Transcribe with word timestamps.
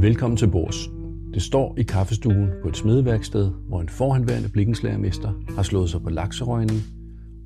Velkommen 0.00 0.36
til 0.36 0.48
bords. 0.48 0.90
Det 1.34 1.42
står 1.42 1.74
i 1.78 1.82
kaffestuen 1.82 2.50
på 2.62 2.68
et 2.68 2.76
smedeværksted, 2.76 3.50
hvor 3.68 3.80
en 3.80 3.88
forhenværende 3.88 4.48
blikkenslagermester 4.48 5.32
har 5.56 5.62
slået 5.62 5.90
sig 5.90 6.02
på 6.02 6.10
lakserøgning 6.10 6.80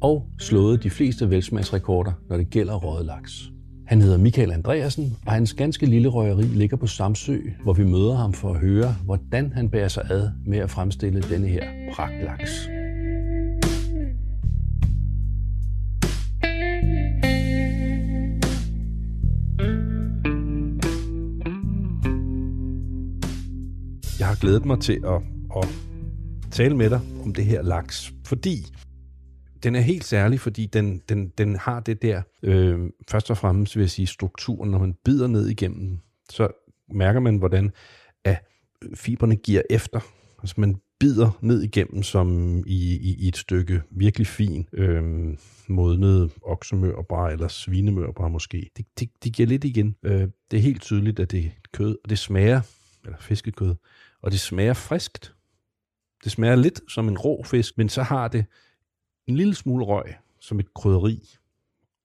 og 0.01 0.27
slået 0.39 0.83
de 0.83 0.91
fleste 0.91 1.31
velsmagsrekorder, 1.31 2.13
når 2.29 2.37
det 2.37 2.51
gælder 2.51 2.75
røget 2.75 3.07
laks. 3.07 3.51
Han 3.87 4.01
hedder 4.01 4.19
Michael 4.19 4.53
Andreasen, 4.53 5.17
og 5.27 5.33
hans 5.33 5.55
ganske 5.55 5.87
lille 5.87 6.09
røgeri 6.09 6.43
ligger 6.43 6.77
på 6.77 6.87
Samsø, 6.87 7.39
hvor 7.63 7.73
vi 7.73 7.85
møder 7.85 8.15
ham 8.15 8.33
for 8.33 8.51
at 8.51 8.61
høre, 8.61 8.95
hvordan 9.05 9.53
han 9.55 9.69
bærer 9.69 9.89
sig 9.89 10.07
ad 10.11 10.31
med 10.47 10.59
at 10.59 10.71
fremstille 10.71 11.21
denne 11.21 11.47
her 11.47 11.65
pragtlaks. 11.95 12.69
Glædet 24.45 24.65
mig 24.65 24.81
til 24.81 25.01
at, 25.07 25.23
at 25.57 25.69
tale 26.51 26.77
med 26.77 26.91
dig 26.91 27.01
om 27.25 27.35
det 27.35 27.45
her 27.45 27.63
laks, 27.63 28.13
fordi 28.27 28.67
den 29.63 29.75
er 29.75 29.81
helt 29.81 30.05
særlig, 30.05 30.41
fordi 30.41 30.67
den, 30.67 31.03
den, 31.09 31.29
den 31.29 31.57
har 31.57 31.81
det 31.81 32.03
der, 32.03 32.23
øh, 32.43 32.91
først 33.09 33.31
og 33.31 33.37
fremmest 33.37 33.77
vil 33.77 33.83
jeg 33.83 33.91
sige, 33.91 34.07
strukturen, 34.07 34.71
når 34.71 34.79
man 34.79 34.95
bider 35.05 35.27
ned 35.27 35.49
igennem, 35.49 35.99
så 36.31 36.49
mærker 36.93 37.21
man, 37.21 37.37
hvordan 37.37 37.71
at 38.25 38.47
fiberne 38.95 39.37
giver 39.37 39.63
efter. 39.71 40.01
Altså 40.43 40.55
man 40.59 40.77
bider 41.01 41.39
ned 41.41 41.63
igennem 41.63 42.03
som 42.03 42.59
i, 42.67 42.97
i, 42.97 43.17
i 43.19 43.29
et 43.29 43.37
stykke 43.37 43.83
virkelig 43.91 44.27
fin 44.27 44.69
øh, 44.73 45.03
modnet 45.69 46.31
oksemørbrad 46.43 47.33
eller 47.33 47.49
svinemørbrad 47.49 48.31
måske. 48.31 48.71
Det, 48.77 48.87
det, 49.01 49.11
det 49.25 49.33
giver 49.33 49.47
lidt 49.47 49.65
igen. 49.65 49.97
Øh, 50.03 50.29
det 50.51 50.57
er 50.57 50.63
helt 50.63 50.83
tydeligt, 50.83 51.21
at 51.21 51.31
det 51.31 51.45
er 51.45 51.51
kød, 51.73 51.97
og 52.05 52.11
det 52.11 52.19
smager, 52.19 52.61
eller 53.05 53.19
fiskekød, 53.21 53.75
og 54.25 54.31
det 54.31 54.41
smager 54.41 54.73
friskt. 54.73 55.35
Det 56.25 56.33
smager 56.33 56.57
lidt 56.57 56.81
som 56.89 57.09
en 57.09 57.19
rå 57.19 57.43
fisk, 57.43 57.79
men 57.79 57.89
så 57.89 58.03
har 58.03 58.29
det 58.29 58.45
en 59.27 59.37
lille 59.37 59.55
smule 59.55 59.85
røg 59.85 60.15
som 60.41 60.61
et 60.61 60.75
krydderi, 60.75 61.29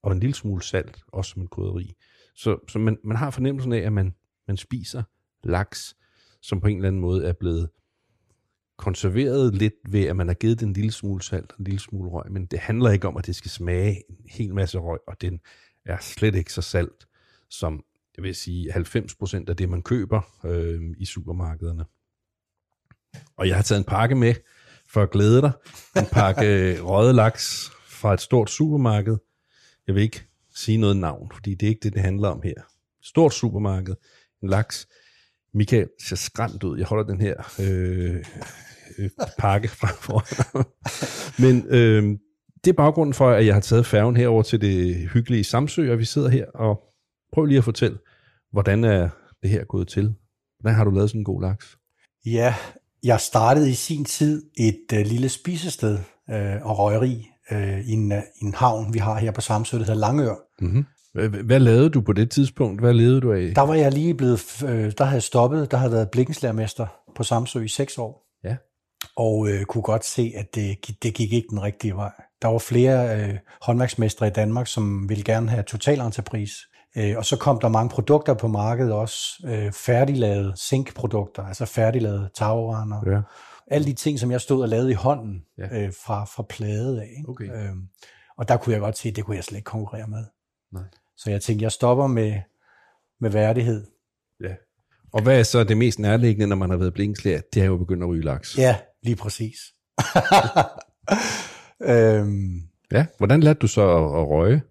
og 0.03 0.11
en 0.11 0.19
lille 0.19 0.35
smule 0.35 0.63
salt 0.63 1.03
også 1.07 1.31
som 1.31 1.41
et 1.41 1.49
krydderi. 1.49 1.95
Så, 2.35 2.57
så 2.67 2.79
man, 2.79 2.97
man 3.03 3.17
har 3.17 3.31
fornemmelsen 3.31 3.73
af, 3.73 3.77
at 3.77 3.93
man, 3.93 4.15
man 4.47 4.57
spiser 4.57 5.03
laks, 5.43 5.95
som 6.41 6.61
på 6.61 6.67
en 6.67 6.75
eller 6.75 6.87
anden 6.87 7.01
måde 7.01 7.25
er 7.25 7.33
blevet 7.33 7.69
konserveret 8.77 9.55
lidt 9.55 9.73
ved, 9.89 10.05
at 10.05 10.15
man 10.15 10.27
har 10.27 10.35
givet 10.35 10.59
den 10.59 10.67
en 10.67 10.73
lille 10.73 10.91
smule 10.91 11.23
salt 11.23 11.51
og 11.51 11.59
en 11.59 11.65
lille 11.65 11.79
smule 11.79 12.09
røg, 12.09 12.31
men 12.31 12.45
det 12.45 12.59
handler 12.59 12.89
ikke 12.89 13.07
om, 13.07 13.17
at 13.17 13.25
det 13.25 13.35
skal 13.35 13.51
smage 13.51 14.03
en 14.09 14.17
hel 14.29 14.55
masse 14.55 14.77
røg, 14.77 14.99
og 15.07 15.21
den 15.21 15.39
er 15.85 15.97
slet 16.01 16.35
ikke 16.35 16.53
så 16.53 16.61
salt, 16.61 17.07
som 17.49 17.83
jeg 18.17 18.23
vil 18.23 18.35
sige 18.35 18.73
90% 18.73 19.43
af 19.47 19.57
det, 19.57 19.69
man 19.69 19.83
køber 19.83 20.21
øh, 20.45 20.81
i 20.97 21.05
supermarkederne. 21.05 21.85
Og 23.37 23.47
jeg 23.47 23.55
har 23.55 23.63
taget 23.63 23.79
en 23.79 23.85
pakke 23.85 24.15
med 24.15 24.33
for 24.89 25.01
at 25.01 25.11
glæde 25.11 25.41
dig. 25.41 25.51
En 25.97 26.05
pakke 26.11 26.43
røde 26.89 27.13
laks 27.13 27.71
fra 27.87 28.13
et 28.13 28.21
stort 28.21 28.49
supermarked. 28.49 29.17
Jeg 29.87 29.95
vil 29.95 30.03
ikke 30.03 30.23
sige 30.55 30.77
noget 30.77 30.97
navn, 30.97 31.31
fordi 31.33 31.55
det 31.55 31.65
er 31.65 31.69
ikke 31.69 31.83
det, 31.83 31.93
det 31.93 32.01
handler 32.01 32.29
om 32.29 32.41
her. 32.43 32.53
Stort 33.03 33.33
supermarked. 33.33 33.95
En 34.43 34.49
laks. 34.49 34.87
Michael 35.53 35.89
ser 36.07 36.15
skræmt 36.15 36.63
ud. 36.63 36.77
Jeg 36.77 36.87
holder 36.87 37.03
den 37.03 37.21
her 37.21 37.35
øh, 37.59 38.23
øh, 38.97 39.09
pakke 39.39 39.67
fra 39.79 39.87
foran. 39.87 40.65
Men 41.39 41.65
øh, 41.67 42.17
det 42.63 42.69
er 42.69 42.75
baggrunden 42.75 43.13
for, 43.13 43.29
at 43.29 43.45
jeg 43.45 43.53
har 43.53 43.61
taget 43.61 43.85
færgen 43.85 44.17
herover 44.17 44.43
til 44.43 44.61
det 44.61 45.09
hyggelige 45.09 45.43
Samsø, 45.43 45.91
og 45.91 45.99
vi 45.99 46.05
sidder 46.05 46.29
her 46.29 46.45
og 46.45 46.83
prøv 47.33 47.45
lige 47.45 47.57
at 47.57 47.63
fortælle, 47.63 47.97
hvordan 48.51 48.83
er 48.83 49.09
det 49.41 49.49
her 49.49 49.63
gået 49.63 49.87
til? 49.87 50.15
Hvordan 50.59 50.75
har 50.75 50.83
du 50.83 50.91
lavet 50.91 51.09
sådan 51.09 51.21
en 51.21 51.25
god 51.25 51.41
laks? 51.41 51.77
Ja, 52.25 52.55
jeg 53.03 53.19
startede 53.19 53.69
i 53.69 53.73
sin 53.73 54.05
tid 54.05 54.43
et 54.57 54.85
uh, 54.93 54.99
lille 54.99 55.29
spisested 55.29 55.99
uh, 56.27 56.69
og 56.69 56.79
røgeri 56.79 57.27
uh, 57.51 57.79
i, 57.79 57.91
en, 57.91 58.11
uh, 58.11 58.17
i 58.17 58.45
en 58.45 58.53
havn, 58.53 58.93
vi 58.93 58.99
har 58.99 59.19
her 59.19 59.31
på 59.31 59.41
Samsø, 59.41 59.77
der 59.77 59.83
hedder 59.83 59.99
Langør. 59.99 60.35
Mm-hmm. 60.61 60.85
Hvad, 61.43 61.59
lavede 61.59 61.89
du 61.89 62.01
på 62.01 62.13
det 62.13 62.31
tidspunkt? 62.31 62.81
Hvad 62.81 62.93
lavede 62.93 63.21
du 63.21 63.33
af? 63.33 63.51
Der 63.55 63.61
var 63.61 63.73
jeg 63.73 63.93
lige 63.93 64.13
blevet, 64.13 64.61
uh, 64.63 64.69
der 64.69 65.03
havde 65.03 65.15
jeg 65.15 65.23
stoppet, 65.23 65.71
der 65.71 65.77
havde 65.77 65.91
været 65.91 66.11
blikkenslærmester 66.11 66.87
på 67.15 67.23
Samsø 67.23 67.59
i 67.59 67.67
seks 67.67 67.97
år. 67.97 68.25
Ja. 68.43 68.55
Og 69.15 69.37
uh, 69.37 69.63
kunne 69.63 69.81
godt 69.81 70.05
se, 70.05 70.33
at 70.35 70.55
det, 70.55 70.77
det 71.03 71.13
gik 71.13 71.33
ikke 71.33 71.47
den 71.49 71.61
rigtige 71.61 71.95
vej. 71.95 72.11
Der 72.41 72.47
var 72.47 72.57
flere 72.57 73.29
uh, 73.29 73.35
håndværksmestre 73.61 74.27
i 74.27 74.31
Danmark, 74.31 74.67
som 74.67 75.09
ville 75.09 75.23
gerne 75.23 75.49
have 75.49 75.63
totalentrepris. 75.63 76.51
Øh, 76.51 76.68
og 77.17 77.25
så 77.25 77.37
kom 77.39 77.59
der 77.59 77.67
mange 77.67 77.89
produkter 77.89 78.33
på 78.33 78.47
markedet 78.47 78.93
også, 78.93 79.43
øh, 79.45 79.71
færdiglavede 79.71 80.53
zinkprodukter, 80.57 81.43
altså 81.43 81.65
færdiglavede 81.65 82.29
tagrender. 82.35 83.11
Ja. 83.11 83.21
Alle 83.67 83.85
de 83.87 83.93
ting, 83.93 84.19
som 84.19 84.31
jeg 84.31 84.41
stod 84.41 84.61
og 84.61 84.69
lavede 84.69 84.91
i 84.91 84.93
hånden 84.93 85.43
ja. 85.57 85.83
øh, 85.83 85.93
fra, 86.05 86.25
fra 86.25 86.43
plade 86.49 87.01
af. 87.01 87.09
Ikke? 87.17 87.29
Okay. 87.29 87.45
Øhm, 87.45 87.87
og 88.37 88.47
der 88.47 88.57
kunne 88.57 88.73
jeg 88.73 88.81
godt 88.81 88.97
se, 88.97 89.09
at 89.09 89.15
det 89.15 89.25
kunne 89.25 89.35
jeg 89.35 89.43
slet 89.43 89.57
ikke 89.57 89.65
konkurrere 89.65 90.07
med. 90.07 90.25
Nej. 90.73 90.83
Så 91.17 91.29
jeg 91.29 91.41
tænkte, 91.41 91.63
jeg 91.63 91.71
stopper 91.71 92.07
med, 92.07 92.39
med 93.21 93.29
værdighed. 93.29 93.85
Ja. 94.43 94.53
Og 95.13 95.23
hvad 95.23 95.39
er 95.39 95.43
så 95.43 95.63
det 95.63 95.77
mest 95.77 95.99
nærliggende, 95.99 96.47
når 96.47 96.55
man 96.55 96.69
har 96.69 96.77
været 96.77 96.93
blinkslærer? 96.93 97.41
Det 97.53 97.61
er 97.61 97.65
jo 97.65 97.77
begyndt 97.77 98.03
at 98.03 98.09
ryge 98.09 98.23
laks. 98.23 98.57
Ja, 98.57 98.77
lige 99.03 99.15
præcis. 99.15 99.57
øhm, 101.91 102.61
ja, 102.91 103.05
hvordan 103.17 103.39
lærte 103.39 103.59
du 103.59 103.67
så 103.67 103.81
at, 103.81 104.21
at 104.21 104.27
røge? 104.27 104.61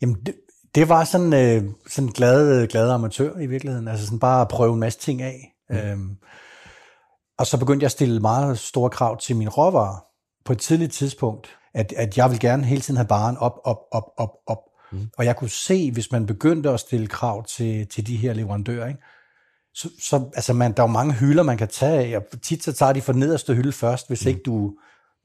Jamen, 0.00 0.16
det, 0.26 0.34
det 0.78 0.88
var 0.88 1.04
sådan 1.04 1.32
øh, 1.32 1.64
sådan 1.88 2.08
glad, 2.08 2.66
glad 2.66 2.90
amatør 2.90 3.38
i 3.38 3.46
virkeligheden. 3.46 3.88
Altså 3.88 4.04
sådan 4.04 4.18
bare 4.18 4.40
at 4.40 4.48
prøve 4.48 4.74
en 4.74 4.80
masse 4.80 4.98
ting 4.98 5.22
af. 5.22 5.54
Mm. 5.70 5.76
Øhm, 5.76 6.16
og 7.38 7.46
så 7.46 7.58
begyndte 7.58 7.84
jeg 7.84 7.88
at 7.88 7.92
stille 7.92 8.20
meget 8.20 8.58
store 8.58 8.90
krav 8.90 9.18
til 9.18 9.36
min 9.36 9.48
råvarer 9.48 10.04
på 10.44 10.52
et 10.52 10.58
tidligt 10.58 10.92
tidspunkt. 10.92 11.48
At, 11.74 11.92
at 11.96 12.18
jeg 12.18 12.30
vil 12.30 12.40
gerne 12.40 12.64
hele 12.64 12.80
tiden 12.80 12.96
have 12.96 13.06
baren 13.06 13.36
op, 13.36 13.60
op, 13.64 13.78
op, 13.92 14.04
op, 14.16 14.30
op. 14.46 14.58
Mm. 14.92 15.08
Og 15.18 15.24
jeg 15.24 15.36
kunne 15.36 15.50
se, 15.50 15.92
hvis 15.92 16.12
man 16.12 16.26
begyndte 16.26 16.70
at 16.70 16.80
stille 16.80 17.06
krav 17.06 17.44
til, 17.44 17.88
til 17.88 18.06
de 18.06 18.16
her 18.16 18.32
leverandører, 18.32 18.88
ikke? 18.88 19.00
så, 19.74 19.88
så 20.02 20.30
altså 20.34 20.52
man, 20.52 20.72
der 20.72 20.82
er 20.82 20.86
jo 20.86 20.92
mange 20.92 21.14
hylder, 21.14 21.42
man 21.42 21.58
kan 21.58 21.68
tage 21.68 22.14
af, 22.14 22.18
og 22.18 22.42
tit 22.42 22.64
så 22.64 22.72
tager 22.72 22.92
de 22.92 23.02
for 23.02 23.12
nederste 23.12 23.54
hylde 23.54 23.72
først, 23.72 24.08
hvis 24.08 24.24
mm. 24.24 24.28
ikke 24.28 24.40
du 24.46 24.72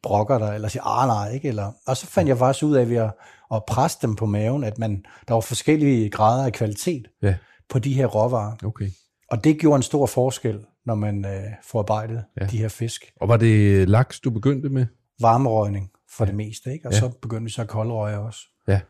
brokker 0.04 0.38
dig, 0.38 0.56
eller 0.56 0.68
siger, 0.68 0.84
ah 0.84 1.08
nej, 1.08 1.34
ikke? 1.34 1.48
Eller, 1.48 1.72
og 1.88 1.98
så 1.98 2.08
fandt 2.08 2.30
jeg 2.30 2.38
faktisk 2.38 2.64
ud 2.64 2.76
af 2.76 2.90
ved 2.90 2.98
at, 2.98 3.12
at 3.54 3.64
presse 3.68 3.98
dem 4.02 4.16
på 4.16 4.26
maven, 4.26 4.64
at 4.64 4.78
man, 4.78 5.06
der 5.28 5.34
var 5.34 5.42
forskellige 5.42 6.10
grader 6.10 6.46
af 6.46 6.54
kvalitet 6.54 7.08
ja. 7.22 7.36
på 7.70 7.80
de 7.80 7.94
her 7.94 8.06
råvarer. 8.06 8.56
Okay. 8.64 8.90
Og 9.32 9.44
det 9.44 9.60
gjorde 9.60 9.76
en 9.76 9.84
stor 9.84 10.06
forskel, 10.06 10.66
når 10.86 10.96
man 10.96 11.26
øh, 11.26 11.44
forarbejdet 11.64 12.24
ja. 12.42 12.46
de 12.46 12.58
her 12.58 12.68
fisk. 12.68 13.12
Og 13.22 13.28
var 13.28 13.38
det 13.38 13.90
laks, 13.90 14.20
du 14.20 14.30
begyndte 14.30 14.70
med? 14.70 14.86
Varmerøgning 15.22 15.90
for 16.18 16.26
ja. 16.26 16.28
det 16.28 16.36
meste, 16.36 16.74
ikke? 16.74 16.88
Og 16.88 16.94
ja. 16.94 17.00
så 17.00 17.10
begyndte 17.22 17.44
vi 17.44 17.50
så 17.50 17.62
at 17.62 17.68
koldrøge 17.68 18.20
også. 18.20 18.40
Ja. 18.68 18.82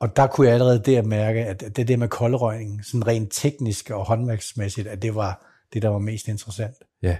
Og 0.00 0.16
der 0.16 0.26
kunne 0.26 0.46
jeg 0.46 0.54
allerede 0.54 0.82
der 0.84 1.02
mærke, 1.02 1.46
at 1.46 1.76
det 1.76 1.88
der 1.88 1.96
med 1.96 2.08
koldrøgning, 2.08 2.84
sådan 2.84 3.06
rent 3.06 3.32
teknisk 3.32 3.90
og 3.90 4.04
håndværksmæssigt, 4.04 4.86
at 4.86 5.02
det 5.02 5.14
var 5.14 5.46
det, 5.72 5.82
der 5.82 5.88
var 5.88 5.98
mest 5.98 6.28
interessant. 6.28 6.74
Ja. 7.02 7.16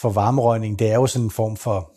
For 0.00 0.10
varmerøgning, 0.10 0.78
det 0.78 0.90
er 0.90 0.94
jo 0.94 1.06
sådan 1.06 1.24
en 1.24 1.30
form 1.30 1.56
for 1.56 1.92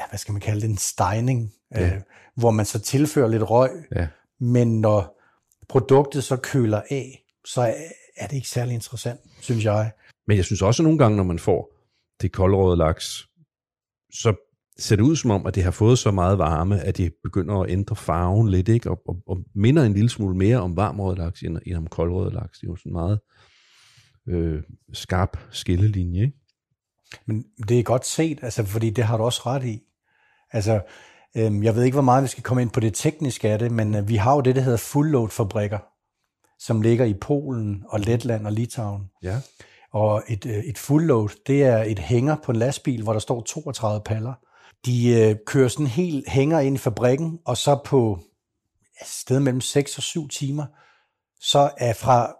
ja, 0.00 0.08
hvad 0.08 0.18
skal 0.18 0.32
man 0.32 0.40
kalde 0.40 0.60
det, 0.60 0.70
en 0.70 0.78
stejning, 0.78 1.52
ja. 1.74 1.94
øh, 1.94 2.00
hvor 2.36 2.50
man 2.50 2.64
så 2.64 2.78
tilfører 2.78 3.28
lidt 3.28 3.50
røg, 3.50 3.70
ja. 3.96 4.08
men 4.40 4.80
når 4.80 5.20
produktet 5.68 6.24
så 6.24 6.36
køler 6.36 6.82
af, 6.90 7.24
så 7.46 7.74
er 8.16 8.26
det 8.26 8.36
ikke 8.36 8.48
særlig 8.48 8.74
interessant, 8.74 9.20
synes 9.40 9.64
jeg. 9.64 9.92
Men 10.26 10.36
jeg 10.36 10.44
synes 10.44 10.62
også 10.62 10.82
nogle 10.82 10.98
gange, 10.98 11.16
når 11.16 11.24
man 11.24 11.38
får 11.38 11.74
det 12.20 12.32
koldrøde 12.32 12.76
laks, 12.76 13.28
så 14.12 14.34
ser 14.78 14.96
det 14.96 15.02
ud 15.02 15.16
som 15.16 15.30
om, 15.30 15.46
at 15.46 15.54
det 15.54 15.62
har 15.62 15.70
fået 15.70 15.98
så 15.98 16.10
meget 16.10 16.38
varme, 16.38 16.80
at 16.80 16.96
det 16.96 17.14
begynder 17.22 17.60
at 17.60 17.70
ændre 17.70 17.96
farven 17.96 18.48
lidt, 18.48 18.68
ikke? 18.68 18.90
Og, 18.90 19.02
og, 19.08 19.22
og 19.26 19.44
minder 19.54 19.82
en 19.82 19.92
lille 19.92 20.10
smule 20.10 20.36
mere 20.36 20.56
om 20.56 20.76
varmrød 20.76 21.16
laks, 21.16 21.42
end, 21.42 21.58
end 21.66 21.76
om 21.76 21.86
koldrød 21.86 22.30
laks. 22.32 22.58
Det 22.58 22.66
er 22.66 22.70
jo 22.70 22.76
sådan 22.76 22.90
en 22.90 22.92
meget 22.92 23.18
øh, 24.28 24.62
skarp 24.92 25.38
skillelinje, 25.50 26.22
ikke? 26.22 26.38
Men 27.26 27.44
det 27.68 27.78
er 27.78 27.82
godt 27.82 28.06
set, 28.06 28.38
altså, 28.42 28.64
fordi 28.64 28.90
det 28.90 29.04
har 29.04 29.16
du 29.16 29.24
også 29.24 29.42
ret 29.46 29.64
i. 29.64 29.82
Altså, 30.52 30.80
øhm, 31.36 31.62
jeg 31.62 31.76
ved 31.76 31.84
ikke, 31.84 31.94
hvor 31.94 32.02
meget 32.02 32.22
vi 32.22 32.28
skal 32.28 32.42
komme 32.42 32.62
ind 32.62 32.70
på 32.70 32.80
det 32.80 32.94
tekniske 32.94 33.48
af 33.48 33.58
det, 33.58 33.72
men 33.72 33.94
øh, 33.94 34.08
vi 34.08 34.16
har 34.16 34.34
jo 34.34 34.40
det, 34.40 34.56
der 34.56 34.62
hedder 34.62 34.78
full 34.78 35.10
load 35.10 35.28
fabrikker, 35.28 35.78
som 36.58 36.82
ligger 36.82 37.04
i 37.04 37.14
Polen 37.14 37.84
og 37.88 38.00
Letland 38.00 38.46
og 38.46 38.52
Litauen. 38.52 39.10
Ja. 39.22 39.40
Og 39.92 40.22
et, 40.28 40.46
øh, 40.46 40.64
et 40.64 40.78
full 40.78 41.04
load, 41.04 41.28
det 41.46 41.62
er 41.62 41.82
et 41.82 41.98
hænger 41.98 42.36
på 42.44 42.52
en 42.52 42.58
lastbil, 42.58 43.02
hvor 43.02 43.12
der 43.12 43.20
står 43.20 43.40
32 43.40 44.04
paller. 44.04 44.34
De 44.86 45.08
øh, 45.08 45.36
kører 45.46 45.68
sådan 45.68 45.86
helt 45.86 46.28
hænger 46.28 46.60
ind 46.60 46.74
i 46.74 46.78
fabrikken, 46.78 47.38
og 47.44 47.56
så 47.56 47.78
på 47.84 48.18
ja, 49.00 49.06
sted 49.06 49.40
mellem 49.40 49.60
6 49.60 49.96
og 49.96 50.02
7 50.02 50.28
timer, 50.28 50.66
så 51.40 51.70
er 51.78 51.92
fra 51.92 52.34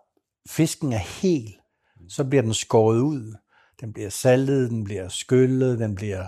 fisken 0.48 0.92
er 0.92 0.98
hel, 0.98 1.56
så 2.08 2.24
bliver 2.24 2.42
den 2.42 2.54
skåret 2.54 3.00
ud, 3.00 3.34
den 3.80 3.92
bliver 3.92 4.10
saltet, 4.10 4.70
den 4.70 4.84
bliver 4.84 5.08
skyllet, 5.08 5.78
den 5.78 5.94
bliver 5.94 6.24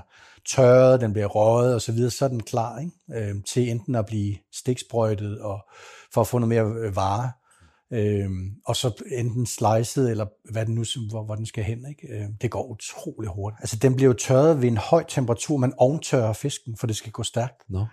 tørret, 0.49 1.01
den 1.01 1.13
bliver 1.13 1.27
røget 1.27 1.75
og 1.75 1.83
så 1.83 1.93
videre, 1.93 2.11
så 2.11 2.25
er 2.25 2.29
den 2.29 2.43
klar 2.43 2.79
ikke? 2.79 3.29
Øh, 3.31 3.35
til 3.45 3.71
enten 3.71 3.95
at 3.95 4.07
blive 4.07 4.37
stiksprøjtet 4.53 5.41
og 5.41 5.59
for 6.15 6.21
at 6.21 6.27
få 6.27 6.39
noget 6.39 6.49
mere 6.49 6.87
øh, 6.87 6.97
vare. 6.97 7.31
Øhm, 7.93 8.51
og 8.67 8.77
så 8.77 9.05
enten 9.13 9.47
slicet, 9.47 10.11
eller 10.11 10.27
hvad 10.53 10.67
den 10.67 10.75
nu, 10.75 10.85
hvor, 11.11 11.25
hvor 11.25 11.35
den 11.35 11.47
skal 11.47 11.65
hen. 11.65 11.79
Ikke? 11.89 12.15
Øhm, 12.15 12.37
det 12.43 12.51
går 12.51 12.67
utrolig 12.67 13.31
hurtigt. 13.31 13.61
Altså, 13.61 13.77
den 13.77 13.97
bliver 13.97 14.09
jo 14.09 14.13
tørret 14.19 14.63
ved 14.63 14.69
en 14.69 14.77
høj 14.77 15.05
temperatur. 15.09 15.57
Man 15.57 15.73
ovntørrer 15.79 16.33
fisken, 16.33 16.77
for 16.77 16.87
det 16.87 16.97
skal 16.97 17.13
gå 17.13 17.23
stærkt. 17.23 17.63
Nå. 17.69 17.87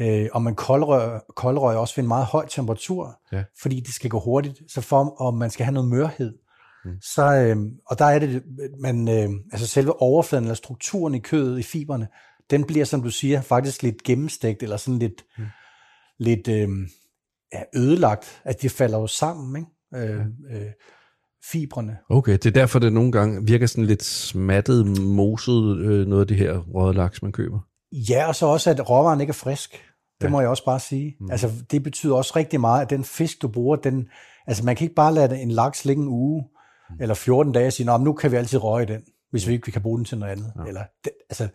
Øh, 0.00 0.28
og 0.32 0.42
man 0.42 0.54
koldrører, 0.54 1.20
koldrører 1.36 1.76
også 1.76 1.94
ved 1.96 2.04
en 2.04 2.08
meget 2.08 2.26
høj 2.26 2.46
temperatur, 2.46 3.20
Ja. 3.32 3.44
fordi 3.62 3.80
det 3.80 3.94
skal 3.94 4.10
gå 4.10 4.20
hurtigt. 4.20 4.58
Så 4.68 4.80
for, 4.80 5.20
og 5.22 5.34
man 5.34 5.50
skal 5.50 5.64
have 5.64 5.74
noget 5.74 5.88
mørhed. 5.88 6.38
Mm. 6.84 6.90
Så, 7.00 7.34
øh, 7.34 7.56
og 7.86 7.98
der 7.98 8.04
er 8.04 8.18
det, 8.18 8.42
man, 8.80 9.08
øh, 9.08 9.30
altså 9.52 9.66
selve 9.66 10.02
overfladen 10.02 10.44
eller 10.44 10.54
strukturen 10.54 11.14
i 11.14 11.18
kødet, 11.18 11.58
i 11.58 11.62
fiberne, 11.62 12.08
den 12.50 12.64
bliver, 12.64 12.84
som 12.84 13.02
du 13.02 13.10
siger, 13.10 13.40
faktisk 13.40 13.82
lidt 13.82 14.02
gennemstegt, 14.02 14.62
eller 14.62 14.76
sådan 14.76 14.98
lidt, 14.98 15.24
mm. 15.38 15.44
lidt 16.18 16.48
øh, 16.48 16.68
ja, 17.52 17.62
ødelagt, 17.74 18.40
at 18.44 18.62
de 18.62 18.68
falder 18.68 18.98
jo 18.98 19.06
sammen, 19.06 19.56
ikke? 19.56 20.12
Øh, 20.14 20.20
øh, 20.50 20.66
fibrene. 21.44 21.96
Okay, 22.10 22.32
det 22.32 22.46
er 22.46 22.50
derfor, 22.50 22.78
det 22.78 22.92
nogle 22.92 23.12
gange 23.12 23.46
virker 23.46 23.66
sådan 23.66 23.84
lidt 23.84 24.04
smattet, 24.04 24.86
moset, 25.00 25.76
øh, 25.78 26.06
noget 26.06 26.20
af 26.20 26.26
det 26.28 26.36
her 26.36 26.58
røde 26.58 26.94
laks, 26.94 27.22
man 27.22 27.32
køber. 27.32 27.58
Ja, 27.92 28.28
og 28.28 28.34
så 28.34 28.46
også, 28.46 28.70
at 28.70 28.90
råvaren 28.90 29.20
ikke 29.20 29.30
er 29.30 29.34
frisk. 29.34 29.70
Det 30.20 30.26
Ja. 30.26 30.30
må 30.30 30.40
jeg 30.40 30.48
også 30.48 30.64
bare 30.64 30.80
sige. 30.80 31.16
Mm. 31.20 31.30
Altså, 31.30 31.50
det 31.70 31.82
betyder 31.82 32.14
også 32.14 32.32
rigtig 32.36 32.60
meget, 32.60 32.82
at 32.82 32.90
den 32.90 33.04
fisk, 33.04 33.42
du 33.42 33.48
bruger, 33.48 33.76
den, 33.76 34.08
altså 34.46 34.64
man 34.64 34.76
kan 34.76 34.84
ikke 34.84 34.94
bare 34.94 35.14
lade 35.14 35.40
en 35.40 35.50
laks 35.50 35.84
ligge 35.84 36.02
en 36.02 36.08
uge, 36.08 36.42
mm. 36.42 36.59
Eller 37.00 37.14
14 37.14 37.52
dage 37.52 37.66
og 37.66 37.72
sige, 37.72 37.98
nu 37.98 38.12
kan 38.12 38.32
vi 38.32 38.36
altid 38.36 38.58
røge 38.58 38.86
den, 38.86 39.02
hvis 39.30 39.48
vi 39.48 39.52
ikke 39.52 39.66
vi 39.66 39.72
kan 39.72 39.82
bruge 39.82 39.98
den 39.98 40.04
til 40.04 40.18
noget 40.18 40.32
andet. 40.32 40.52
Ja. 40.56 40.68
Eller, 40.68 40.84
det, 41.04 41.12
altså, 41.30 41.48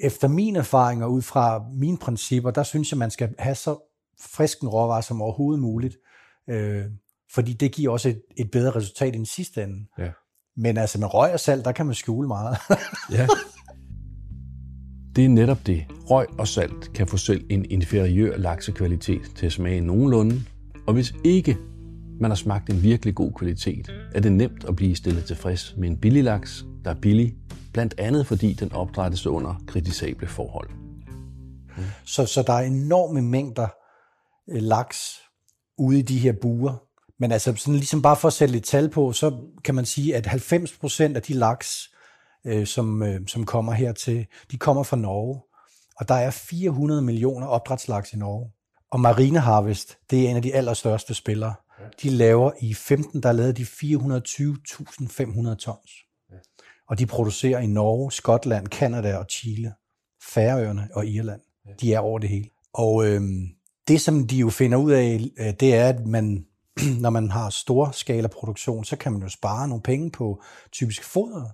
efter 0.00 0.28
mine 0.28 0.58
erfaringer, 0.58 1.06
ud 1.06 1.22
fra 1.22 1.64
mine 1.74 1.98
principper, 1.98 2.50
der 2.50 2.62
synes 2.62 2.92
jeg, 2.92 2.98
man 2.98 3.10
skal 3.10 3.34
have 3.38 3.54
så 3.54 3.78
frisk 4.20 4.60
en 4.60 4.68
råvare 4.68 5.02
som 5.02 5.22
overhovedet 5.22 5.62
muligt. 5.62 5.96
Øh, 6.50 6.84
fordi 7.34 7.52
det 7.52 7.72
giver 7.72 7.92
også 7.92 8.08
et, 8.08 8.22
et 8.36 8.50
bedre 8.50 8.70
resultat 8.70 9.14
i 9.14 9.18
den 9.18 9.26
sidste 9.26 9.62
ende. 9.62 9.86
Ja. 9.98 10.10
Men 10.56 10.76
altså 10.76 10.98
med 10.98 11.14
røg 11.14 11.32
og 11.32 11.40
salt, 11.40 11.64
der 11.64 11.72
kan 11.72 11.86
man 11.86 11.94
skjule 11.94 12.28
meget. 12.28 12.56
Ja. 13.10 13.26
Det 15.16 15.24
er 15.24 15.28
netop 15.28 15.66
det. 15.66 15.84
Røg 16.10 16.26
og 16.38 16.48
salt 16.48 16.92
kan 16.94 17.06
få 17.06 17.16
selv 17.16 17.44
en 17.50 17.64
inferiør 17.70 18.36
laksekvalitet 18.36 19.22
til 19.36 19.46
at 19.46 19.52
smage 19.52 19.80
nogenlunde, 19.80 20.42
og 20.86 20.94
hvis 20.94 21.14
ikke 21.24 21.56
man 22.20 22.30
har 22.30 22.36
smagt 22.36 22.70
en 22.70 22.82
virkelig 22.82 23.14
god 23.14 23.32
kvalitet, 23.32 23.92
er 24.14 24.20
det 24.20 24.32
nemt 24.32 24.64
at 24.68 24.76
blive 24.76 24.96
stillet 24.96 25.24
tilfreds 25.24 25.74
med 25.78 25.88
en 25.88 25.96
billig 25.96 26.24
laks, 26.24 26.64
der 26.84 26.90
er 26.90 27.00
billig, 27.00 27.34
blandt 27.72 27.94
andet 27.98 28.26
fordi 28.26 28.52
den 28.52 28.72
opdrættes 28.72 29.26
under 29.26 29.54
kritisable 29.66 30.26
forhold. 30.26 30.70
Så, 32.04 32.26
så 32.26 32.42
der 32.42 32.52
er 32.52 32.60
enorme 32.60 33.22
mængder 33.22 33.68
øh, 34.50 34.62
laks 34.62 35.20
ude 35.78 35.98
i 35.98 36.02
de 36.02 36.18
her 36.18 36.32
buer. 36.32 36.82
Men 37.18 37.32
altså 37.32 37.54
sådan 37.56 37.74
ligesom 37.74 38.02
bare 38.02 38.16
for 38.16 38.28
at 38.28 38.34
sætte 38.34 38.52
lidt 38.52 38.64
tal 38.64 38.88
på, 38.88 39.12
så 39.12 39.38
kan 39.64 39.74
man 39.74 39.84
sige, 39.84 40.16
at 40.16 40.26
90% 40.26 41.02
af 41.02 41.22
de 41.22 41.32
laks, 41.32 41.90
øh, 42.46 42.66
som, 42.66 43.02
øh, 43.02 43.20
som 43.26 43.46
kommer 43.46 43.72
hertil, 43.72 44.26
de 44.50 44.58
kommer 44.58 44.82
fra 44.82 44.96
Norge. 44.96 45.40
Og 45.96 46.08
der 46.08 46.14
er 46.14 46.30
400 46.30 47.02
millioner 47.02 47.46
opdrætslaks 47.46 48.12
i 48.12 48.16
Norge. 48.16 48.50
Og 48.90 49.00
Marine 49.00 49.38
Harvest, 49.38 49.98
det 50.10 50.26
er 50.26 50.30
en 50.30 50.36
af 50.36 50.42
de 50.42 50.54
allerstørste 50.54 51.14
spillere. 51.14 51.54
De 52.02 52.10
laver 52.10 52.50
i 52.60 52.74
15, 52.74 53.22
der 53.22 53.32
lavede 53.32 53.52
de 53.52 53.62
420.500 53.62 55.54
tons. 55.54 55.90
Og 56.88 56.98
de 56.98 57.06
producerer 57.06 57.58
i 57.58 57.66
Norge, 57.66 58.12
Skotland, 58.12 58.68
Kanada 58.68 59.16
og 59.16 59.26
Chile, 59.30 59.72
Færøerne 60.22 60.88
og 60.94 61.06
Irland. 61.06 61.40
De 61.80 61.94
er 61.94 61.98
over 61.98 62.18
det 62.18 62.28
hele. 62.28 62.48
Og 62.74 63.06
øhm, 63.06 63.48
det, 63.88 64.00
som 64.00 64.26
de 64.26 64.36
jo 64.36 64.50
finder 64.50 64.78
ud 64.78 64.92
af, 64.92 65.20
øh, 65.38 65.52
det 65.60 65.74
er, 65.74 65.88
at 65.88 66.06
man, 66.06 66.46
når 67.04 67.10
man 67.10 67.30
har 67.30 67.50
stor 67.50 67.90
skala 67.90 68.28
produktion, 68.28 68.84
så 68.84 68.96
kan 68.96 69.12
man 69.12 69.22
jo 69.22 69.28
spare 69.28 69.68
nogle 69.68 69.82
penge 69.82 70.10
på 70.10 70.42
typisk 70.72 71.04
foder. 71.04 71.50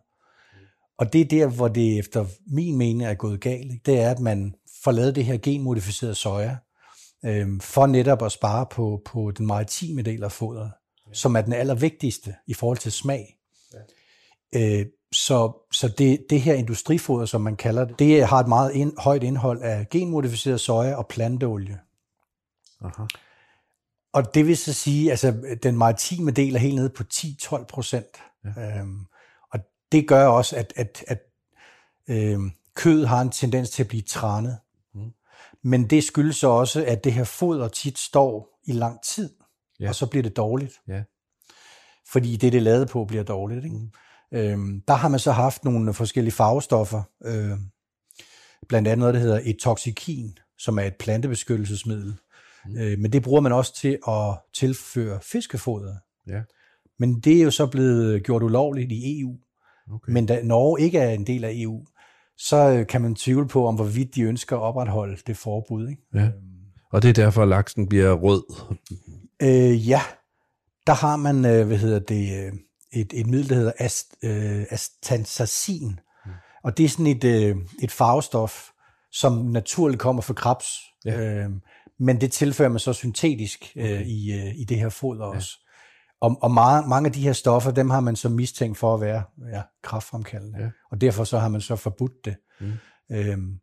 Og 0.98 1.12
det 1.12 1.20
er 1.20 1.24
der, 1.24 1.46
hvor 1.46 1.68
det 1.68 1.98
efter 1.98 2.26
min 2.46 2.78
mening 2.78 3.04
er 3.04 3.14
gået 3.14 3.40
galt. 3.40 3.86
Det 3.86 4.00
er, 4.00 4.10
at 4.10 4.20
man 4.20 4.54
får 4.84 4.92
lavet 4.92 5.14
det 5.14 5.24
her 5.24 5.38
genmodificerede 5.38 6.14
soja, 6.14 6.56
øhm, 7.24 7.60
for 7.60 7.86
netop 7.86 8.22
at 8.22 8.32
spare 8.32 8.66
på, 8.70 9.02
på 9.04 9.30
den 9.30 9.46
maritime 9.46 10.02
del 10.02 10.24
af 10.24 10.32
fodret, 10.32 10.72
som 11.12 11.36
er 11.36 11.40
den 11.40 11.52
allervigtigste 11.52 12.34
i 12.46 12.54
forhold 12.54 12.78
til 12.78 12.92
smag. 12.92 13.36
Øh, 14.54 14.86
så 15.12 15.66
så 15.72 15.88
det, 15.88 16.26
det 16.30 16.40
her 16.40 16.54
industrifoder, 16.54 17.26
som 17.26 17.40
man 17.40 17.56
kalder 17.56 17.84
det, 17.84 17.98
det 17.98 18.26
har 18.26 18.38
et 18.38 18.48
meget 18.48 18.72
ind, 18.72 18.92
højt 18.98 19.22
indhold 19.22 19.62
af 19.62 19.88
genmodificeret 19.88 20.60
soja 20.60 20.94
og 20.94 21.06
planteolie. 21.08 21.78
Aha. 22.84 23.04
Og 24.12 24.34
det 24.34 24.46
vil 24.46 24.56
så 24.56 24.72
sige, 24.72 25.10
altså 25.10 25.56
den 25.62 25.76
maritime 25.76 26.30
del 26.30 26.54
er 26.54 26.58
helt 26.58 26.74
nede 26.74 26.90
på 26.90 27.04
10-12 27.14 27.64
procent. 27.64 28.16
Ja. 28.44 28.78
Øhm, 28.78 29.06
og 29.52 29.58
det 29.92 30.08
gør 30.08 30.26
også, 30.26 30.56
at, 30.56 30.72
at, 30.76 31.04
at 31.06 31.18
øhm, 32.08 32.52
kød 32.74 33.04
har 33.04 33.20
en 33.20 33.30
tendens 33.30 33.70
til 33.70 33.82
at 33.82 33.88
blive 33.88 34.02
trænet. 34.02 34.58
Men 35.64 35.90
det 35.90 36.04
skyldes 36.04 36.36
så 36.36 36.48
også, 36.48 36.84
at 36.84 37.04
det 37.04 37.12
her 37.12 37.24
foder 37.24 37.68
tit 37.68 37.98
står 37.98 38.60
i 38.66 38.72
lang 38.72 38.98
tid, 39.02 39.30
ja. 39.80 39.88
og 39.88 39.94
så 39.94 40.06
bliver 40.06 40.22
det 40.22 40.36
dårligt. 40.36 40.72
Ja. 40.88 41.02
Fordi 42.12 42.36
det, 42.36 42.52
det 42.52 42.58
er 42.58 42.62
lavet 42.62 42.88
på, 42.88 43.04
bliver 43.04 43.22
dårligt. 43.24 43.64
Ikke? 43.64 43.76
Mm. 43.76 43.90
Øhm, 44.38 44.82
der 44.88 44.94
har 44.94 45.08
man 45.08 45.20
så 45.20 45.32
haft 45.32 45.64
nogle 45.64 45.94
forskellige 45.94 46.32
farvestoffer, 46.32 47.02
øh, 47.24 47.58
blandt 48.68 48.88
andet 48.88 48.98
noget, 48.98 49.14
der 49.14 49.20
hedder 49.20 49.40
etoxikin, 49.44 50.38
som 50.58 50.78
er 50.78 50.82
et 50.82 50.96
plantebeskyttelsesmiddel. 50.96 52.14
Mm. 52.66 52.78
Øh, 52.78 52.98
men 52.98 53.12
det 53.12 53.22
bruger 53.22 53.40
man 53.40 53.52
også 53.52 53.74
til 53.74 53.98
at 54.08 54.38
tilføre 54.54 55.20
fiskefoder. 55.22 55.94
Ja. 56.28 56.40
Men 56.98 57.20
det 57.20 57.38
er 57.38 57.42
jo 57.42 57.50
så 57.50 57.66
blevet 57.66 58.24
gjort 58.24 58.42
ulovligt 58.42 58.92
i 58.92 59.20
EU. 59.20 59.36
Okay. 59.92 60.12
Men 60.12 60.26
da 60.26 60.42
Norge 60.42 60.80
ikke 60.80 60.98
er 60.98 61.10
en 61.10 61.26
del 61.26 61.44
af 61.44 61.52
EU, 61.54 61.84
så 62.42 62.56
øh, 62.56 62.86
kan 62.86 63.00
man 63.00 63.14
tvivle 63.14 63.48
på, 63.48 63.66
om 63.66 63.74
hvorvidt 63.74 64.14
de 64.14 64.22
ønsker 64.22 64.56
at 64.56 64.62
opretholde 64.62 65.16
det 65.26 65.36
forbud. 65.36 65.88
Ikke? 65.88 66.02
Ja. 66.14 66.28
Og 66.92 67.02
det 67.02 67.08
er 67.08 67.12
derfor, 67.12 67.42
at 67.42 67.48
laksen 67.48 67.88
bliver 67.88 68.12
rød. 68.12 68.42
Øh, 69.42 69.88
ja, 69.88 70.00
der 70.86 70.92
har 70.92 71.16
man, 71.16 71.44
øh, 71.44 71.66
hvad 71.66 71.76
hedder 71.76 71.98
det, 71.98 72.46
øh, 72.46 72.52
et, 72.92 73.12
et 73.14 73.26
middel, 73.26 73.48
der 73.48 73.54
hedder 73.54 73.72
ast, 73.78 74.16
øh, 74.22 74.64
astansacin. 74.70 76.00
Mm. 76.26 76.32
Og 76.64 76.78
det 76.78 76.84
er 76.84 76.88
sådan 76.88 77.06
et, 77.06 77.24
øh, 77.24 77.56
et 77.82 77.90
farvestof, 77.90 78.68
som 79.12 79.32
naturligt 79.32 80.00
kommer 80.00 80.22
fra 80.22 80.34
krebs. 80.34 80.78
Ja. 81.04 81.20
Øh, 81.20 81.50
men 81.98 82.20
det 82.20 82.32
tilfører 82.32 82.68
man 82.68 82.78
så 82.78 82.92
syntetisk 82.92 83.72
øh, 83.76 84.02
i, 84.02 84.32
øh, 84.32 84.60
i 84.60 84.64
det 84.64 84.78
her 84.78 84.88
foder 84.88 85.24
også. 85.24 85.58
Og, 86.20 86.38
og 86.42 86.50
meget, 86.50 86.88
mange 86.88 87.06
af 87.06 87.12
de 87.12 87.22
her 87.22 87.32
stoffer, 87.32 87.70
dem 87.70 87.90
har 87.90 88.00
man 88.00 88.16
så 88.16 88.28
mistænkt 88.28 88.78
for 88.78 88.94
at 88.94 89.00
være 89.00 89.22
ja, 89.52 89.62
kraftfremkaldende. 89.82 90.58
Ja. 90.58 90.68
Og 90.90 91.00
derfor 91.00 91.24
så 91.24 91.38
har 91.38 91.48
man 91.48 91.60
så 91.60 91.76
forbudt 91.76 92.24
det. 92.24 92.36
Mm. 92.60 92.72
Øhm, 93.12 93.58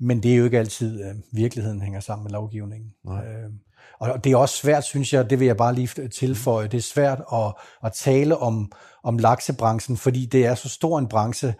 men 0.00 0.22
det 0.22 0.32
er 0.32 0.36
jo 0.36 0.44
ikke 0.44 0.58
altid, 0.58 1.04
øh, 1.04 1.14
virkeligheden 1.32 1.80
hænger 1.80 2.00
sammen 2.00 2.24
med 2.24 2.32
lovgivningen. 2.32 2.90
Nej. 3.04 3.26
Øhm, 3.26 3.58
og 4.00 4.24
det 4.24 4.32
er 4.32 4.36
også 4.36 4.56
svært, 4.56 4.84
synes 4.84 5.12
jeg, 5.12 5.30
det 5.30 5.40
vil 5.40 5.46
jeg 5.46 5.56
bare 5.56 5.74
lige 5.74 6.08
tilføje, 6.08 6.68
det 6.68 6.78
er 6.78 6.82
svært 6.82 7.22
at, 7.32 7.54
at 7.84 7.92
tale 7.92 8.36
om, 8.36 8.72
om 9.04 9.18
laksebranchen, 9.18 9.96
fordi 9.96 10.26
det 10.26 10.46
er 10.46 10.54
så 10.54 10.68
stor 10.68 10.98
en 10.98 11.08
branche, 11.08 11.54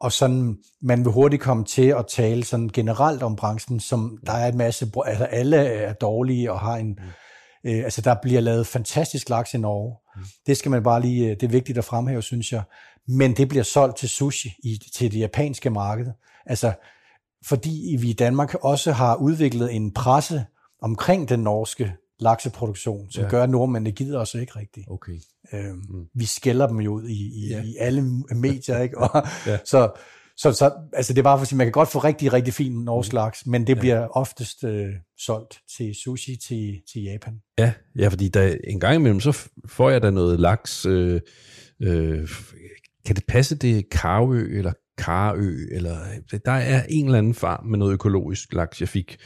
og 0.00 0.12
sådan, 0.12 0.56
man 0.82 1.04
vil 1.04 1.12
hurtigt 1.12 1.42
komme 1.42 1.64
til 1.64 1.86
at 1.86 2.06
tale 2.06 2.44
sådan 2.44 2.68
generelt 2.68 3.22
om 3.22 3.36
branchen, 3.36 3.80
som 3.80 4.18
der 4.26 4.32
er 4.32 4.48
en 4.48 4.56
masse, 4.56 4.92
altså 5.04 5.24
alle 5.24 5.56
er 5.56 5.92
dårlige 5.92 6.52
og 6.52 6.60
har 6.60 6.76
en, 6.76 6.88
mm. 6.88 6.98
Øh, 7.64 7.84
altså 7.84 8.00
der 8.00 8.14
bliver 8.22 8.40
lavet 8.40 8.66
fantastisk 8.66 9.28
laks 9.28 9.54
i 9.54 9.58
Norge. 9.58 9.96
Mm. 10.16 10.22
Det 10.46 10.56
skal 10.56 10.70
man 10.70 10.82
bare 10.82 11.00
lige, 11.00 11.24
øh, 11.24 11.30
det 11.30 11.42
er 11.42 11.48
vigtigt 11.48 11.78
at 11.78 11.84
fremhæve, 11.84 12.22
synes 12.22 12.52
jeg. 12.52 12.62
Men 13.08 13.36
det 13.36 13.48
bliver 13.48 13.64
solgt 13.64 13.96
til 13.96 14.08
sushi 14.08 14.54
i, 14.64 14.78
til 14.96 15.12
det 15.12 15.18
japanske 15.20 15.70
marked. 15.70 16.06
Altså, 16.46 16.72
fordi 17.44 17.96
vi 18.00 18.10
i 18.10 18.12
Danmark 18.12 18.54
også 18.54 18.92
har 18.92 19.16
udviklet 19.16 19.74
en 19.74 19.92
presse 19.94 20.44
omkring 20.82 21.28
den 21.28 21.40
norske 21.40 21.92
lakseproduktion, 22.20 23.10
som 23.10 23.24
Ja. 23.24 23.28
gør, 23.30 23.42
at 23.42 23.50
nordmændene 23.50 23.92
gider 23.92 24.18
os 24.20 24.34
ikke 24.34 24.52
rigtigt. 24.58 24.86
Okay. 24.90 25.20
Øhm, 25.52 25.76
mm. 25.88 26.04
Vi 26.14 26.24
skælder 26.26 26.66
dem 26.66 26.80
jo 26.80 26.92
ud 26.92 27.08
i, 27.08 27.44
i, 27.44 27.48
Ja. 27.50 27.62
i 27.62 27.76
alle 27.80 28.02
medier, 28.34 28.78
ikke? 28.78 28.98
Og, 28.98 29.22
ja. 29.46 29.58
så, 29.64 29.90
så, 30.38 30.52
så 30.52 30.72
altså 30.92 31.12
det 31.12 31.18
er 31.18 31.22
bare 31.22 31.38
for 31.38 31.42
at 31.42 31.48
sige, 31.48 31.56
man 31.56 31.66
kan 31.66 31.72
godt 31.72 31.88
få 31.88 31.98
rigtig, 31.98 32.32
rigtig 32.32 32.54
fin 32.54 32.72
norsk 32.72 33.12
laks, 33.12 33.46
men 33.46 33.66
det 33.66 33.78
bliver 33.78 34.08
oftest 34.08 34.64
øh, 34.64 34.88
solgt 35.18 35.60
til 35.76 35.94
sushi 35.94 36.36
til, 36.36 36.80
til 36.92 37.02
Japan. 37.02 37.40
Ja, 37.58 37.72
ja, 37.98 38.08
fordi 38.08 38.28
der, 38.28 38.56
en 38.64 38.80
gang 38.80 38.94
imellem, 38.94 39.20
så 39.20 39.48
får 39.66 39.90
jeg 39.90 40.02
da 40.02 40.10
noget 40.10 40.40
laks. 40.40 40.86
Øh, 40.86 41.20
øh, 41.82 42.28
kan 43.06 43.16
det 43.16 43.24
passe, 43.28 43.56
det 43.56 43.78
er 43.78 43.82
Karø 43.90 44.58
eller 44.58 44.72
Karø? 44.98 45.54
Eller, 45.70 45.96
der 46.44 46.52
er 46.52 46.82
en 46.88 47.04
eller 47.04 47.18
anden 47.18 47.34
farm 47.34 47.66
med 47.66 47.78
noget 47.78 47.92
økologisk 47.92 48.54
laks, 48.54 48.80
jeg 48.80 48.88
fik 48.88 49.16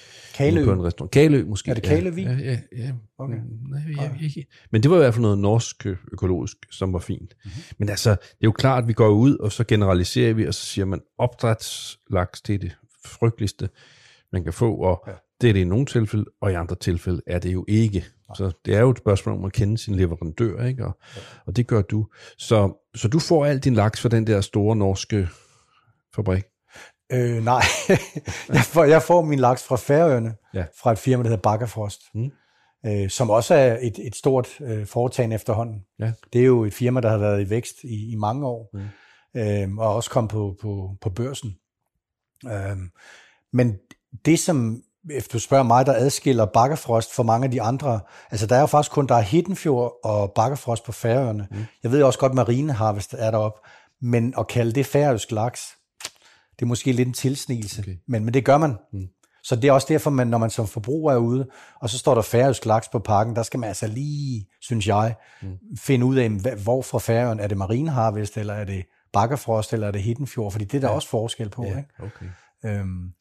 ude 0.40 0.64
på 0.64 0.72
en 0.72 0.84
restaurant. 0.84 1.10
Kalø 1.12 1.44
måske. 1.44 1.70
Er 1.70 1.74
det 1.74 1.82
Kaløvig? 1.82 2.24
Ja, 2.24 2.32
ja, 2.32 2.58
ja. 2.76 2.92
Okay. 3.18 3.36
Nej, 3.70 3.80
jeg, 3.96 4.30
jeg, 4.36 4.44
men 4.70 4.82
det 4.82 4.90
var 4.90 4.96
i 4.96 5.00
hvert 5.00 5.14
fald 5.14 5.22
noget 5.22 5.38
norsk 5.38 5.86
øh, 5.86 5.96
økologisk, 6.12 6.56
som 6.70 6.92
var 6.92 6.98
fint. 6.98 7.20
Mhm. 7.20 7.28
Mm-hmm. 7.44 7.62
Men 7.78 7.88
altså, 7.88 8.10
det 8.10 8.18
er 8.20 8.44
jo 8.44 8.52
klart, 8.52 8.82
at 8.82 8.88
vi 8.88 8.92
går 8.92 9.08
ud, 9.08 9.36
og 9.36 9.52
så 9.52 9.64
generaliserer 9.64 10.34
vi, 10.34 10.46
og 10.46 10.54
så 10.54 10.66
siger 10.66 10.84
man, 10.84 11.00
opdrætslaks, 11.18 12.42
det 12.42 12.54
er 12.54 12.58
det 12.58 12.76
frygteligste, 13.04 13.68
man 14.32 14.44
kan 14.44 14.52
få, 14.52 14.74
og 14.74 15.04
ja. 15.06 15.12
Det 15.40 15.48
er 15.48 15.52
det 15.52 15.60
i 15.60 15.64
nogle 15.64 15.86
tilfælde, 15.86 16.24
og 16.40 16.52
i 16.52 16.54
andre 16.54 16.76
tilfælde 16.76 17.22
er 17.26 17.38
det 17.38 17.52
jo 17.52 17.64
ikke. 17.68 18.04
Så 18.36 18.52
det 18.64 18.74
er 18.74 18.80
jo 18.80 18.90
et 18.90 18.98
spørgsmål 18.98 19.34
om 19.34 19.44
at 19.44 19.52
kende 19.52 19.78
sin 19.78 19.94
leverandør, 19.94 20.64
ikke? 20.64 20.86
Og, 20.86 20.98
og 21.46 21.56
det 21.56 21.66
gør 21.66 21.82
du. 21.82 22.06
Så, 22.38 22.88
så 22.94 23.08
du 23.08 23.18
får 23.18 23.46
al 23.46 23.58
din 23.58 23.74
laks 23.74 24.00
fra 24.00 24.08
den 24.08 24.26
der 24.26 24.40
store 24.40 24.76
norske 24.76 25.28
fabrik? 26.14 26.44
Øh, 27.12 27.44
nej, 27.44 27.62
jeg, 28.48 28.60
får, 28.64 28.84
jeg 28.84 29.02
får 29.02 29.22
min 29.22 29.38
laks 29.38 29.64
fra 29.64 29.76
Færøerne, 29.76 30.34
Ja. 30.54 30.64
fra 30.82 30.92
et 30.92 30.98
firma, 30.98 31.22
der 31.22 31.28
hedder 31.28 31.42
Bakkerfrost, 31.42 32.00
Mm. 32.14 32.30
øh, 32.86 33.10
som 33.10 33.30
også 33.30 33.54
er 33.54 33.78
et, 33.80 33.98
et 34.06 34.16
stort 34.16 34.48
øh, 34.60 34.86
foretagende 34.86 35.34
efterhånden. 35.34 35.80
Ja. 35.98 36.12
Det 36.32 36.40
er 36.40 36.44
jo 36.44 36.64
et 36.64 36.74
firma, 36.74 37.00
der 37.00 37.10
har 37.10 37.18
været 37.18 37.46
i 37.46 37.50
vækst 37.50 37.74
i, 37.84 38.12
i 38.12 38.14
mange 38.16 38.46
år, 38.46 38.70
Mm. 38.72 39.40
øh, 39.40 39.76
og 39.78 39.94
også 39.94 40.10
kom 40.10 40.28
på, 40.28 40.56
på, 40.62 40.90
på 41.00 41.10
børsen. 41.10 41.54
Øh, 42.46 42.76
men 43.52 43.74
det, 44.24 44.38
som, 44.38 44.82
hvis 45.04 45.28
du 45.28 45.38
spørger 45.38 45.64
mig, 45.64 45.86
der 45.86 45.92
adskiller 45.94 46.44
Bakkerfrost 46.46 47.14
fra 47.14 47.22
mange 47.22 47.44
af 47.44 47.50
de 47.50 47.62
andre, 47.62 48.00
altså 48.30 48.46
der 48.46 48.56
er 48.56 48.60
jo 48.60 48.66
faktisk 48.66 48.92
kun, 48.92 49.06
der 49.06 49.14
er 49.14 49.20
Hiddenfjord 49.20 49.92
og 50.04 50.32
Bakkerfrost 50.34 50.84
på 50.84 50.92
Færøerne. 50.92 51.48
Mm. 51.50 51.64
Jeg 51.82 51.90
ved 51.92 52.02
også 52.02 52.18
godt, 52.18 52.34
Marine 52.34 52.72
Harvest 52.72 53.14
er 53.18 53.30
deroppe, 53.30 53.60
men 54.00 54.34
at 54.38 54.46
kalde 54.48 54.72
det 54.72 54.86
færøsk 54.86 55.30
laks, 55.30 55.68
det 56.62 56.66
er 56.66 56.68
måske 56.68 56.92
lidt 56.92 57.08
en 57.08 57.14
tilsnigelse, 57.14 57.82
Okay. 57.82 57.96
men, 58.08 58.24
men 58.24 58.34
det 58.34 58.44
gør 58.44 58.58
man. 58.58 58.74
Mm. 58.92 59.06
Så 59.42 59.56
det 59.56 59.68
er 59.68 59.72
også 59.72 59.86
derfor, 59.90 60.10
man, 60.10 60.26
når 60.26 60.38
man 60.38 60.50
som 60.50 60.66
forbruger 60.66 61.12
er 61.12 61.16
ude, 61.16 61.48
og 61.80 61.90
så 61.90 61.98
står 61.98 62.14
der 62.14 62.22
færøsk 62.22 62.66
laks 62.66 62.88
på 62.88 62.98
pakken, 62.98 63.36
der 63.36 63.42
skal 63.42 63.60
man 63.60 63.68
altså 63.68 63.86
lige, 63.86 64.46
synes 64.60 64.86
jeg, 64.86 65.14
mm. 65.42 65.58
finde 65.78 66.06
ud 66.06 66.16
af, 66.16 66.30
hvor 66.56 66.82
fra 66.82 66.98
Færøerne, 66.98 67.42
er 67.42 67.46
det 67.46 67.58
Marine 67.58 67.90
Harvest, 67.90 68.36
eller 68.36 68.54
er 68.54 68.64
det 68.64 68.84
Bakkerfrost, 69.12 69.72
eller 69.72 69.86
er 69.86 69.90
det 69.90 70.02
Hiddenfjord, 70.02 70.52
fordi 70.52 70.64
det 70.64 70.74
er 70.74 70.80
der 70.80 70.88
ja. 70.88 70.94
også 70.94 71.08
forskel 71.08 71.48
på. 71.48 71.64
Ikke? 71.64 71.84
okay. 72.02 72.26
Øhm, 72.64 73.12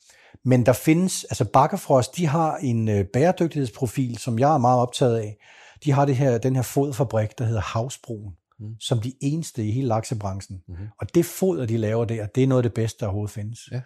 men 0.46 0.66
der 0.66 0.74
findes, 0.74 1.24
altså 1.24 1.46
Bakkerfrost, 1.46 2.18
de 2.18 2.28
har 2.28 2.58
en 2.58 2.90
øh, 2.90 3.06
bæredygtighedsprofil, 3.14 4.18
som 4.18 4.40
jeg 4.40 4.54
er 4.54 4.58
meget 4.58 4.80
optaget 4.80 5.18
af. 5.18 5.38
De 5.84 5.92
har 5.92 6.06
det 6.06 6.16
her, 6.16 6.38
den 6.38 6.56
her 6.56 6.64
foderfabrik, 6.64 7.38
der 7.38 7.46
hedder 7.46 7.62
Havsbroen, 7.62 8.34
Mm. 8.62 8.68
mm. 8.68 8.76
som 8.80 9.00
de 9.00 9.14
eneste 9.22 9.66
i 9.66 9.72
hele 9.72 9.88
laksebranchen. 9.88 10.62
Mhm. 10.68 10.88
Og 11.00 11.16
det 11.16 11.26
foder, 11.26 11.66
de 11.66 11.78
laver 11.78 12.06
der, 12.06 12.26
det 12.26 12.44
er 12.44 12.48
noget 12.48 12.60
af 12.60 12.70
det 12.70 12.74
bedste, 12.74 13.00
der 13.00 13.06
overhovedet 13.06 13.34
findes. 13.34 13.60
Ja. 13.72 13.82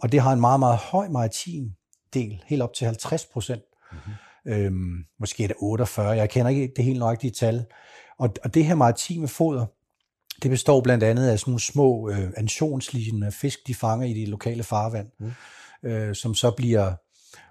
Og 0.00 0.12
det 0.12 0.20
har 0.20 0.32
en 0.32 0.40
meget, 0.40 0.60
meget 0.60 0.78
høj 0.78 1.08
maritim 1.08 1.70
del, 2.14 2.42
helt 2.46 2.62
op 2.62 2.74
til 2.74 2.84
50 2.84 3.26
procent. 3.26 3.62
Mm-hmm. 3.92 4.52
Øhm, 4.52 5.04
måske 5.20 5.44
er 5.44 5.48
det 5.48 5.56
48, 5.58 6.10
jeg 6.10 6.30
kender 6.30 6.50
ikke 6.50 6.72
det 6.76 6.84
helt 6.84 6.98
nøjagtige 6.98 7.30
tal. 7.30 7.64
Og, 8.18 8.34
og 8.44 8.54
det 8.54 8.64
her 8.64 8.74
maritime 8.74 9.28
foder, 9.28 9.66
det 10.42 10.50
består 10.50 10.80
blandt 10.80 11.04
andet 11.04 11.28
af 11.28 11.38
sådan 11.38 11.50
nogle 11.50 11.60
små 11.60 12.10
øh, 12.10 12.32
antionslignende 12.36 13.32
fisk, 13.32 13.58
de 13.66 13.74
fanger 13.74 14.06
i 14.06 14.12
de 14.12 14.26
lokale 14.26 14.62
farvand, 14.62 15.08
mm. 15.20 15.32
øh, 15.82 16.14
som 16.14 16.34
så 16.34 16.50
bliver 16.50 16.92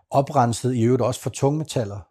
oprenset 0.09 0.73
i 0.73 0.83
øvrigt 0.83 1.01
også 1.01 1.21
for 1.21 1.29
tungmetaller. 1.29 2.07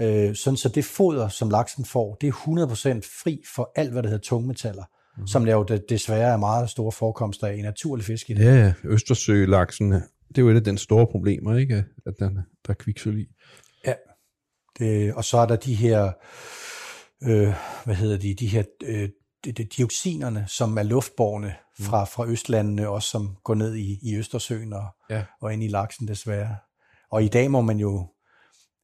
Ja. 0.00 0.28
Øh, 0.28 0.34
sådan 0.34 0.56
så 0.56 0.68
det 0.68 0.84
foder, 0.84 1.28
som 1.28 1.50
laksen 1.50 1.84
får, 1.84 2.14
det 2.20 2.28
er 2.28 2.32
100% 2.32 3.22
fri 3.22 3.42
for 3.54 3.72
alt, 3.76 3.92
hvad 3.92 4.02
der 4.02 4.08
hedder 4.08 4.22
tungmetaller, 4.22 4.84
mm. 5.18 5.26
som 5.26 5.44
der 5.44 5.52
jo 5.52 5.62
de- 5.62 5.82
desværre 5.88 6.32
er 6.32 6.36
meget 6.36 6.70
store 6.70 6.92
forekomster 6.92 7.46
af 7.46 7.54
i 7.56 7.62
naturlig 7.62 8.04
fisk 8.04 8.30
i 8.30 8.34
det. 8.34 8.44
Ja, 8.44 8.54
ja. 8.54 8.72
Østersølaksen, 8.84 9.92
det 9.92 10.38
er 10.38 10.42
jo 10.42 10.48
et 10.48 10.56
af 10.56 10.64
den 10.64 10.78
store 10.78 11.06
problemer, 11.06 11.56
ikke? 11.56 11.84
At 12.06 12.14
den, 12.18 12.34
der 12.36 12.70
er 12.70 12.74
kviksøl 12.74 13.18
i. 13.20 13.26
Det, 14.78 15.14
og 15.14 15.24
så 15.24 15.38
er 15.38 15.46
der 15.46 15.56
de 15.56 15.74
her, 15.74 16.12
øh, 17.22 17.54
hvad 17.84 17.94
hedder 17.94 18.16
de, 18.18 18.34
de 18.34 18.46
her 18.46 18.62
øh, 18.84 19.08
dioxinerne, 19.76 20.44
som 20.48 20.78
er 20.78 20.82
luftborne 20.82 21.54
fra, 21.80 22.04
fra 22.04 22.26
Østlandene, 22.26 22.88
også 22.88 23.08
som 23.10 23.36
går 23.44 23.54
ned 23.54 23.74
i, 23.74 23.98
i 24.02 24.16
Østersøen 24.16 24.72
og, 24.72 24.84
Ja. 25.10 25.24
og 25.40 25.52
ind 25.52 25.62
i 25.64 25.68
laksen 25.68 26.08
desværre. 26.08 26.56
Og 27.12 27.24
i 27.24 27.28
dag 27.28 27.50
må 27.50 27.60
man 27.60 27.78
jo, 27.78 28.08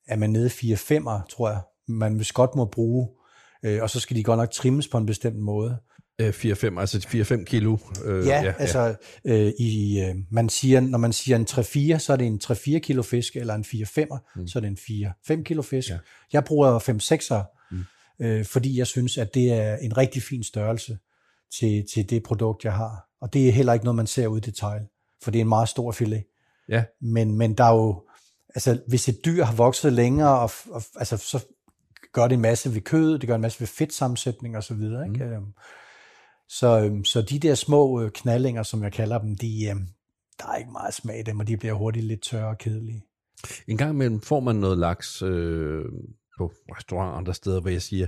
er 0.08 0.16
man 0.16 0.30
nede 0.30 0.48
4-5'er, 0.48 1.26
tror 1.30 1.48
jeg, 1.50 1.60
man 1.88 2.18
vist 2.18 2.34
godt 2.34 2.54
må 2.56 2.64
bruge, 2.64 3.08
øh, 3.64 3.82
og 3.82 3.90
så 3.90 4.00
skal 4.00 4.16
de 4.16 4.22
godt 4.22 4.38
nok 4.38 4.50
trimmes 4.50 4.88
på 4.88 4.98
en 4.98 5.06
bestemt 5.06 5.38
måde. 5.38 5.76
Øh, 6.20 6.28
4-5, 6.28 6.80
altså 6.80 7.06
4-5 7.08 7.44
kilo. 7.44 7.78
Øh, 8.04 8.26
Ja, 8.26 8.42
ja 8.42 8.54
altså, 8.58 8.94
øh, 9.24 9.52
i, 9.58 10.00
øh, 10.00 10.14
man 10.30 10.48
siger, 10.48 10.80
når 10.80 10.98
man 10.98 11.12
siger 11.12 11.36
en 11.36 11.46
3-4, 11.50 11.98
så 11.98 12.12
er 12.12 12.16
det 12.16 12.26
en 12.26 12.40
3-4 12.44 12.78
kilo 12.78 13.02
fisk, 13.02 13.36
eller 13.36 13.54
en 13.54 13.64
4-5'er, 13.64 14.18
mm. 14.36 14.48
så 14.48 14.58
er 14.58 14.60
det 14.60 14.68
en 14.68 15.06
4-5 15.38 15.42
kilo 15.42 15.62
fisk. 15.62 15.88
Ja. 15.88 15.94
Ja. 15.94 15.98
Jeg 16.32 16.44
bruger 16.44 16.78
5-6'er, 16.78 17.66
mm. 17.70 17.84
øh, 18.26 18.44
fordi 18.44 18.78
jeg 18.78 18.86
synes, 18.86 19.18
at 19.18 19.34
det 19.34 19.52
er 19.52 19.76
en 19.76 19.96
rigtig 19.96 20.22
fin 20.22 20.44
størrelse 20.44 20.98
til, 21.58 21.84
til 21.94 22.10
det 22.10 22.22
produkt, 22.22 22.64
jeg 22.64 22.72
har. 22.72 23.08
Og 23.20 23.32
det 23.32 23.48
er 23.48 23.52
heller 23.52 23.72
ikke 23.72 23.84
noget, 23.84 23.96
man 23.96 24.06
ser 24.06 24.26
ud 24.26 24.38
i 24.38 24.40
detail, 24.40 24.80
for 25.22 25.30
det 25.30 25.38
er 25.38 25.42
en 25.42 25.48
meget 25.48 25.68
stor 25.68 25.92
filet. 25.92 26.24
Ja. 26.68 26.84
Men, 27.00 27.38
men 27.38 27.54
der 27.54 27.64
er 27.64 27.74
jo, 27.74 28.02
altså 28.54 28.82
hvis 28.88 29.08
et 29.08 29.24
dyr 29.24 29.44
har 29.44 29.54
vokset 29.54 29.92
længere, 29.92 30.40
og, 30.40 30.50
og, 30.70 30.82
altså, 30.96 31.16
så 31.16 31.46
gør 32.12 32.28
det 32.28 32.34
en 32.34 32.40
masse 32.40 32.74
ved 32.74 32.80
kødet, 32.80 33.20
det 33.20 33.28
gør 33.28 33.34
en 33.34 33.40
masse 33.40 33.60
ved 33.60 33.66
fedtsammensætning 33.66 34.56
og 34.56 34.64
så 34.64 34.74
videre. 34.74 35.06
Ikke? 35.06 35.24
Mm. 35.24 35.46
Så, 36.48 36.80
øhm, 36.80 37.04
så 37.04 37.22
de 37.22 37.38
der 37.38 37.54
små 37.54 38.02
øh, 38.02 38.10
knallinger, 38.10 38.62
som 38.62 38.82
jeg 38.82 38.92
kalder 38.92 39.18
dem, 39.18 39.36
de, 39.36 39.68
øhm, 39.70 39.86
der 40.38 40.46
er 40.46 40.56
ikke 40.56 40.72
meget 40.72 40.94
smag 40.94 41.18
i 41.18 41.22
dem, 41.22 41.40
og 41.40 41.48
de 41.48 41.56
bliver 41.56 41.74
hurtigt 41.74 42.06
lidt 42.06 42.22
tørre 42.22 42.48
og 42.48 42.58
kedelige. 42.58 43.02
En 43.68 43.76
gang 43.76 43.90
imellem 43.90 44.20
får 44.20 44.40
man 44.40 44.56
noget 44.56 44.78
laks 44.78 45.22
øh, 45.22 45.84
på 46.38 46.52
restauranter 46.76 47.12
og 47.12 47.18
andre 47.18 47.34
steder, 47.34 47.60
hvor 47.60 47.70
jeg 47.70 47.82
siger, 47.82 48.06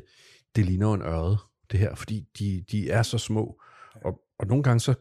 det 0.56 0.66
ligner 0.66 0.94
en 0.94 1.02
ørred, 1.02 1.36
det 1.70 1.80
her, 1.80 1.94
fordi 1.94 2.24
de, 2.38 2.64
de 2.70 2.90
er 2.90 3.02
så 3.02 3.18
små. 3.18 3.60
Og, 4.04 4.20
og 4.38 4.46
nogle 4.46 4.62
gange 4.62 4.80
så 4.80 4.94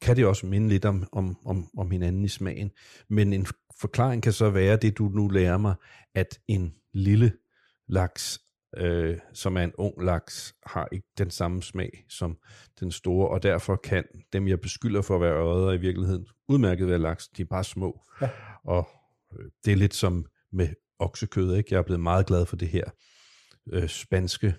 kan 0.00 0.16
det 0.16 0.26
også 0.26 0.46
minde 0.46 0.68
lidt 0.68 0.84
om, 0.84 1.08
om, 1.12 1.36
om, 1.44 1.68
om 1.78 1.90
hinanden 1.90 2.24
i 2.24 2.28
smagen. 2.28 2.70
Men 3.10 3.32
en 3.32 3.46
forklaring 3.80 4.22
kan 4.22 4.32
så 4.32 4.50
være 4.50 4.76
det, 4.76 4.98
du 4.98 5.08
nu 5.08 5.28
lærer 5.28 5.58
mig, 5.58 5.74
at 6.14 6.38
en 6.48 6.74
lille 6.92 7.32
laks, 7.88 8.40
øh, 8.76 9.18
som 9.32 9.56
er 9.56 9.62
en 9.62 9.72
ung 9.78 10.04
laks, 10.04 10.54
har 10.66 10.88
ikke 10.92 11.08
den 11.18 11.30
samme 11.30 11.62
smag 11.62 12.04
som 12.08 12.38
den 12.80 12.92
store, 12.92 13.28
og 13.28 13.42
derfor 13.42 13.76
kan 13.76 14.04
dem, 14.32 14.48
jeg 14.48 14.60
beskylder 14.60 15.02
for 15.02 15.14
at 15.14 15.20
være 15.20 15.34
ørreder 15.34 15.72
i 15.72 15.80
virkeligheden, 15.80 16.26
udmærket 16.48 16.88
være 16.88 16.98
laks, 16.98 17.28
de 17.28 17.42
er 17.42 17.46
bare 17.46 17.64
små. 17.64 18.00
Ja. 18.20 18.28
Og 18.64 18.88
øh, 19.38 19.50
det 19.64 19.72
er 19.72 19.76
lidt 19.76 19.94
som 19.94 20.26
med 20.52 20.68
oksekød, 20.98 21.56
ikke? 21.56 21.68
Jeg 21.70 21.78
er 21.78 21.82
blevet 21.82 22.00
meget 22.00 22.26
glad 22.26 22.46
for 22.46 22.56
det 22.56 22.68
her 22.68 22.84
øh, 23.72 23.88
spanske 23.88 24.54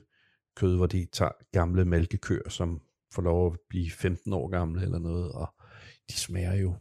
kød, 0.56 0.76
hvor 0.76 0.88
de 0.88 1.08
tager 1.14 1.32
gamle 1.52 1.86
mælkekøer, 1.86 2.50
som 2.50 2.82
får 3.14 3.22
lov 3.22 3.54
at 3.54 3.60
blive 3.70 3.92
15 3.92 4.34
år 4.34 4.48
gamle 4.48 4.82
eller 4.82 5.00
noget, 5.00 5.32
og 5.32 5.54
de 6.10 6.14
smager 6.14 6.54
jo 6.54 6.76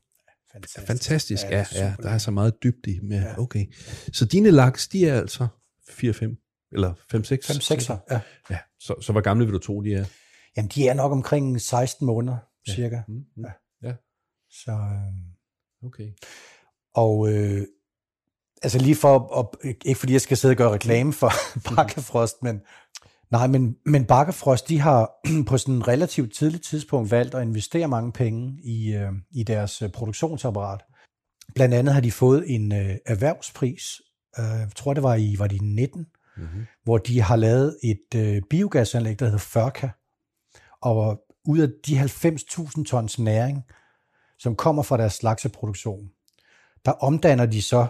Fantastisk. 0.55 0.87
fantastisk. 0.87 1.45
Ja, 1.45 1.67
Ja, 1.75 1.85
ja, 1.85 1.95
der 2.03 2.11
er 2.11 2.19
så 2.19 2.31
meget 2.31 2.63
dybt 2.63 2.87
i. 2.87 2.99
Med, 3.03 3.23
Ja. 3.23 3.39
Okay. 3.39 3.67
Så 4.13 4.25
dine 4.25 4.51
laks, 4.51 4.89
de 4.89 5.09
er 5.09 5.21
altså 5.21 5.47
4-5, 5.91 6.69
eller 6.73 6.95
5-6? 6.95 7.93
5-6'er, 7.95 8.15
ja. 8.15 8.21
Ja, 8.51 8.59
så, 8.81 8.95
så 9.01 9.13
hvor 9.13 9.21
gamle 9.21 9.45
vil 9.45 9.55
du 9.55 9.59
tro, 9.59 9.81
de 9.83 9.95
er? 9.95 10.05
Jamen, 10.57 10.71
de 10.75 10.89
er 10.89 10.95
nok 10.95 11.13
omkring 11.13 11.61
16 11.61 12.07
måneder, 12.07 12.37
cirka. 12.71 13.01
Mm, 13.09 13.15
mm. 13.37 13.45
Ja. 13.45 13.89
ja. 13.89 13.95
Så, 14.51 14.71
øhm, 14.71 15.25
Okay. 15.87 16.13
og 16.95 17.33
øh, 17.33 17.67
altså 18.63 18.79
lige 18.79 18.97
for, 18.97 19.39
at, 19.41 19.75
ikke 19.85 19.99
fordi 19.99 20.13
jeg 20.13 20.21
skal 20.21 20.37
sidde 20.37 20.53
og 20.53 20.57
gøre 20.57 20.73
reklame 20.73 21.13
for 21.13 21.33
Bakkefrost, 21.77 22.43
men 22.43 22.61
nej, 23.35 23.47
men, 23.47 23.76
men 23.87 24.05
Bakkefrost, 24.05 24.69
de 24.69 24.81
har 24.81 25.11
på 25.49 25.59
sådan 25.59 25.75
et 25.75 25.88
relativt 25.88 26.35
tidligt 26.35 26.64
tidspunkt 26.64 27.11
valgt 27.11 27.35
at 27.35 27.43
investere 27.43 27.88
mange 27.88 28.12
penge 28.12 28.59
i, 28.64 28.95
øh, 28.95 29.12
i 29.31 29.43
deres 29.43 29.83
øh, 29.83 29.91
produktionsapparat. 29.91 30.81
Blandt 31.55 31.75
andet 31.75 31.95
har 31.95 32.00
de 32.00 32.12
fået 32.12 32.45
en 32.47 32.73
øh, 32.73 32.97
erhvervspris, 33.07 33.83
øh, 34.38 34.45
jeg 34.45 34.69
tror 34.76 34.95
det 34.95 35.03
var 35.03 35.14
i, 35.14 35.37
var 35.38 35.47
det 35.47 35.57
i 35.57 35.64
19, 35.64 36.07
Mm-hmm. 36.37 36.67
hvor 36.85 36.99
de 36.99 37.21
har 37.21 37.37
lavet 37.37 37.79
et 37.85 38.14
øh, 38.17 38.43
biogasanlæg, 38.50 39.19
der 39.19 39.25
hedder 39.25 39.38
Førka. 39.38 39.88
Og 40.83 41.21
ud 41.45 41.59
af 41.59 41.69
de 41.87 42.00
90.000 42.00 42.85
tons 42.85 43.19
næring, 43.19 43.62
som 44.38 44.57
kommer 44.57 44.83
fra 44.83 44.97
deres 44.97 45.23
lakseproduktion, 45.23 46.09
der 46.85 46.93
omdanner 46.93 47.47
de 47.47 47.62
så 47.62 47.87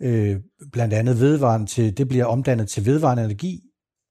øh, 0.00 0.40
blandt 0.72 0.94
andet 0.94 1.20
vedvarende 1.20 1.66
til, 1.66 1.96
det 1.96 2.08
bliver 2.08 2.24
omdannet 2.24 2.68
til 2.68 2.86
vedvarende 2.86 3.24
energi, 3.24 3.60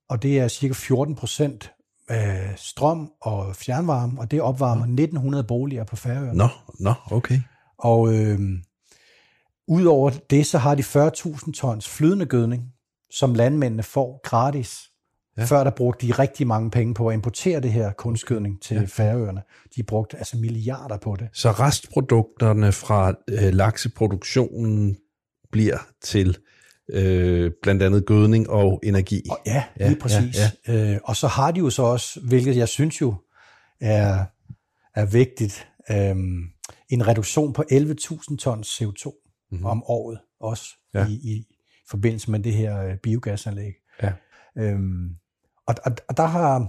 og 0.09 0.23
det 0.23 0.39
er 0.39 0.47
cirka 0.47 0.73
14 0.73 1.15
procent 1.15 1.71
af 2.07 2.53
strøm 2.55 3.11
og 3.21 3.55
fjernvarme, 3.55 4.19
og 4.19 4.31
det 4.31 4.41
opvarmer 4.41 4.83
1900 4.83 5.43
boliger 5.43 5.83
på 5.83 5.95
Færøerne. 5.95 6.37
Nå, 6.37 6.47
nå, 6.79 6.93
okay. 7.11 7.39
Og 7.77 8.13
øh, 8.13 8.39
udover 9.67 10.09
det, 10.29 10.45
så 10.45 10.57
har 10.57 10.75
de 10.75 10.81
40.000 10.81 11.51
tons 11.51 11.89
flydende 11.89 12.25
gødning, 12.25 12.63
som 13.11 13.33
landmændene 13.33 13.83
får 13.83 14.21
gratis. 14.23 14.79
Ja. 15.37 15.43
Før 15.43 15.63
der 15.63 15.71
brugte 15.71 16.07
de 16.07 16.11
rigtig 16.11 16.47
mange 16.47 16.71
penge 16.71 16.93
på 16.93 17.07
at 17.07 17.13
importere 17.13 17.59
det 17.59 17.71
her 17.71 17.91
kunstgødning 17.91 18.61
til 18.61 18.77
ja. 18.77 18.85
Færøerne. 18.85 19.41
De 19.75 19.83
brugte 19.83 20.17
altså 20.17 20.37
milliarder 20.37 20.97
på 20.97 21.15
det. 21.19 21.27
Så 21.33 21.51
restprodukterne 21.51 22.71
fra 22.71 23.13
øh, 23.29 23.53
lakseproduktionen 23.53 24.97
bliver 25.51 25.77
til 26.01 26.37
øh, 26.89 27.51
blandt 27.61 27.83
andet 27.83 28.05
gødning 28.05 28.49
og 28.49 28.79
energi. 28.83 29.21
Og 29.31 29.39
ja, 29.45 29.63
Ja, 29.79 29.87
lige 29.87 29.99
præcis. 29.99 30.37
ja, 30.37 30.51
Ja, 30.67 30.73
ja. 30.85 30.93
Øh, 30.93 30.99
og 31.03 31.15
så 31.15 31.27
har 31.27 31.51
de 31.51 31.59
jo 31.59 31.69
så 31.69 31.83
også, 31.83 32.19
hvilket 32.27 32.57
jeg 32.57 32.67
synes 32.67 33.01
jo 33.01 33.15
er, 33.81 34.25
er 34.95 35.05
vigtigt, 35.05 35.67
øh, 35.91 36.15
en 36.89 37.07
reduktion 37.07 37.53
på 37.53 37.63
11.000 37.71 38.37
tons 38.37 38.81
CO2 38.81 39.21
Mhm. 39.51 39.57
mm-hmm. 39.57 39.65
om 39.65 39.83
året 39.87 40.19
også. 40.39 40.65
ja. 40.93 40.99
Ja. 40.99 41.07
i, 41.07 41.13
i 41.13 41.45
forbindelse 41.89 42.31
med 42.31 42.39
det 42.39 42.53
her 42.53 42.83
øh, 42.83 42.97
biogasanlæg. 42.97 43.73
Ja. 44.03 44.11
Øhm, 44.57 45.09
og, 45.67 45.75
og, 45.85 45.91
og 46.07 46.17
der 46.17 46.25
har, 46.25 46.67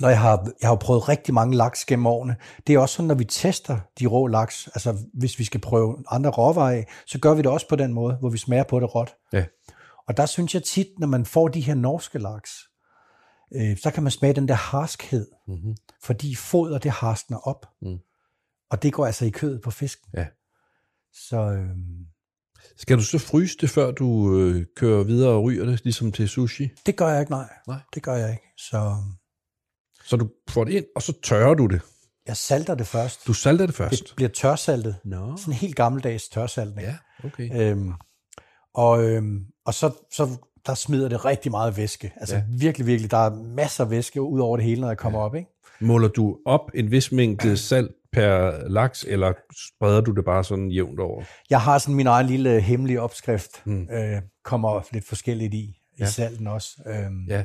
når 0.00 0.08
jeg 0.08 0.20
har, 0.20 0.48
jeg 0.60 0.68
har 0.68 0.76
prøvet 0.76 1.08
rigtig 1.08 1.34
mange 1.34 1.56
laks 1.56 1.84
gennem 1.84 2.06
årene, 2.06 2.36
det 2.66 2.74
er 2.74 2.78
også 2.78 2.94
sådan, 2.94 3.08
når 3.08 3.14
vi 3.14 3.24
tester 3.24 3.78
de 3.98 4.06
rå 4.06 4.26
laks, 4.26 4.66
altså 4.68 4.96
hvis 5.14 5.38
vi 5.38 5.44
skal 5.44 5.60
prøve 5.60 6.04
andre 6.10 6.30
råvarer 6.30 6.70
af, 6.76 6.86
så 7.06 7.18
gør 7.18 7.34
vi 7.34 7.42
det 7.42 7.50
også 7.50 7.68
på 7.68 7.76
den 7.76 7.92
måde, 7.92 8.14
hvor 8.14 8.28
vi 8.28 8.38
smager 8.38 8.64
på 8.64 8.80
det 8.80 8.94
råt. 8.94 9.14
Ja. 9.32 9.44
Og 10.08 10.16
der 10.16 10.26
synes 10.26 10.54
jeg 10.54 10.62
tit, 10.62 10.86
når 10.98 11.06
man 11.06 11.26
får 11.26 11.48
de 11.48 11.60
her 11.60 11.74
norske 11.74 12.18
laks, 12.18 12.50
øh, 13.54 13.76
så 13.82 13.90
kan 13.90 14.02
man 14.02 14.12
smage 14.12 14.32
den 14.34 14.48
der 14.48 14.54
harskhed, 14.54 15.26
Mm-hmm. 15.48 15.76
fordi 16.02 16.34
foder 16.34 16.78
det 16.78 16.90
harskner 16.90 17.38
op. 17.38 17.66
Mm. 17.82 17.98
Og 18.70 18.82
det 18.82 18.92
går 18.92 19.06
altså 19.06 19.24
i 19.24 19.30
kødet 19.30 19.60
på 19.62 19.70
fisken. 19.70 20.10
Ja. 20.16 20.26
Så 21.12 21.36
øh, 21.40 21.68
Skal 22.76 22.96
du 22.96 23.02
så 23.02 23.18
fryse 23.18 23.56
det, 23.60 23.70
før 23.70 23.90
du 23.90 24.38
øh, 24.38 24.64
kører 24.76 25.04
videre 25.04 25.30
og 25.30 25.42
ryger 25.42 25.64
det, 25.64 25.84
ligesom 25.84 26.12
til 26.12 26.28
sushi? 26.28 26.70
det 26.86 26.96
gør 26.96 27.08
jeg 27.08 27.20
ikke, 27.20 27.32
nej. 27.32 27.48
Nej. 27.68 27.78
Det 27.94 28.02
gør 28.02 28.14
jeg 28.14 28.30
ikke. 28.30 28.42
Så 28.58 28.96
Så 30.04 30.16
du 30.16 30.28
får 30.48 30.64
det 30.64 30.72
ind, 30.72 30.84
og 30.96 31.02
så 31.02 31.12
tørrer 31.22 31.54
du 31.54 31.66
det. 31.66 31.80
jeg 32.26 32.36
salter 32.36 32.74
det 32.74 32.86
først. 32.86 33.26
Du 33.26 33.32
salter 33.32 33.66
det 33.66 33.74
først. 33.74 34.02
Det 34.08 34.12
bliver 34.16 34.28
tørsaltet. 34.28 34.96
Nå. 35.04 35.36
Sådan 35.36 35.52
en 35.52 35.58
helt 35.58 35.76
gammeldags 35.76 36.28
tørsaltning. 36.28 36.88
Ja, 36.88 36.96
okay. 37.24 37.50
Øhm, 37.70 37.92
og, 38.74 39.04
øhm, 39.04 39.40
og 39.66 39.74
så, 39.74 39.90
så 40.12 40.28
der 40.66 40.74
smider 40.74 41.08
det 41.08 41.24
rigtig 41.24 41.50
meget 41.50 41.76
væske. 41.76 42.12
Altså 42.16 42.36
Ja. 42.36 42.42
virkelig, 42.58 42.86
virkelig. 42.86 43.10
Der 43.10 43.16
er 43.16 43.30
masser 43.34 43.84
af 43.84 43.90
væske 43.90 44.22
ud 44.22 44.40
over 44.40 44.56
det 44.56 44.66
hele, 44.66 44.80
når 44.80 44.88
jeg 44.88 44.98
kommer 44.98 45.18
ja. 45.18 45.24
op. 45.24 45.34
Ikke? 45.34 45.48
Måler 45.80 46.08
du 46.08 46.38
op 46.46 46.70
en 46.74 46.90
vis 46.90 47.12
mængde 47.12 47.56
salt 47.56 47.90
per 48.12 48.50
laks, 48.68 49.04
eller 49.08 49.32
spreder 49.68 50.00
du 50.00 50.10
det 50.12 50.24
bare 50.24 50.44
sådan 50.44 50.70
jævnt 50.70 51.00
over? 51.00 51.24
Jeg 51.50 51.60
har 51.60 51.78
sådan 51.78 51.94
min 51.94 52.06
egen 52.06 52.26
lille 52.26 52.60
hemmelige 52.60 53.00
opskrift. 53.00 53.50
Mm. 53.64 53.88
Øh, 53.92 54.22
kommer 54.44 54.82
lidt 54.92 55.08
forskelligt 55.08 55.54
i. 55.54 55.58
I 55.58 55.76
Ja. 55.98 56.06
salten 56.06 56.46
også. 56.46 56.68
Øhm, 56.86 57.24
Ja. 57.28 57.44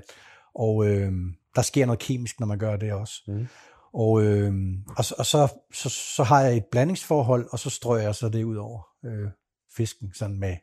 Og 0.55 0.87
øhm, 0.87 1.33
der 1.57 1.63
sker 1.63 1.85
noget 1.85 1.99
kemisk, 1.99 2.39
når 2.39 2.47
man 2.47 2.57
gør 2.59 2.77
det 2.77 2.93
også. 2.93 3.13
Mm. 3.27 3.47
Og, 3.93 4.23
øhm, 4.23 4.75
og, 4.97 5.05
så, 5.05 5.15
og 5.17 5.25
så, 5.25 5.47
så, 5.73 5.89
så 5.89 6.23
har 6.23 6.41
jeg 6.41 6.57
et 6.57 6.65
blandingsforhold, 6.71 7.47
og 7.51 7.59
så 7.59 7.69
strøger 7.69 8.03
jeg 8.03 8.15
så 8.15 8.29
det 8.29 8.43
ud 8.43 8.55
over 8.55 8.81
øh, 9.05 9.29
fisken, 9.77 10.13
sådan 10.13 10.39
med, 10.39 10.55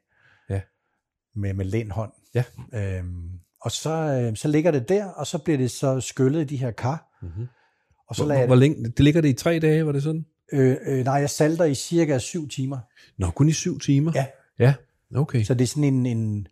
Ja. 0.50 0.60
med, 1.36 1.54
med 1.54 1.64
lænhånd. 1.64 2.12
Ja. 2.34 2.44
Øhm, 2.74 3.30
og 3.60 3.70
så, 3.72 3.90
øh, 3.90 4.36
så 4.36 4.48
ligger 4.48 4.70
det 4.70 4.88
der, 4.88 5.06
og 5.06 5.26
så 5.26 5.38
bliver 5.38 5.58
det 5.58 5.70
så 5.70 6.00
skyllet 6.00 6.40
i 6.40 6.44
de 6.44 6.56
her 6.56 6.70
kar. 6.70 7.18
Mm-hmm. 7.22 7.46
Og 8.08 8.16
så 8.16 8.24
Hvor, 8.24 8.34
lader 8.34 8.46
hvor 8.46 8.56
længe? 8.56 8.84
Det 8.84 9.00
ligger 9.00 9.20
det 9.20 9.28
i 9.28 9.32
tre 9.32 9.58
dage, 9.58 9.86
var 9.86 9.92
det 9.92 10.02
sådan? 10.02 10.24
øh, 10.52 10.76
øh, 10.86 11.04
nej, 11.04 11.14
jeg 11.14 11.30
salter 11.30 11.64
i 11.64 11.74
cirka 11.74 12.18
syv 12.18 12.48
timer. 12.48 12.78
Nå, 13.18 13.30
kun 13.30 13.48
i 13.48 13.52
syv 13.52 13.78
timer? 13.80 14.12
Ja. 14.14 14.26
Ja, 14.58 14.74
okay. 15.14 15.42
Så 15.42 15.54
det 15.54 15.62
er 15.64 15.66
sådan 15.68 15.84
en, 15.84 16.06
en 16.06 16.46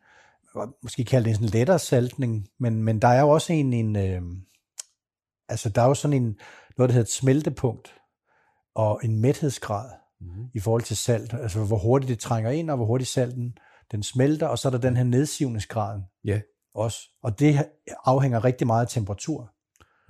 måske 0.82 1.04
kalde 1.04 1.25
det 1.25 1.30
en 1.30 1.35
sådan 1.35 1.49
lettere 1.49 1.78
saltning, 1.78 2.49
men, 2.61 2.82
men 2.82 3.02
der 3.02 3.09
er 3.09 3.21
jo 3.21 3.28
også 3.28 3.52
en, 3.52 3.73
en 3.73 3.97
øh, 3.97 4.23
altså 5.49 5.68
der 5.68 5.82
er 5.82 5.87
jo 5.87 5.94
sådan 5.94 6.23
en, 6.23 6.38
noget 6.78 6.88
der 6.88 6.92
hedder 6.92 7.06
et 7.06 7.12
smeltepunkt, 7.12 7.94
og 8.75 9.00
en 9.04 9.21
mæthedsgrad 9.21 9.90
Mm-hmm. 10.23 10.50
i 10.54 10.61
forhold 10.61 10.82
til 10.82 10.97
salt, 10.97 11.35
altså 11.35 11.64
hvor 11.64 11.78
hurtigt 11.78 12.09
det 12.09 12.18
trænger 12.18 12.50
ind, 12.50 12.71
og 12.71 12.76
hvor 12.76 12.87
hurtigt 12.87 13.11
salten 13.11 13.59
den 13.92 14.02
smelter, 14.02 14.47
og 14.47 14.59
så 14.59 14.68
er 14.68 14.71
der 14.71 14.78
den 14.78 14.97
her 14.97 15.04
nedsivningsgraden 15.04 16.02
Ja, 16.25 16.40
også, 16.75 16.99
og 17.23 17.38
det 17.38 17.66
afhænger 18.04 18.44
rigtig 18.44 18.66
meget 18.66 18.85
af 18.85 18.88
temperatur, 18.88 19.52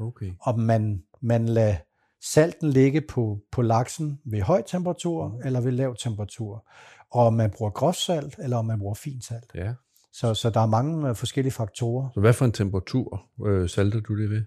okay. 0.01 0.33
om 0.41 0.59
man, 0.59 1.03
man 1.23 1.49
lader 1.49 1.77
salten 2.23 2.71
ligge 2.71 3.01
på, 3.01 3.41
på 3.53 3.63
laksen 3.63 4.21
ved 4.25 4.43
høj 4.43 4.63
temperatur, 4.63 5.41
eller 5.45 5.61
ved 5.61 5.73
lav 5.73 5.97
temperatur, 5.97 6.69
og 7.11 7.27
om 7.27 7.35
man 7.35 7.51
bruger 7.51 7.71
groft 7.71 7.99
salt, 7.99 8.35
eller 8.39 8.57
om 8.57 8.65
man 8.65 8.79
bruger 8.79 8.95
fint 8.95 9.25
salt. 9.25 9.51
Ja. 9.55 9.75
Så, 10.12 10.35
så 10.35 10.50
der 10.50 10.61
er 10.61 10.66
mange 10.66 11.09
øh, 11.09 11.16
forskellige 11.16 11.52
faktorer. 11.52 12.09
Så 12.14 12.21
hvad 12.21 12.33
for 12.33 12.45
en 12.45 12.52
temperatur 12.52 13.23
øh, 13.47 13.69
salter 13.69 14.00
du 14.00 14.19
det 14.23 14.31
ved? 14.31 14.42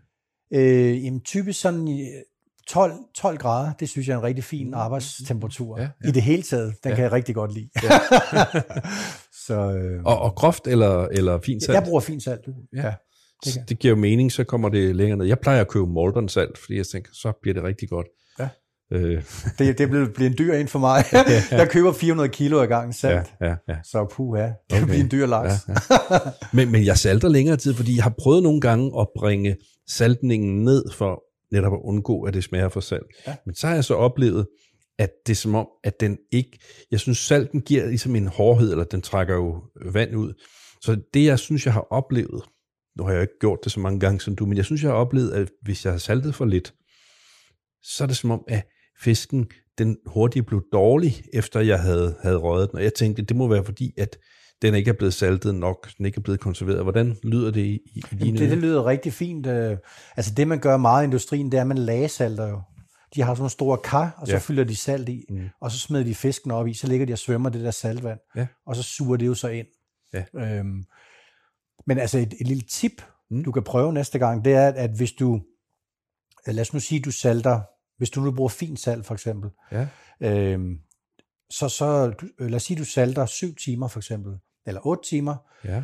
Øh, 0.54 1.06
jamen, 1.06 1.22
typisk 1.22 1.62
sådan 1.62 1.88
i 1.88 2.08
12, 2.68 2.94
12 3.16 3.38
grader, 3.38 3.74
det 3.80 3.90
synes 3.90 4.08
jeg 4.08 4.14
er 4.14 4.18
en 4.18 4.24
rigtig 4.24 4.44
fin 4.44 4.74
arbejdstemperatur. 4.74 5.80
Ja, 5.80 5.90
Ja. 6.04 6.10
I 6.10 6.12
det 6.12 6.22
hele 6.22 6.42
taget, 6.44 6.76
den 6.84 6.90
Ja. 6.90 6.96
kan 6.96 7.04
jeg 7.04 7.12
rigtig 7.12 7.36
godt 7.36 7.54
lide. 7.54 7.70
Ja. 7.84 7.90
så 9.48 9.72
øh, 9.72 10.04
Og, 10.06 10.20
og 10.20 10.36
groft 10.36 10.68
eller, 10.68 11.08
eller 11.08 11.40
fint 11.46 11.64
salt? 11.64 11.76
jeg 11.76 11.84
bruger 11.84 12.00
fint 12.00 12.24
salt. 12.24 12.42
Ja. 12.76 12.82
Ja. 12.86 12.94
det 13.46 13.70
det 13.70 13.80
giver 13.80 13.94
jo 13.96 14.00
mening, 14.02 14.32
så 14.32 14.44
kommer 14.44 14.70
det 14.70 14.96
længere 14.96 15.18
ned. 15.18 15.26
Jeg 15.26 15.40
plejer 15.40 15.62
at 15.62 15.68
købe 15.68 15.88
Maldon 15.88 16.30
salt, 16.30 16.58
fordi 16.58 16.78
jeg 16.78 16.88
tænker, 16.88 17.10
så 17.14 17.34
bliver 17.42 17.54
det 17.54 17.64
rigtig 17.64 17.90
godt. 17.90 18.08
Ja. 18.92 18.98
Øh, 18.98 19.24
Det, 19.60 19.78
det 19.78 19.90
bliver, 19.90 20.08
bliver 20.16 20.30
en 20.30 20.36
dyr 20.38 20.54
en 20.54 20.68
for 20.68 20.80
mig. 20.80 21.04
jeg 21.52 21.70
køber 21.70 21.94
400 21.94 22.30
kilo 22.30 22.60
ad 22.62 22.68
gangen 22.68 22.90
ja, 23.04 23.10
salt. 23.10 23.34
ja, 23.42 23.56
ja. 23.70 23.76
Så 23.84 24.08
puha, 24.12 24.42
det 24.44 24.54
Okay. 24.72 24.86
bliver 24.86 25.00
en 25.04 25.12
dyr 25.12 25.26
laks. 25.26 25.54
Ja, 25.68 25.74
Men, 26.54 26.72
men 26.72 26.86
jeg 26.86 26.98
salter 26.98 27.28
længere 27.30 27.58
tid, 27.58 27.74
fordi 27.74 27.96
jeg 27.96 28.04
har 28.04 28.14
prøvet 28.20 28.44
nogle 28.44 28.62
gange 28.62 28.92
at 29.00 29.08
bringe 29.18 29.56
saltningen 29.90 30.64
ned 30.64 30.84
for 30.94 31.24
netop 31.52 31.74
at 31.74 31.80
undgå, 31.84 32.22
at 32.24 32.34
det 32.34 32.44
smager 32.44 32.70
for 32.70 32.80
salt. 32.80 33.04
Ja. 33.28 33.36
Men 33.46 33.56
så 33.56 33.68
har 33.68 33.74
jeg 33.74 33.84
så 33.84 33.96
oplevet, 33.96 34.48
at 35.00 35.10
det 35.28 35.32
er 35.34 35.36
som 35.36 35.56
om, 35.56 35.68
at 35.84 36.00
den 36.00 36.18
ikke... 36.32 36.60
Jeg 36.92 37.00
synes, 37.00 37.18
salten 37.18 37.62
giver 37.62 37.86
ligesom 37.86 38.16
en 38.16 38.28
hårdhed, 38.28 38.72
eller 38.72 38.84
den 38.84 39.02
trækker 39.02 39.36
jo 39.36 39.64
vand 39.92 40.16
ud. 40.16 40.34
Så 40.82 40.98
det, 41.14 41.26
jeg 41.26 41.40
synes, 41.40 41.66
jeg 41.66 41.74
har 41.74 41.88
oplevet, 41.92 42.44
nu 42.98 43.04
har 43.04 43.12
jeg 43.12 43.18
jo 43.18 43.22
ikke 43.22 43.40
gjort 43.40 43.60
det 43.64 43.72
så 43.72 43.80
mange 43.80 44.00
gange 44.00 44.20
som 44.22 44.36
du, 44.36 44.46
men 44.46 44.58
jeg 44.58 44.66
synes, 44.66 44.84
jeg 44.84 44.92
har 44.92 44.98
oplevet, 44.98 45.32
at 45.32 45.50
hvis 45.62 45.86
jeg 45.86 45.94
har 45.94 45.98
saltet 45.98 46.36
for 46.36 46.46
lidt, 46.46 46.74
så 47.84 48.04
er 48.04 48.08
det 48.08 48.18
som 48.18 48.32
om, 48.32 48.44
at 48.48 48.64
fisken, 49.02 49.48
den 49.78 49.98
hurtigt 50.06 50.46
blev 50.46 50.64
dårlig, 50.74 51.24
efter 51.34 51.60
jeg 51.60 51.82
havde, 51.82 52.16
havde 52.22 52.36
røget 52.38 52.72
den. 52.72 52.78
Og 52.78 52.84
jeg 52.84 52.94
tænkte, 52.94 53.22
det 53.22 53.36
må 53.38 53.48
være 53.48 53.64
fordi, 53.64 53.94
at 53.98 54.18
den 54.62 54.76
ikke 54.76 54.90
er 54.90 54.94
blevet 54.94 55.14
saltet 55.14 55.56
nok, 55.56 55.90
den 55.98 56.06
ikke 56.06 56.18
er 56.18 56.22
blevet 56.22 56.40
konserveret. 56.40 56.84
Hvordan 56.84 57.18
lyder 57.24 57.52
det 57.52 57.62
i, 57.62 57.80
i 57.96 58.00
dine 58.12 58.26
Jamen, 58.26 58.36
det, 58.42 58.50
det 58.50 58.58
lyder 58.58 58.86
rigtig 58.86 59.14
fint. 59.14 59.48
øh. 59.48 59.78
Altså 60.18 60.34
det, 60.38 60.48
man 60.48 60.60
gør 60.60 60.78
meget 60.78 61.04
i 61.04 61.06
industrien, 61.06 61.52
det 61.52 61.58
er, 61.58 61.62
at 61.62 61.68
man 61.68 61.78
lagesalter 61.78 62.48
jo. 62.48 62.62
De 63.16 63.22
har 63.22 63.34
sådan 63.34 63.42
nogle 63.42 63.50
store 63.52 63.78
kar, 63.78 64.16
og 64.18 64.28
så 64.28 64.34
Ja. 64.34 64.40
fylder 64.40 64.64
de 64.64 64.76
salt 64.76 65.10
i, 65.10 65.26
Mm. 65.30 65.50
og 65.62 65.72
så 65.72 65.80
smider 65.80 66.04
de 66.04 66.16
fisken 66.16 66.52
op 66.52 66.68
i, 66.68 66.74
så 66.74 66.88
ligger 66.88 67.06
de 67.06 67.14
og 67.14 67.20
svømmer 67.20 67.50
det 67.50 67.62
der 67.64 67.72
saltvand, 67.72 68.20
Ja. 68.36 68.48
og 68.68 68.76
så 68.76 68.84
suger 68.84 69.18
det 69.18 69.26
jo 69.28 69.34
så 69.34 69.48
ind. 69.48 69.68
Ja. 70.14 70.24
Øhm, 70.36 70.84
men 71.88 71.98
altså 72.00 72.18
et, 72.18 72.34
et 72.42 72.48
lille 72.48 72.64
tip, 72.72 72.92
mm. 73.32 73.44
du 73.44 73.52
kan 73.52 73.64
prøve 73.64 73.94
næste 73.94 74.20
gang, 74.20 74.46
det 74.46 74.54
er, 74.54 74.68
at 74.68 74.90
hvis 74.98 75.12
du, 75.12 75.42
lad 76.48 76.60
os 76.62 76.74
nu 76.74 76.80
sige, 76.80 77.02
du 77.02 77.12
salter, 77.12 77.62
hvis 77.98 78.10
du 78.10 78.22
nu 78.22 78.32
bruger 78.32 78.50
fint 78.50 78.80
salt 78.80 79.06
for 79.06 79.14
eksempel, 79.14 79.50
Ja. 79.72 79.88
øhm, 80.22 80.80
så, 81.50 81.70
så 81.70 82.14
øh, 82.40 82.48
lad 82.50 82.56
os 82.56 82.64
sige, 82.64 82.78
du 82.80 82.84
salter 82.86 83.26
7 83.26 83.56
timer 83.56 83.88
for 83.88 84.00
eksempel, 84.00 84.34
eller 84.66 84.88
8 84.88 85.04
timer, 85.10 85.36
Ja. 85.64 85.84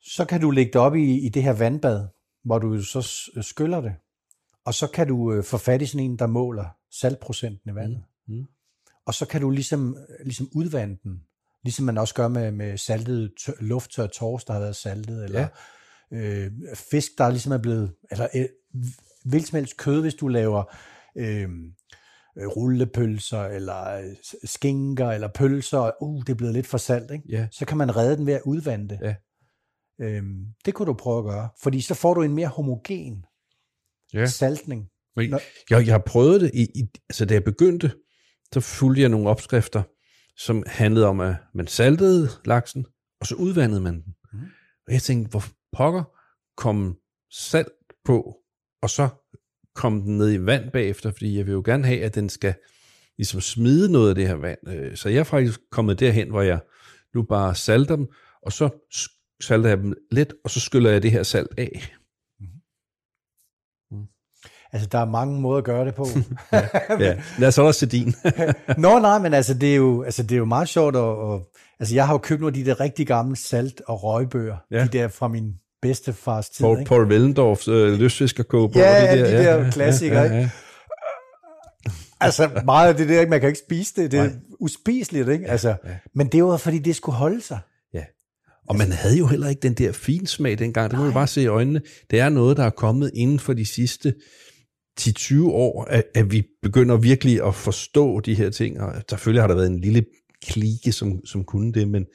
så 0.00 0.24
kan 0.24 0.40
du 0.40 0.50
lægge 0.50 0.72
det 0.72 0.80
op 0.80 0.94
i, 0.94 1.26
i 1.26 1.28
det 1.28 1.42
her 1.42 1.52
vandbad, 1.52 2.06
hvor 2.44 2.58
du 2.58 2.82
så 2.82 3.02
s- 3.02 3.46
skyller 3.46 3.80
det. 3.80 3.94
Og 4.64 4.74
så 4.74 4.86
kan 4.86 5.08
du 5.08 5.32
øh, 5.32 5.44
få 5.44 5.58
fat 5.58 5.82
i 5.82 5.86
sådan 5.86 6.04
en, 6.04 6.18
der 6.18 6.26
måler 6.26 6.64
saltprocenten 7.00 7.70
i 7.70 7.74
vandet. 7.74 8.04
Mm. 8.28 8.34
Mm. 8.34 8.46
Og 9.06 9.14
så 9.14 9.26
kan 9.26 9.40
du 9.40 9.50
ligesom, 9.50 9.96
ligesom 10.24 10.48
udvande 10.54 10.98
den. 11.02 11.22
Ligesom 11.64 11.84
man 11.84 11.98
også 11.98 12.14
gør 12.14 12.28
med, 12.28 12.52
med 12.52 12.78
saltet 12.78 13.32
tør, 13.46 13.52
lufttør 13.60 14.06
torsk, 14.06 14.46
der 14.46 14.52
har 14.52 14.60
været 14.60 14.76
saltet, 14.76 15.24
eller 15.24 15.48
ja. 16.12 16.18
øh, 16.18 16.50
fisk, 16.90 17.10
der 17.18 17.30
ligesom 17.30 17.52
er 17.52 17.58
blevet, 17.58 17.94
eller 18.10 18.28
øh, 18.34 18.44
hvilket 19.24 19.48
som 19.48 19.56
helst 19.56 19.76
kød, 19.76 20.00
hvis 20.00 20.14
du 20.14 20.28
laver 20.28 20.64
øh, 21.18 21.48
øh, 22.38 22.46
rullepølser, 22.46 23.44
eller 23.44 23.84
øh, 23.84 24.16
skinker, 24.44 25.10
eller 25.10 25.28
pølser, 25.28 26.02
uh, 26.02 26.20
det 26.20 26.28
er 26.28 26.34
blevet 26.34 26.54
lidt 26.54 26.66
for 26.66 26.78
salt, 26.78 27.10
ikke? 27.10 27.24
Ja. 27.28 27.48
så 27.52 27.64
kan 27.66 27.76
man 27.76 27.96
redde 27.96 28.16
den 28.16 28.26
ved 28.26 28.34
at 28.34 28.42
udvande 28.44 28.88
det. 28.88 28.98
Ja. 29.02 29.14
Øhm, 30.00 30.46
det 30.64 30.74
kunne 30.74 30.86
du 30.86 30.92
prøve 30.94 31.18
at 31.18 31.24
gøre, 31.24 31.48
fordi 31.62 31.80
så 31.80 31.94
får 31.94 32.14
du 32.14 32.22
en 32.22 32.34
mere 32.34 32.48
homogen 32.48 33.24
Ja. 34.14 34.26
saltning. 34.26 34.88
Men 35.16 35.30
Nå. 35.30 35.38
jeg, 35.70 35.86
jeg 35.86 35.94
har 35.94 36.02
prøvet 36.06 36.40
det, 36.40 36.50
i, 36.54 36.62
i, 36.62 36.88
altså 37.08 37.24
da 37.24 37.34
jeg 37.34 37.44
begyndte, 37.44 37.92
så 38.54 38.60
fulgte 38.60 39.02
jeg 39.02 39.08
nogle 39.08 39.28
opskrifter, 39.28 39.82
som 40.36 40.62
handlede 40.66 41.06
om, 41.06 41.20
at 41.20 41.36
man 41.54 41.66
saltede 41.66 42.28
laksen, 42.44 42.86
og 43.20 43.26
så 43.26 43.34
udvandede 43.34 43.80
man 43.80 43.94
den. 43.94 44.14
Mm. 44.32 44.38
Og 44.86 44.92
jeg 44.92 45.02
tænkte, 45.02 45.30
hvor 45.30 45.44
pokker 45.72 46.04
kom 46.56 46.96
salt 47.30 47.68
på, 48.04 48.36
og 48.82 48.90
så 48.90 49.08
kom 49.78 50.02
den 50.02 50.18
ned 50.18 50.32
i 50.32 50.46
vand 50.46 50.70
bagefter, 50.70 51.10
fordi 51.10 51.36
jeg 51.36 51.46
vil 51.46 51.52
jo 51.52 51.62
gerne 51.64 51.84
have, 51.86 52.02
at 52.04 52.14
den 52.14 52.28
skal 52.28 52.54
ligesom 53.18 53.40
smide 53.40 53.92
noget 53.92 54.08
af 54.08 54.14
det 54.14 54.28
her 54.28 54.34
vand. 54.34 54.58
Øh, 54.68 54.96
Så 54.96 55.08
jeg 55.08 55.18
er 55.18 55.24
faktisk 55.24 55.60
kommet 55.70 56.00
derhen, 56.00 56.30
hvor 56.30 56.42
jeg 56.42 56.60
nu 57.14 57.22
bare 57.22 57.54
salter 57.54 57.96
dem, 57.96 58.06
og 58.42 58.52
så 58.52 58.68
salter 59.42 59.68
jeg 59.68 59.78
dem 59.78 59.94
lidt, 60.10 60.34
og 60.44 60.50
så 60.50 60.60
skyller 60.60 60.90
jeg 60.90 61.02
det 61.02 61.10
her 61.10 61.22
salt 61.22 61.58
af. 61.58 61.90
Altså, 64.72 64.88
der 64.92 64.98
er 64.98 65.04
mange 65.04 65.40
måder 65.40 65.58
at 65.58 65.64
gøre 65.64 65.84
det 65.86 65.94
på. 65.94 66.06
Ja, 67.04 67.22
lad 67.38 67.48
os 67.48 67.56
holde 67.56 67.68
os 67.68 67.76
til 67.76 67.92
din. 67.92 68.06
Nå, 68.84 68.98
nej, 68.98 69.18
men 69.18 69.34
altså, 69.34 69.54
det 69.54 69.72
er 69.72 69.76
jo, 69.76 70.02
altså, 70.02 70.22
det 70.22 70.32
er 70.32 70.36
jo 70.38 70.44
meget 70.44 70.68
sjovt. 70.68 70.96
at, 70.96 71.02
og, 71.02 71.50
altså, 71.80 71.94
jeg 71.94 72.06
har 72.06 72.14
jo 72.14 72.18
købt 72.18 72.40
nogle 72.40 72.58
af 72.58 72.64
de 72.64 72.70
der 72.70 72.80
rigtig 72.80 73.06
gamle 73.06 73.36
salt- 73.36 73.80
og 73.86 74.02
røgbøger. 74.04 74.56
Ja. 74.70 74.76
Ja. 74.78 74.84
De 74.84 74.88
der 74.98 75.08
fra 75.08 75.28
min 75.28 75.54
bedstefars 75.82 76.50
tid. 76.50 76.64
Paul, 76.64 76.78
ikke? 76.78 76.88
Paul 76.88 77.04
Wellendorfs 77.04 77.68
øh, 77.68 77.92
lystfiskerkog 77.92 78.72
på. 78.72 78.78
Ja, 78.78 79.04
ja, 79.04 79.16
de 79.16 79.44
der 79.44 79.70
klassikere, 79.70 80.22
ja, 80.22 80.38
ja. 80.38 80.50
Altså, 82.20 82.50
meget 82.64 82.88
af 82.88 82.96
det 82.96 83.08
der, 83.08 83.20
ikke? 83.20 83.30
man 83.30 83.40
kan 83.40 83.48
ikke 83.48 83.60
spise 83.66 83.92
det. 83.96 84.12
Det 84.12 84.20
er 84.20 84.24
Nej. 84.24 84.32
uspiseligt, 84.60 85.28
ikke? 85.28 85.46
Altså, 85.46 85.68
ja. 85.68 85.96
Men 86.14 86.26
det 86.26 86.44
var, 86.44 86.56
fordi 86.56 86.78
det 86.78 86.96
skulle 86.96 87.16
holde 87.16 87.40
sig. 87.40 87.58
Og 88.68 88.76
man 88.76 88.92
havde 88.92 89.18
jo 89.18 89.26
heller 89.26 89.48
ikke 89.48 89.60
den 89.60 89.74
der 89.74 89.92
finsmag 89.92 90.58
dengang. 90.58 90.90
Det 90.90 90.98
må 90.98 91.04
man 91.04 91.14
bare 91.14 91.26
se 91.26 91.42
i 91.42 91.46
øjnene. 91.46 91.80
Det 92.10 92.20
er 92.20 92.28
noget, 92.28 92.56
der 92.56 92.64
er 92.64 92.70
kommet 92.70 93.10
inden 93.14 93.38
for 93.38 93.52
de 93.52 93.66
sidste 93.66 94.14
10-20 95.00 95.44
år, 95.44 95.84
at, 95.84 96.04
at 96.14 96.32
vi 96.32 96.46
begynder 96.62 96.96
virkelig 96.96 97.46
at 97.46 97.54
forstå 97.54 98.20
de 98.20 98.34
her 98.34 98.50
ting. 98.50 98.80
Og 98.80 98.94
selvfølgelig 99.10 99.42
har 99.42 99.48
der 99.48 99.54
været 99.54 99.70
en 99.70 99.80
lille 99.80 100.04
klike, 100.46 100.92
som, 100.92 101.26
som 101.26 101.44
kunne 101.44 101.72
det, 101.72 101.88
men 101.88 102.06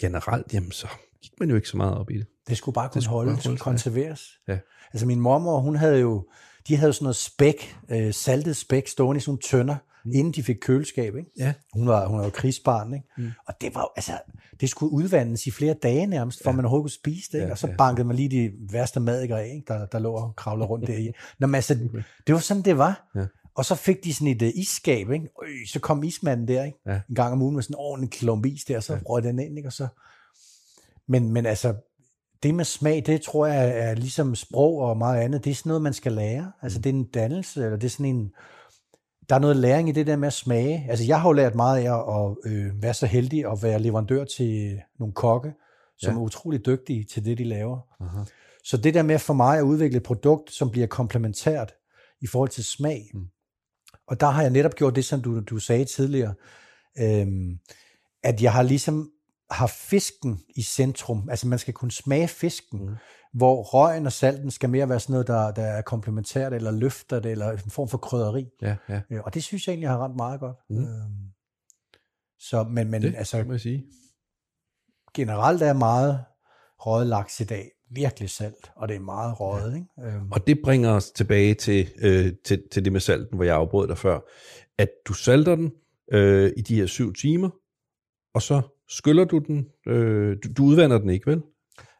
generelt, 0.00 0.54
jamen, 0.54 0.72
så 0.72 0.86
gik 1.22 1.32
man 1.40 1.50
jo 1.50 1.56
ikke 1.56 1.68
så 1.68 1.76
meget 1.76 1.94
op 1.94 2.10
i 2.10 2.18
det. 2.18 2.26
Det 2.48 2.56
skulle 2.56 2.74
bare 2.74 2.88
kunne 2.88 3.02
skulle 3.02 3.16
holde, 3.16 3.28
bare 3.28 3.36
det 3.36 3.42
skulle 3.44 3.60
holde 3.62 3.78
sig, 3.78 3.92
konserveres. 3.92 4.22
Ja. 4.48 4.58
Altså 4.92 5.06
min 5.06 5.20
mormor, 5.20 5.60
hun 5.60 5.76
havde 5.76 5.98
jo, 5.98 6.26
de 6.68 6.76
havde 6.76 6.88
jo 6.88 6.92
sådan 6.92 7.04
noget 7.04 7.16
spæk, 7.16 7.76
øh, 7.88 8.14
saltet 8.14 8.56
spæk, 8.56 8.88
stående 8.88 9.18
i 9.18 9.20
sådan 9.20 9.30
nogle 9.30 9.40
tønder, 9.42 9.76
mm. 10.04 10.10
inden 10.14 10.32
de 10.32 10.42
fik 10.42 10.56
køleskab, 10.60 11.16
ikke? 11.16 11.30
Ja. 11.38 11.54
Hun 11.72 11.88
var, 11.88 12.06
hun 12.06 12.18
var 12.18 12.24
jo 12.24 12.30
krigsbarn, 12.30 12.94
ikke? 12.94 13.06
Mm. 13.18 13.30
Og 13.46 13.54
det 13.60 13.74
var 13.74 13.92
altså, 13.96 14.12
det 14.60 14.70
skulle 14.70 14.92
udvandes 14.92 15.46
i 15.46 15.50
flere 15.50 15.74
dage 15.74 16.06
nærmest, 16.06 16.42
for 16.42 16.50
ja. 16.50 16.56
man 16.56 16.64
overhovedet 16.64 16.82
kunne 16.82 17.14
spise 17.14 17.32
det, 17.32 17.38
ikke? 17.38 17.46
Ja, 17.46 17.52
og 17.52 17.58
så 17.58 17.66
ja. 17.66 17.74
bankede 17.76 18.06
man 18.06 18.16
lige 18.16 18.28
de 18.28 18.52
værste 18.70 19.00
madikere 19.00 19.42
af, 19.42 19.52
ikke? 19.54 19.64
Der, 19.68 19.86
der 19.86 19.98
lå 19.98 20.12
og 20.12 20.36
kravlede 20.36 20.66
rundt 20.66 20.86
der 20.86 20.96
i. 20.96 21.12
Nå, 21.40 21.46
men 21.46 21.54
altså, 21.54 21.74
det 22.26 22.34
var 22.34 22.38
sådan, 22.38 22.62
det 22.62 22.78
var. 22.78 23.10
Ja. 23.14 23.26
Og 23.54 23.64
så 23.64 23.74
fik 23.74 24.04
de 24.04 24.14
sådan 24.14 24.28
et 24.28 24.42
uh, 24.42 24.48
isskab, 24.54 25.10
ikke? 25.10 25.28
Øj, 25.38 25.46
så 25.72 25.80
kom 25.80 26.02
ismanden 26.02 26.48
der, 26.48 26.64
ikke? 26.64 26.78
Ja. 26.86 27.00
En 27.08 27.14
gang 27.14 27.32
om 27.32 27.42
ugen 27.42 27.54
med 27.54 27.62
sådan 27.62 27.74
en 27.74 27.78
ordentlig 27.78 28.10
klump 28.10 28.46
is 28.46 28.64
der, 28.64 28.80
så 28.80 28.92
ja. 28.92 29.00
røg 29.06 29.22
den 29.22 29.38
ind, 29.38 29.56
ikke? 29.56 29.68
Og 29.68 29.72
så... 29.72 29.86
Men, 31.08 31.32
men 31.32 31.46
altså, 31.46 31.74
det 32.42 32.54
med 32.54 32.64
smag, 32.64 33.02
det 33.06 33.22
tror 33.22 33.46
jeg 33.46 33.78
er 33.78 33.94
ligesom 33.94 34.34
sprog 34.34 34.78
og 34.78 34.96
meget 34.96 35.20
andet. 35.20 35.44
Det 35.44 35.50
er 35.50 35.54
sådan 35.54 35.70
noget, 35.70 35.82
man 35.82 35.92
skal 35.92 36.12
lære. 36.12 36.52
Altså, 36.62 36.78
det 36.78 36.90
er 36.90 36.94
en 36.94 37.04
dannelse, 37.04 37.64
eller 37.64 37.76
det 37.76 37.84
er 37.86 37.90
sådan 37.90 38.06
en... 38.06 38.30
Der 39.28 39.34
er 39.34 39.38
noget 39.40 39.56
læring 39.56 39.88
i 39.88 39.92
det 39.92 40.06
der 40.06 40.16
med 40.16 40.26
at 40.26 40.32
smage. 40.32 40.86
Altså, 40.88 41.04
jeg 41.04 41.20
har 41.20 41.28
jo 41.28 41.32
lært 41.32 41.54
meget 41.54 41.86
af 41.86 42.20
at 42.20 42.36
øh, 42.46 42.82
være 42.82 42.94
så 42.94 43.06
heldig 43.06 43.52
at 43.52 43.62
være 43.62 43.78
leverandør 43.78 44.24
til 44.24 44.80
nogle 44.98 45.14
kokke, 45.14 45.52
som 45.98 46.12
Ja. 46.12 46.18
er 46.18 46.22
utrolig 46.22 46.66
dygtige 46.66 47.04
til 47.04 47.24
det, 47.24 47.38
de 47.38 47.44
laver. 47.44 47.78
Aha. 48.00 48.20
Så 48.64 48.76
det 48.76 48.94
der 48.94 49.02
med 49.02 49.18
for 49.18 49.34
mig 49.34 49.58
at 49.58 49.62
udvikle 49.62 49.96
et 49.96 50.02
produkt, 50.02 50.52
som 50.52 50.70
bliver 50.70 50.86
komplementært 50.86 51.72
i 52.20 52.26
forhold 52.26 52.48
til 52.50 52.64
smag. 52.64 53.10
Mm. 53.14 53.20
Mm. 53.20 53.26
Og 54.08 54.20
der 54.20 54.26
har 54.26 54.42
jeg 54.42 54.50
netop 54.50 54.74
gjort 54.74 54.96
det, 54.96 55.04
som 55.04 55.20
du, 55.22 55.40
du 55.40 55.58
sagde 55.58 55.84
tidligere, 55.84 56.34
øhm, 56.98 57.58
at 58.22 58.42
jeg 58.42 58.52
har 58.52 58.62
ligesom 58.62 59.10
har 59.52 59.66
fisken 59.66 60.40
i 60.56 60.62
centrum. 60.62 61.28
Altså 61.30 61.46
man 61.48 61.58
skal 61.58 61.74
kunne 61.74 61.90
smage 61.90 62.28
fisken, 62.28 62.80
Mm. 62.86 62.94
hvor 63.34 63.62
røgen 63.62 64.06
og 64.06 64.12
salten 64.12 64.50
skal 64.50 64.70
mere 64.70 64.88
være 64.88 65.00
sådan 65.00 65.12
noget, 65.12 65.26
der, 65.26 65.50
der 65.50 65.62
er 65.62 65.82
komplementært, 65.82 66.52
eller 66.52 66.70
løfter 66.70 67.20
det, 67.20 67.30
eller 67.30 67.50
en 67.50 67.58
form 67.70 67.88
for 67.88 67.98
krydderi. 67.98 68.46
Ja, 68.62 68.76
ja. 68.88 69.00
Øh, 69.10 69.20
Og 69.24 69.34
det 69.34 69.44
synes 69.44 69.66
jeg 69.66 69.72
egentlig 69.72 69.88
har 69.88 69.98
ramt 69.98 70.16
meget 70.16 70.40
godt. 70.40 70.56
Mm. 70.70 70.76
Øhm, 70.76 70.86
så, 72.38 72.62
men, 72.64 72.90
men 72.90 73.02
Det 73.02 73.14
altså, 73.16 73.44
må 73.44 73.52
jeg 73.52 73.60
sige. 73.60 73.84
generelt 75.14 75.62
er 75.62 75.72
meget 75.72 76.24
røget 76.78 77.06
laks 77.06 77.40
i 77.40 77.44
dag 77.44 77.70
virkelig 77.90 78.30
salt, 78.30 78.72
og 78.76 78.88
det 78.88 78.96
er 78.96 79.00
meget 79.00 79.40
røget. 79.40 79.74
Ikke? 79.74 79.86
Øhm, 80.16 80.32
Og 80.32 80.46
det 80.46 80.58
bringer 80.64 80.90
os 80.90 81.10
tilbage 81.10 81.54
til, 81.54 81.88
øh, 81.98 82.32
til, 82.44 82.62
til 82.72 82.84
det 82.84 82.92
med 82.92 83.00
salten, 83.00 83.36
hvor 83.36 83.44
jeg 83.44 83.56
afbrød 83.56 83.88
dig 83.88 83.98
før. 83.98 84.20
At 84.78 84.88
du 85.08 85.12
salter 85.12 85.54
den 85.56 85.72
øh, 86.12 86.52
i 86.56 86.60
de 86.62 86.74
her 86.76 86.86
syv 86.86 87.12
timer, 87.14 87.50
og 88.34 88.42
så 88.42 88.62
skyller 88.96 89.24
du 89.24 89.38
den. 89.38 89.66
Øh, 89.86 90.36
du, 90.44 90.48
du 90.56 90.64
udvander 90.64 90.98
den 90.98 91.10
ikke, 91.10 91.30
vel? 91.30 91.42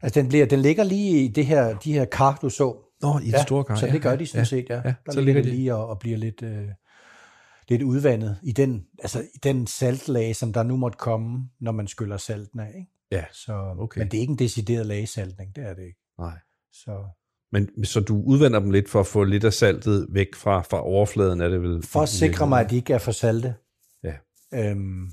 Altså, 0.03 0.21
den, 0.21 0.29
bliver, 0.29 0.47
den 0.47 0.61
ligger 0.61 0.85
lige 0.85 1.25
i 1.25 1.29
det 1.29 1.47
her, 1.47 1.79
de 1.79 1.93
her 1.93 2.05
kar, 2.05 2.39
du 2.43 2.49
så. 2.51 2.77
Nå, 3.03 3.19
i 3.19 3.31
det 3.31 3.41
store 3.41 3.65
kar. 3.65 3.75
så 3.75 3.87
det 3.87 4.03
gør 4.03 4.17
de 4.17 4.27
sådan 4.27 4.41
ja. 4.41 4.45
set, 4.45 4.67
ja. 4.71 4.75
ja, 4.85 4.95
Der 5.07 5.13
så 5.13 5.21
ligger 5.21 5.43
de 5.43 5.51
lige 5.51 5.75
og, 5.75 5.87
og 5.89 5.99
bliver 5.99 6.19
lidt, 6.19 6.43
øh, 6.43 6.69
lidt 7.69 7.83
udvandet 7.83 8.39
i 8.43 8.53
den, 8.53 8.85
altså, 8.99 9.21
i 9.21 9.39
den 9.43 9.67
saltlag, 9.67 10.37
som 10.37 10.53
der 10.53 10.63
nu 10.63 10.77
måtte 10.77 10.99
komme, 10.99 11.49
når 11.61 11.73
man 11.73 11.87
skyller 11.87 12.17
salten 12.17 12.61
af. 12.61 12.73
Ikke? 12.79 12.91
Ja, 13.13 13.25
Så, 13.33 13.75
Okay. 13.79 13.99
Men 13.99 14.09
det 14.09 14.17
er 14.17 14.21
ikke 14.21 14.31
en 14.31 14.39
decideret 14.39 14.87
lagesaltning, 14.87 15.57
det 15.57 15.65
er 15.65 15.75
det 15.75 15.83
ikke. 15.83 15.99
nej. 16.19 16.39
Så 16.73 17.05
Men 17.53 17.85
så 17.85 18.01
du 18.01 18.23
udvander 18.23 18.61
dem 18.61 18.71
lidt 18.71 18.89
for 18.91 19.01
at 19.01 19.07
få 19.07 19.25
lidt 19.25 19.45
af 19.45 19.53
saltet 19.53 20.07
væk 20.11 20.35
fra, 20.35 20.61
fra 20.63 20.83
overfladen, 20.85 21.41
er 21.41 21.49
det 21.49 21.63
vel? 21.63 21.83
for 21.83 22.01
at 22.01 22.09
sikre 22.09 22.47
mig, 22.47 22.61
at 22.65 22.71
de 22.71 22.77
ikke 22.77 22.93
er 22.93 22.99
for 22.99 23.13
salte. 23.13 23.55
Ja. 24.05 24.15
Øhm, 24.55 25.07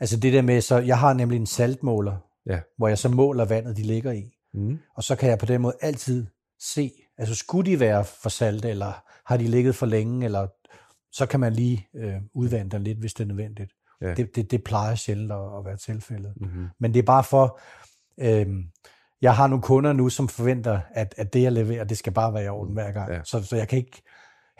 altså 0.00 0.16
det 0.16 0.32
der 0.32 0.42
med, 0.42 0.60
så 0.60 0.78
jeg 0.78 0.98
har 0.98 1.12
nemlig 1.12 1.36
en 1.36 1.46
saltmåler, 1.46 2.16
Ja. 2.46 2.60
hvor 2.76 2.88
jeg 2.88 2.98
så 2.98 3.08
måler 3.08 3.44
vandet, 3.44 3.76
de 3.76 3.82
ligger 3.82 4.12
i. 4.12 4.32
Mm. 4.54 4.78
Og 4.96 5.04
så 5.04 5.16
kan 5.16 5.30
jeg 5.30 5.38
på 5.38 5.46
den 5.46 5.60
måde 5.60 5.74
altid 5.80 6.26
se, 6.60 6.92
altså 7.18 7.34
skulle 7.34 7.70
de 7.70 7.80
være 7.80 8.04
for 8.04 8.28
salte, 8.28 8.68
eller 8.70 8.92
har 9.26 9.36
de 9.36 9.44
ligget 9.44 9.74
for 9.74 9.86
længe, 9.86 10.24
eller 10.24 10.46
så 11.12 11.26
kan 11.26 11.40
man 11.40 11.52
lige 11.52 11.88
øh, 11.96 12.14
udvande 12.34 12.70
den 12.70 12.84
lidt, 12.84 12.98
hvis 12.98 13.14
det 13.14 13.24
er 13.24 13.28
nødvendigt. 13.28 13.72
Ja. 14.00 14.14
Det, 14.14 14.36
det, 14.36 14.50
det 14.50 14.64
plejer 14.64 14.94
sjældent 14.94 15.32
at, 15.32 15.58
at 15.58 15.64
være 15.64 15.76
tilfældet. 15.76 16.32
Mm-hmm. 16.36 16.66
Men 16.80 16.94
det 16.94 16.98
er 16.98 17.06
bare 17.06 17.24
for, 17.24 17.60
øh, 18.20 18.46
jeg 19.22 19.36
har 19.36 19.46
nogle 19.46 19.62
kunder 19.62 19.92
nu, 19.92 20.08
som 20.08 20.28
forventer, 20.28 20.80
at, 20.90 21.14
at 21.16 21.32
det 21.32 21.42
jeg 21.42 21.52
leverer, 21.52 21.84
det 21.84 21.98
skal 21.98 22.12
bare 22.12 22.34
være 22.34 22.44
i 22.44 22.48
orden 22.48 22.74
hver 22.74 22.92
gang. 22.92 23.12
Ja. 23.12 23.20
Så, 23.24 23.42
så 23.42 23.56
jeg 23.56 23.68
kan 23.68 23.78
ikke, 23.78 24.02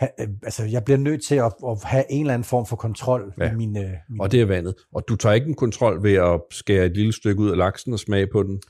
øh, 0.02 0.28
altså 0.42 0.64
jeg 0.64 0.84
bliver 0.84 0.98
nødt 0.98 1.24
til 1.24 1.34
at, 1.34 1.52
at 1.68 1.78
have 1.84 2.04
en 2.10 2.20
eller 2.20 2.34
anden 2.34 2.44
form 2.44 2.66
for 2.66 2.76
kontrol 2.76 3.32
Ja. 3.40 3.52
min, 3.52 3.76
øh, 3.76 3.90
min 4.10 4.20
Og 4.20 4.32
det 4.32 4.40
er 4.40 4.44
vandet. 4.46 4.74
Og 4.94 5.02
du 5.08 5.16
tager 5.16 5.32
ikke 5.34 5.46
en 5.48 5.54
kontrol 5.54 6.02
ved 6.02 6.14
at 6.14 6.40
skære 6.50 6.86
et 6.86 6.96
lille 6.96 7.12
stykke 7.12 7.40
ud 7.42 7.50
af 7.50 7.56
laksen 7.56 7.92
og 7.92 7.98
smage 7.98 8.26
på 8.32 8.42
den? 8.42 8.60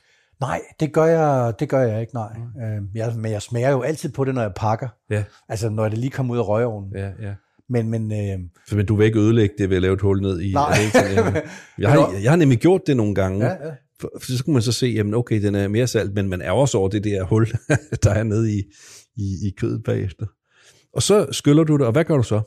Nej, 0.41 0.61
det 0.81 0.93
gør 0.93 1.05
jeg, 1.05 1.55
det 1.61 1.69
gør 1.69 1.81
jeg 1.81 2.01
ikke, 2.01 2.15
nej. 2.15 2.37
Øh, 2.63 2.83
jeg, 2.95 3.13
men 3.17 3.33
jeg 3.33 3.43
smager 3.43 3.71
jo 3.71 3.83
altid 3.83 4.13
på 4.13 4.25
det, 4.25 4.35
når 4.35 4.43
jeg 4.43 4.53
pakker. 4.57 4.89
Ja. 5.11 5.25
Altså, 5.49 5.69
når 5.69 5.89
det 5.89 5.99
lige 5.99 6.11
kommer 6.11 6.35
ud 6.35 6.39
af 6.39 6.49
røgovnen. 6.49 6.93
Ja, 6.97 7.07
ja. 7.23 7.35
Men, 7.69 7.91
men 7.91 8.13
øh, 8.13 8.39
Så, 8.69 8.77
men 8.77 8.87
du 8.87 8.97
vil 8.97 9.07
ikke 9.07 9.19
ødelægge 9.19 9.55
det 9.59 9.69
ved 9.71 9.77
at 9.77 9.83
lave 9.83 9.95
et 9.95 10.01
hul 10.01 10.21
ned 10.21 10.41
i? 10.41 10.53
Nej. 10.53 10.69
jeg, 11.79 11.91
har, 11.91 12.13
jeg 12.23 12.33
har 12.33 12.37
nemlig 12.37 12.59
gjort 12.59 12.81
det 12.87 12.97
nogle 12.97 13.15
gange. 13.15 13.47
ja, 13.47 13.53
ja. 13.67 13.71
For, 14.01 14.11
for 14.21 14.33
så 14.37 14.45
kan 14.45 14.53
man 14.53 14.63
så 14.63 14.73
se, 14.73 14.87
jamen 14.87 15.15
okay, 15.15 15.43
den 15.43 15.55
er 15.55 15.69
mere 15.69 15.87
salt, 15.87 16.15
men 16.15 16.29
man 16.29 16.43
er 16.43 16.51
også 16.51 16.79
over 16.79 16.89
det 16.89 17.05
der 17.05 17.23
hul, 17.25 17.47
der 18.05 18.11
er 18.11 18.23
nede 18.23 18.53
i, 18.53 18.63
i, 19.17 19.23
i 19.49 19.51
kødet 19.57 19.83
bagefter. 19.85 20.27
Og 20.95 21.03
så 21.03 21.29
skyller 21.33 21.65
du 21.65 21.77
det, 21.77 21.87
og 21.87 21.93
hvad 21.93 22.05
gør 22.05 22.17
du 22.17 22.23
så? 22.23 22.43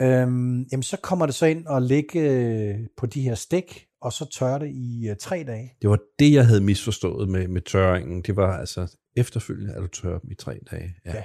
Øhm, 0.00 0.62
jamen, 0.62 0.82
så 0.82 0.96
kommer 1.02 1.26
det 1.26 1.34
så 1.34 1.46
ind 1.46 1.66
og 1.66 1.82
ligge 1.82 2.20
øh, 2.20 2.78
på 2.96 3.06
de 3.06 3.22
her 3.22 3.34
stik, 3.34 3.86
og 4.00 4.12
så 4.12 4.24
tørrer 4.24 4.58
det 4.58 4.68
i 4.68 5.08
øh, 5.08 5.16
tre 5.16 5.44
dage. 5.46 5.74
Det 5.82 5.90
var 5.90 5.98
det, 6.18 6.32
jeg 6.32 6.46
havde 6.46 6.60
misforstået 6.60 7.28
med, 7.28 7.48
med 7.48 7.60
tørringen. 7.60 8.22
Det 8.22 8.36
var 8.36 8.58
altså 8.58 8.96
efterfølgende, 9.16 9.74
at 9.74 9.82
du 9.82 9.86
tørrer 9.86 10.18
dem 10.18 10.30
i 10.30 10.34
tre 10.34 10.58
dage. 10.70 10.94
Ja. 11.04 11.24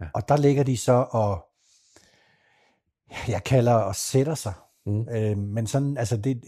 Ja. 0.00 0.06
Og 0.14 0.28
der 0.28 0.36
ligger 0.36 0.62
de 0.62 0.76
så 0.76 1.06
og, 1.10 1.46
jeg 3.28 3.44
kalder 3.44 3.74
og 3.74 3.96
sætter 3.96 4.34
sig. 4.34 4.52
Mm. 4.86 5.08
Øh, 5.08 5.38
men 5.38 5.66
sådan, 5.66 5.96
altså 5.96 6.16
det, 6.16 6.44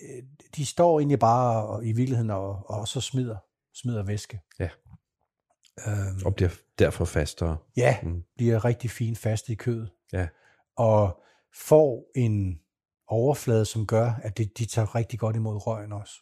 de 0.56 0.66
står 0.66 1.00
egentlig 1.00 1.18
bare 1.18 1.66
og, 1.66 1.86
i 1.86 1.92
virkeligheden 1.92 2.30
og, 2.30 2.70
og 2.70 2.88
så 2.88 3.00
smider, 3.00 3.36
smider 3.74 4.02
væske. 4.02 4.40
Ja. 4.60 4.68
Øhm, 5.88 6.22
Og 6.24 6.34
bliver 6.34 6.50
derfor 6.78 7.04
fastere. 7.04 7.56
ja, 7.76 7.96
Mm. 8.02 8.22
bliver 8.36 8.64
rigtig 8.64 8.90
fint 8.90 9.18
fast 9.18 9.48
i 9.48 9.54
kødet. 9.54 9.90
Ja. 10.12 10.28
Og 10.76 11.22
får 11.54 12.10
en 12.16 12.60
overflade, 13.08 13.64
som 13.64 13.86
gør, 13.86 14.20
at 14.22 14.38
det, 14.38 14.58
de 14.58 14.66
tager 14.66 14.94
rigtig 14.94 15.18
godt 15.18 15.36
imod 15.36 15.66
røgen 15.66 15.92
også. 15.92 16.12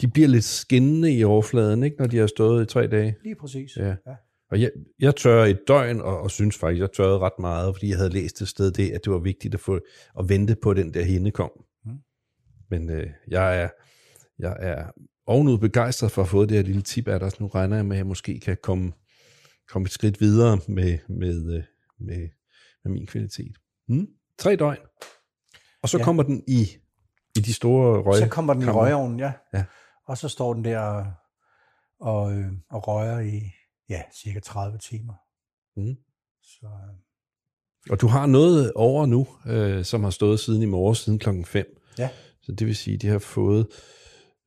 De 0.00 0.08
bliver 0.08 0.28
lidt 0.28 0.44
skinnende 0.44 1.12
i 1.14 1.24
overfladen, 1.24 1.82
ikke, 1.82 1.96
når 1.96 2.06
de 2.06 2.18
har 2.18 2.26
stået 2.26 2.62
i 2.62 2.66
tre 2.66 2.86
dage. 2.86 3.16
Lige 3.22 3.34
præcis. 3.34 3.76
Ja. 3.76 3.88
ja. 4.06 4.14
Og 4.50 4.60
jeg, 4.60 4.70
jeg 4.98 5.16
tørrer 5.16 5.46
et 5.46 5.60
døgn, 5.68 6.00
og, 6.00 6.20
og 6.20 6.30
synes 6.30 6.58
faktisk, 6.58 6.80
jeg 6.80 6.92
tørrede 6.92 7.18
ret 7.18 7.38
meget, 7.40 7.74
fordi 7.74 7.88
jeg 7.88 7.96
havde 7.96 8.10
læst 8.10 8.42
et 8.42 8.48
sted 8.48 8.70
det, 8.72 8.90
at 8.90 9.04
det 9.04 9.12
var 9.12 9.18
vigtigt 9.18 9.54
at, 9.54 9.60
få, 9.60 9.80
at 10.18 10.28
vente 10.28 10.56
på 10.62 10.74
den 10.74 10.94
der 10.94 11.02
hende 11.04 11.30
kom. 11.30 11.50
Mm. 11.84 11.98
Men 12.70 12.90
øh, 12.90 13.10
jeg 13.28 13.60
er, 13.62 13.68
jeg 14.38 14.56
er 14.60 14.86
ovenud 15.26 15.58
begejstret 15.58 16.10
for 16.10 16.22
at 16.22 16.28
få 16.28 16.42
det 16.42 16.50
her 16.50 16.62
lille 16.62 16.82
tip 16.82 17.08
af 17.08 17.20
dig, 17.20 17.30
så 17.30 17.36
nu 17.40 17.46
regner 17.46 17.76
jeg 17.76 17.86
med, 17.86 17.96
at 17.96 17.98
jeg 17.98 18.06
måske 18.06 18.40
kan 18.40 18.56
komme, 18.62 18.92
komme 19.68 19.86
et 19.86 19.92
skridt 19.92 20.20
videre 20.20 20.60
med, 20.68 20.98
med, 21.08 21.54
øh, 21.54 21.62
med, 22.00 22.28
med 22.84 22.92
min 22.92 23.06
kvalitet. 23.06 23.56
Mm? 23.88 24.06
Tre 24.38 24.56
døgn. 24.56 24.78
Og 25.82 25.88
så 25.88 25.98
ja. 25.98 26.04
Kommer 26.04 26.22
den 26.22 26.44
i, 26.48 26.68
i 27.36 27.40
de 27.40 27.54
store 27.54 28.02
røg. 28.02 28.18
Så 28.18 28.28
kommer 28.28 28.52
den 28.52 28.62
i 28.62 28.64
kammer. 28.64 28.82
røgovnen, 28.82 29.18
ja. 29.18 29.32
Ja. 29.54 29.64
Og 30.06 30.18
så 30.18 30.28
står 30.28 30.54
den 30.54 30.64
der 30.64 30.78
og, 30.78 31.12
og, 32.00 32.32
øh, 32.32 32.52
og 32.70 32.88
røger 32.88 33.20
i 33.20 33.40
ja, 33.88 34.02
cirka 34.22 34.40
30 34.40 34.78
timer. 34.78 35.14
Mm. 35.76 35.96
Så, 36.42 36.66
øh, 36.66 36.94
Og 37.90 38.00
du 38.00 38.06
har 38.06 38.26
noget 38.26 38.72
over 38.72 39.06
nu, 39.06 39.26
øh, 39.46 39.84
som 39.84 40.02
har 40.04 40.10
stået 40.10 40.40
siden 40.40 40.62
i 40.62 40.66
morges, 40.66 40.98
siden 40.98 41.18
klokken 41.18 41.44
5. 41.44 41.80
Ja. 41.98 42.10
Så 42.42 42.52
det 42.52 42.66
vil 42.66 42.76
sige, 42.76 42.94
at 42.94 43.02
de 43.02 43.08
har 43.08 43.18
fået 43.18 43.66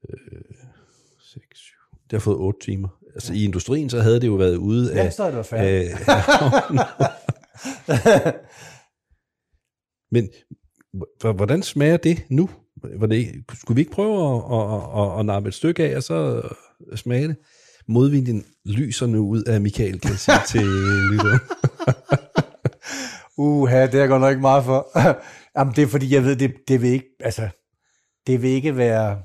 øh, 0.10 0.42
6, 1.42 1.60
7, 1.60 1.74
det 2.04 2.12
har 2.12 2.20
fået 2.20 2.38
8 2.38 2.60
timer. 2.66 2.88
Altså 3.16 3.34
ja. 3.34 3.40
i 3.40 3.44
industrien, 3.44 3.90
så 3.90 4.02
havde 4.02 4.22
det 4.22 4.28
jo 4.28 4.34
været 4.34 4.56
ude 4.56 4.96
ja, 4.96 5.06
af... 5.06 5.14
så 5.14 5.24
er 5.24 5.32
det 5.32 5.46
færdigt. 5.46 5.94
af 6.08 6.24
Men 10.12 10.30
hvordan 11.22 11.64
smager 11.64 11.98
det 11.98 12.24
nu? 12.30 12.50
Var 13.00 13.08
det, 13.08 13.44
skulle 13.54 13.76
vi 13.76 13.82
ikke 13.82 13.92
prøve 13.92 14.36
at, 14.36 14.44
at, 14.58 14.64
at, 15.02 15.20
at 15.20 15.26
nappe 15.26 15.48
et 15.48 15.54
stykke 15.54 15.84
af, 15.84 15.96
og 15.96 16.04
så 16.04 16.42
smage 16.96 17.28
det? 17.28 17.36
Modvinden 17.88 18.46
lyser 18.66 19.06
nu 19.06 19.28
ud 19.28 19.44
af 19.44 19.62
Michael, 19.62 20.00
kan 20.00 20.12
jeg 20.12 20.20
sige 20.20 20.38
til 20.48 20.66
lytteren. 21.12 21.40
Uha, 23.38 23.86
det 23.86 23.94
er 23.94 24.00
jeg 24.00 24.10
godt 24.10 24.22
nok 24.22 24.30
ikke 24.30 24.42
meget 24.42 24.64
for. 24.64 25.00
Jamen, 25.58 25.76
det 25.76 25.84
er 25.84 25.88
fordi, 25.88 26.14
jeg 26.14 26.24
ved, 26.24 26.36
det, 26.36 26.54
det 26.68 26.82
vil 26.82 26.90
ikke, 26.90 27.06
altså, 27.20 27.50
det 28.28 28.42
vil 28.42 28.50
ikke 28.50 28.78
være 28.78 29.22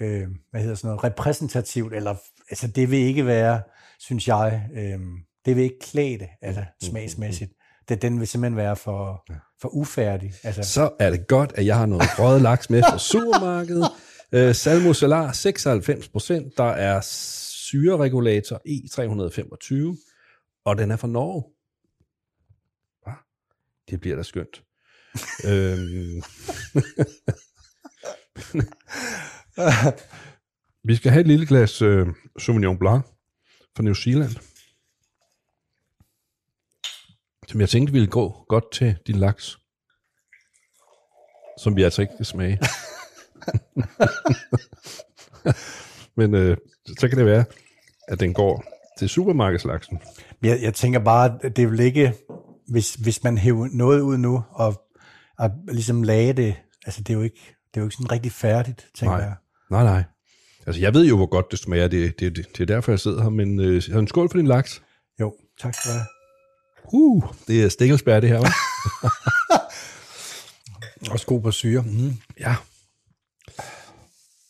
øh, 0.00 0.28
hvad 0.50 0.60
hedder 0.60 0.74
sådan 0.74 0.88
noget, 0.88 1.04
repræsentativt, 1.04 1.94
eller 1.94 2.14
altså 2.50 2.66
det 2.66 2.90
vil 2.90 2.98
ikke 2.98 3.26
være, 3.26 3.62
synes 3.98 4.28
jeg, 4.28 4.68
øh, 4.74 4.98
det 5.44 5.56
vil 5.56 5.64
ikke 5.64 5.78
klæde 5.82 6.18
det, 6.18 6.28
altså 6.42 6.64
smagsmæssigt. 6.82 7.52
Det, 7.88 8.02
den 8.02 8.20
vil 8.20 8.28
simpelthen 8.28 8.56
være 8.56 8.76
for, 8.76 9.24
for 9.60 9.68
ufærdig. 9.68 10.32
Altså, 10.42 10.62
Så 10.62 10.90
er 10.98 11.10
det 11.10 11.26
godt, 11.28 11.52
at 11.54 11.66
jeg 11.66 11.76
har 11.76 11.86
noget 11.86 12.18
røget 12.18 12.42
laks 12.42 12.70
med 12.70 12.82
fra 12.82 12.98
supermarkedet. 12.98 13.90
Øh, 14.32 14.54
Salmo 14.54 14.92
Solar 14.92 15.32
96%, 15.32 16.54
der 16.56 16.64
er 16.64 17.00
syreregulator 17.00 18.56
E325, 18.56 19.96
og 20.64 20.78
den 20.78 20.90
er 20.90 20.96
fra 20.96 21.08
Norge. 21.08 21.44
Ah, 23.06 23.14
det 23.90 24.00
bliver 24.00 24.16
da 24.16 24.22
skønt. 24.22 24.62
øhm. 25.50 26.22
Vi 30.88 30.96
skal 30.96 31.10
have 31.10 31.20
et 31.20 31.26
lille 31.26 31.46
glas 31.46 31.82
øh, 31.82 32.06
Sauvignon 32.38 32.78
Blanc 32.78 33.04
fra 33.76 33.82
New 33.82 33.94
Zealand, 33.94 34.30
som 37.48 37.60
jeg 37.60 37.68
tænkte 37.68 37.92
ville 37.92 38.08
gå 38.08 38.44
godt 38.48 38.72
til 38.72 38.96
din 39.06 39.16
laks, 39.16 39.58
som 41.58 41.76
vi 41.76 41.82
altså 41.82 42.02
ikke 42.02 42.16
kan 42.16 42.24
smage. 42.24 42.58
Men 46.16 46.34
øh, 46.34 46.56
så 46.98 47.08
kan 47.08 47.18
det 47.18 47.26
være, 47.26 47.44
at 48.08 48.20
den 48.20 48.34
går 48.34 48.64
til 48.98 49.08
supermarkedslaksen. 49.08 50.00
jeg, 50.42 50.62
jeg 50.62 50.74
tænker 50.74 50.98
bare, 50.98 51.38
at 51.42 51.56
det 51.56 51.70
vil 51.70 51.80
ikke, 51.80 52.14
hvis, 52.68 52.94
hvis 52.94 53.24
man 53.24 53.38
hæver 53.38 53.68
noget 53.72 54.00
ud 54.00 54.16
nu, 54.16 54.44
og, 54.50 54.82
og 55.38 55.50
ligesom 55.68 56.02
lage 56.02 56.32
det, 56.32 56.56
altså 56.86 57.02
det 57.02 57.10
er 57.10 57.14
jo 57.14 57.22
ikke, 57.22 57.56
det 57.74 57.76
er 57.76 57.80
jo 57.80 57.86
ikke 57.86 57.96
sådan 57.96 58.12
rigtig 58.12 58.32
færdigt, 58.32 58.88
tænker 58.94 59.16
Nej. 59.16 59.26
jeg. 59.26 59.36
Nej, 59.70 59.84
nej. 59.84 60.02
Altså, 60.66 60.80
jeg 60.82 60.94
ved 60.94 61.06
jo, 61.06 61.16
hvor 61.16 61.26
godt 61.26 61.50
det 61.50 61.58
smager. 61.58 61.88
Det, 61.88 62.20
det, 62.20 62.36
det, 62.36 62.46
det 62.52 62.60
er 62.60 62.66
derfor, 62.66 62.92
jeg 62.92 63.00
sidder 63.00 63.22
her. 63.22 63.30
Men 63.30 63.60
øh, 63.60 63.82
har 63.92 63.98
en 63.98 64.08
skål 64.08 64.30
for 64.30 64.38
din 64.38 64.46
laks. 64.46 64.82
Jo, 65.20 65.34
tak 65.60 65.74
skal 65.74 65.90
du 65.90 65.96
have. 65.96 66.06
Uh, 66.92 67.24
det 67.48 67.64
er 67.64 67.68
stikkelsbær, 67.68 68.20
det 68.20 68.28
her, 68.28 68.40
hva'? 68.40 68.52
Også 71.12 71.26
god 71.26 71.40
på 71.42 71.50
syre. 71.50 71.82
Mm. 71.82 72.12
ja. 72.40 72.56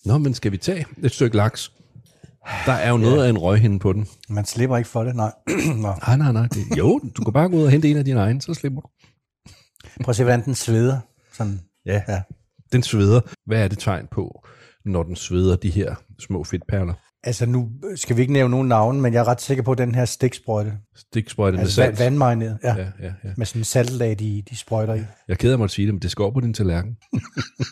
Nå, 0.04 0.18
men 0.18 0.34
skal 0.34 0.52
vi 0.52 0.56
tage 0.56 0.86
et 1.02 1.12
stykke 1.12 1.36
laks? 1.36 1.72
Der 2.66 2.72
er 2.72 2.90
jo 2.90 2.96
noget 2.96 3.24
af 3.24 3.28
en 3.28 3.38
røghinde 3.38 3.78
på 3.78 3.92
den. 3.92 4.08
Man 4.28 4.44
slipper 4.44 4.76
ikke 4.76 4.90
for 4.90 5.04
det, 5.04 5.16
nej. 5.16 5.32
Nej, 6.06 6.16
nej, 6.16 6.32
nej. 6.32 6.46
Det, 6.46 6.78
jo, 6.78 7.00
du 7.16 7.24
kan 7.24 7.32
bare 7.32 7.48
gå 7.48 7.56
ud 7.56 7.64
og 7.64 7.70
hente 7.70 7.90
en 7.90 7.96
af 7.96 8.04
dine 8.04 8.20
egne, 8.20 8.42
så 8.42 8.54
slipper 8.54 8.80
du. 8.80 8.88
Prøv 10.04 10.10
at 10.10 10.16
se, 10.16 10.22
hvordan 10.22 10.44
den 10.44 10.54
sveder. 10.54 10.98
Sådan, 11.32 11.60
Ja. 11.86 12.02
ja. 12.08 12.22
Den 12.72 12.82
sveder. 12.82 13.20
Hvad 13.46 13.64
er 13.64 13.68
det 13.68 13.78
tegn 13.78 14.06
på, 14.10 14.46
når 14.84 15.02
den 15.02 15.16
sveder 15.16 15.56
de 15.56 15.70
her 15.70 15.94
små 16.18 16.44
fedtperler? 16.44 16.94
Altså 17.22 17.46
nu 17.46 17.70
skal 17.96 18.16
vi 18.16 18.20
ikke 18.20 18.32
nævne 18.32 18.50
nogen 18.50 18.68
navne, 18.68 19.00
men 19.00 19.12
jeg 19.12 19.20
er 19.20 19.28
ret 19.28 19.40
sikker 19.40 19.62
på, 19.62 19.72
at 19.72 19.78
den 19.78 19.94
her 19.94 20.04
stiksprøjte, 20.04 20.78
Stiksprøjte 20.96 21.56
med 21.56 21.60
altså 21.60 21.74
salt. 21.74 21.98
vand, 21.98 21.98
vandmarineret, 21.98 22.58
ja, 22.62 22.74
ja. 22.76 22.86
Ja, 23.00 23.12
ja, 23.24 23.32
med 23.36 23.46
sådan 23.46 23.60
en 23.60 23.64
saltlag, 23.64 24.18
de, 24.18 24.42
de 24.50 24.56
sprøjter 24.56 24.94
i. 24.94 25.02
Jeg 25.28 25.38
keder 25.38 25.56
mig 25.56 25.64
at 25.64 25.70
sige 25.70 25.86
det, 25.86 25.94
men 25.94 26.02
det 26.02 26.10
skal 26.10 26.22
over 26.22 26.32
på 26.32 26.40
din 26.40 26.54
tallerken. 26.54 26.96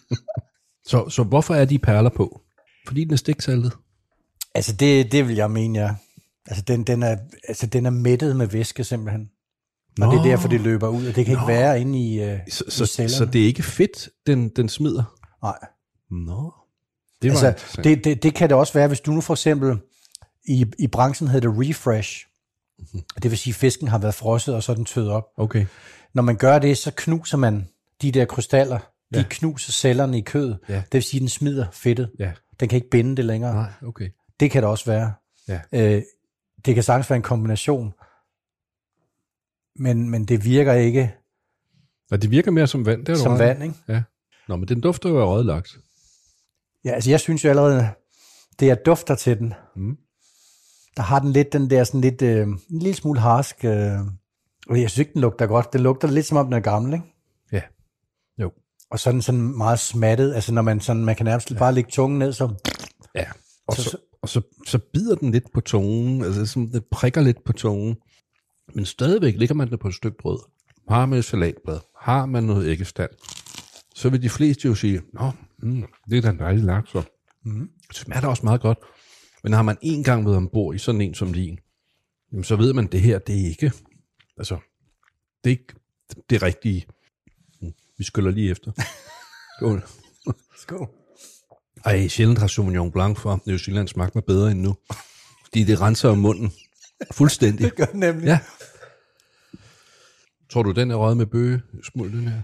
så, 0.90 1.08
så 1.08 1.22
hvorfor 1.22 1.54
er 1.54 1.64
de 1.64 1.78
perler 1.78 2.10
på? 2.10 2.40
Fordi 2.86 3.04
den 3.04 3.12
er 3.12 3.16
stiksaltet? 3.16 3.72
Altså 4.54 4.72
det, 4.76 5.12
det 5.12 5.28
vil 5.28 5.36
jeg 5.36 5.50
mene, 5.50 5.78
ja. 5.78 5.94
Altså 6.46 6.64
den, 6.64 6.82
den, 6.82 7.02
er, 7.02 7.16
altså 7.48 7.66
den 7.66 7.86
er 7.86 7.90
mættet 7.90 8.36
med 8.36 8.46
væske 8.46 8.84
simpelthen. 8.84 9.30
Og 10.00 10.12
det 10.12 10.18
er 10.18 10.22
derfor, 10.22 10.48
det 10.48 10.60
løber 10.60 10.88
ud, 10.88 11.06
og 11.06 11.16
det 11.16 11.26
kan 11.26 11.34
ikke 11.34 11.46
være 11.48 11.80
inde 11.80 11.98
i, 11.98 12.32
uh, 12.32 12.38
Så, 12.48 12.64
i 12.68 12.70
så, 12.70 13.08
så 13.08 13.24
det 13.24 13.42
er 13.42 13.46
ikke 13.46 13.62
fedt, 13.62 14.08
den, 14.26 14.48
den 14.48 14.68
smider? 14.68 15.18
Nej. 15.42 15.58
Nå. 16.10 16.54
Det 17.22 17.30
var 17.32 17.44
Altså, 17.48 17.80
det, 17.84 18.04
det, 18.04 18.22
det 18.22 18.34
kan 18.34 18.48
det 18.48 18.56
også 18.56 18.72
være, 18.72 18.88
hvis 18.88 19.00
du 19.00 19.10
nu 19.12 19.20
for 19.20 19.34
eksempel, 19.34 19.78
i, 20.48 20.66
i 20.78 20.86
branchen 20.86 21.28
hedder 21.28 21.50
det 21.50 21.68
refresh, 21.68 22.24
Mhm. 22.92 23.02
det 23.22 23.30
vil 23.30 23.38
sige, 23.38 23.52
at 23.52 23.54
fisken 23.56 23.88
har 23.88 23.98
været 23.98 24.14
frosset, 24.14 24.54
og 24.54 24.62
så 24.62 24.72
er 24.72 24.76
den 24.76 24.84
tøet 24.84 25.10
op. 25.10 25.24
Okay. 25.36 25.66
Når 26.14 26.22
man 26.22 26.36
gør 26.36 26.58
det, 26.58 26.78
så 26.78 26.92
knuser 26.96 27.36
man 27.38 27.68
de 28.02 28.12
der 28.12 28.24
krystaller, 28.24 28.78
de 29.14 29.18
Ja. 29.18 29.24
knuser 29.30 29.72
cellerne 29.72 30.18
i 30.18 30.20
kødet. 30.20 30.58
Ja. 30.68 30.74
Det 30.74 30.92
vil 30.94 31.02
sige, 31.02 31.18
at 31.18 31.20
den 31.20 31.28
smider 31.28 31.66
fedtet. 31.72 32.10
Ja. 32.18 32.32
Den 32.60 32.68
kan 32.68 32.76
ikke 32.76 32.90
binde 32.90 33.16
det 33.16 33.24
længere. 33.24 33.54
Nej, 33.54 33.70
okay. 33.82 34.10
Det 34.40 34.50
kan 34.50 34.62
det 34.62 34.70
også 34.70 34.84
være. 34.90 35.12
Ja. 35.48 35.60
Øh, 35.72 36.02
det 36.64 36.74
kan 36.74 36.82
sagtens 36.84 37.10
være 37.10 37.16
en 37.16 37.22
kombination, 37.22 37.92
men, 39.76 40.10
men 40.10 40.24
det 40.24 40.44
virker 40.44 40.72
ikke 40.72 41.14
Og 42.10 42.22
det 42.22 42.30
virker 42.30 42.50
mere 42.50 42.66
som 42.66 42.86
vand, 42.86 43.06
det 43.06 43.12
er 43.12 43.16
som 43.16 43.38
vand. 43.38 43.62
Ikke? 43.62 43.74
Ja. 43.88 44.02
Nå, 44.48 44.56
men 44.56 44.68
den 44.68 44.80
dufter 44.80 45.08
jo 45.08 45.20
af 45.20 45.26
røget 45.26 45.46
laks. 45.46 45.78
Ja, 46.88 46.92
altså 46.94 47.10
jeg 47.10 47.20
synes 47.20 47.44
jo 47.44 47.50
allerede, 47.50 47.88
det 48.60 48.66
jeg 48.66 48.86
dufter 48.86 49.14
til 49.14 49.38
den, 49.38 49.54
Mm. 49.76 49.96
der 50.96 51.02
har 51.02 51.18
den 51.18 51.32
lidt 51.32 51.52
den 51.52 51.70
der 51.70 51.84
sådan 51.84 52.00
lidt, 52.00 52.22
øh, 52.22 52.46
en 52.46 52.58
lille 52.70 52.94
smule 52.94 53.20
harsk, 53.20 53.64
øh, 53.64 53.98
og 54.68 54.80
jeg 54.80 54.90
synes 54.90 54.98
ikke, 54.98 55.12
den 55.12 55.20
lugter 55.20 55.46
godt. 55.46 55.72
Det 55.72 55.80
lugter 55.80 56.08
lidt 56.08 56.26
som 56.26 56.36
om, 56.36 56.44
den 56.46 56.52
er 56.54 56.60
gammel, 56.60 56.92
ikke? 56.92 57.04
Ja. 57.52 57.62
Jo. 58.38 58.52
Og 58.90 58.98
så 59.00 59.12
den 59.12 59.22
sådan 59.22 59.40
meget 59.56 59.78
smattet, 59.78 60.34
altså 60.34 60.52
når 60.54 60.62
man 60.62 60.80
sådan, 60.80 61.04
man 61.04 61.16
kan 61.16 61.24
nærmest 61.26 61.52
bare 61.58 61.74
lægge 61.74 61.90
tungen 61.90 62.18
ned, 62.18 62.32
så 62.32 62.54
Ja. 63.14 63.24
Og 63.66 63.76
Så- 63.76 63.82
så, 63.82 63.96
og 64.22 64.28
så, 64.28 64.40
så 64.66 64.78
bider 64.92 65.14
den 65.14 65.30
lidt 65.30 65.52
på 65.54 65.60
tungen, 65.60 66.24
altså 66.24 66.46
som 66.46 66.68
det 66.70 66.84
prikker 66.90 67.20
lidt 67.20 67.44
på 67.44 67.52
tungen. 67.52 67.96
Men 68.74 68.84
stadigvæk 68.86 69.34
ligger 69.36 69.54
man 69.54 69.70
det 69.70 69.80
på 69.80 69.88
et 69.88 69.94
stykke 69.94 70.16
brød. 70.20 70.38
Har 70.88 71.06
man 71.06 71.18
et 71.18 71.24
salatblad, 71.24 71.78
har 72.00 72.26
man 72.26 72.44
noget 72.44 72.68
æggestand, 72.68 73.10
så 73.94 74.08
vil 74.08 74.22
de 74.22 74.30
fleste 74.30 74.68
jo 74.68 74.74
sige, 74.74 75.00
Nå, 75.12 75.30
mm, 75.62 75.84
det 76.10 76.18
er 76.18 76.22
da 76.22 76.28
en 76.30 76.38
dejlig 76.38 76.64
laks. 76.64 76.90
så." 76.90 77.02
mm. 77.44 77.70
Det 77.88 77.96
smager 77.96 78.20
da 78.20 78.26
også 78.26 78.42
meget 78.46 78.60
godt. 78.60 78.78
Men 79.42 79.52
har 79.52 79.62
man 79.62 79.76
en 79.82 80.04
gang 80.04 80.24
været 80.24 80.36
ombord 80.36 80.74
i 80.74 80.78
sådan 80.78 81.00
en 81.00 81.14
som 81.14 81.32
din, 81.32 81.58
jamen 82.32 82.44
så 82.44 82.56
ved 82.56 82.72
man, 82.72 82.84
at 82.84 82.92
det 82.92 83.00
her, 83.00 83.18
det 83.18 83.40
er 83.40 83.48
ikke, 83.48 83.72
altså, 84.38 84.58
det 85.44 85.50
er 85.50 85.56
ikke 85.56 85.74
det 86.30 86.42
rigtige. 86.42 86.86
Mm, 87.62 87.72
Vi 87.98 88.04
skyller 88.04 88.30
lige 88.30 88.50
efter. 88.50 88.72
Skål. 89.58 89.84
skål. 90.56 90.88
Ej, 91.84 92.08
sjældent 92.08 92.38
har 92.38 92.46
Sauvignon 92.46 92.92
Blanc 92.92 93.18
fra 93.18 93.38
New 93.46 93.56
Zealand 93.56 93.88
smagt 93.88 94.14
mig 94.14 94.24
bedre 94.24 94.50
end 94.50 94.60
nu. 94.60 94.76
Fordi 95.44 95.64
det 95.64 95.80
renser 95.80 96.08
om 96.08 96.18
munden. 96.18 96.52
Fuldstændig. 97.12 97.64
Det 97.70 97.76
gør 97.76 97.86
nemlig. 97.94 98.26
Ja. 98.26 98.38
Tror 100.50 100.62
du, 100.62 100.72
den 100.72 100.90
er 100.90 100.94
røget 100.94 101.16
med 101.16 101.26
bøge, 101.26 101.62
smuld 101.82 102.12
den 102.12 102.28
her? 102.28 102.42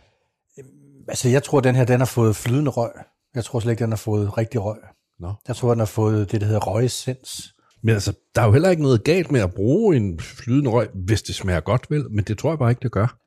Altså 1.08 1.28
jeg 1.28 1.42
tror, 1.42 1.60
den 1.60 1.74
her, 1.74 1.84
den 1.84 2.00
har 2.00 2.06
fået 2.06 2.36
flydende 2.36 2.70
røg. 2.70 2.90
Jeg 3.34 3.44
tror 3.44 3.60
slet 3.60 3.72
ikke, 3.72 3.82
den 3.82 3.90
har 3.90 3.96
fået 3.96 4.38
rigtig 4.38 4.64
røg. 4.64 4.78
Nå. 5.20 5.32
Jeg 5.48 5.56
tror, 5.56 5.70
den 5.70 5.78
har 5.78 5.86
fået 5.86 6.32
det, 6.32 6.40
der 6.40 6.46
hedder 6.46 6.60
røgessens. 6.60 7.54
Men 7.82 7.94
altså, 7.94 8.12
der 8.34 8.42
er 8.42 8.46
jo 8.46 8.52
heller 8.52 8.70
ikke 8.70 8.82
noget 8.82 9.04
galt 9.04 9.32
med 9.32 9.40
at 9.40 9.54
bruge 9.54 9.96
en 9.96 10.20
flydende 10.20 10.70
røg, 10.70 10.88
hvis 10.94 11.22
det 11.22 11.34
smager 11.34 11.60
godt, 11.60 11.86
vel? 11.90 12.10
Men 12.10 12.24
det 12.24 12.38
tror 12.38 12.50
jeg 12.50 12.58
bare 12.58 12.70
ikke, 12.70 12.82
det 12.82 12.92
gør. 12.92 13.18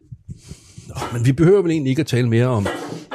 Nå, 0.87 0.95
men 1.13 1.25
vi 1.25 1.31
behøver 1.31 1.61
vel 1.61 1.71
egentlig 1.71 1.89
ikke 1.89 1.99
at 1.99 2.07
tale 2.07 2.29
mere 2.29 2.47
om, 2.47 2.67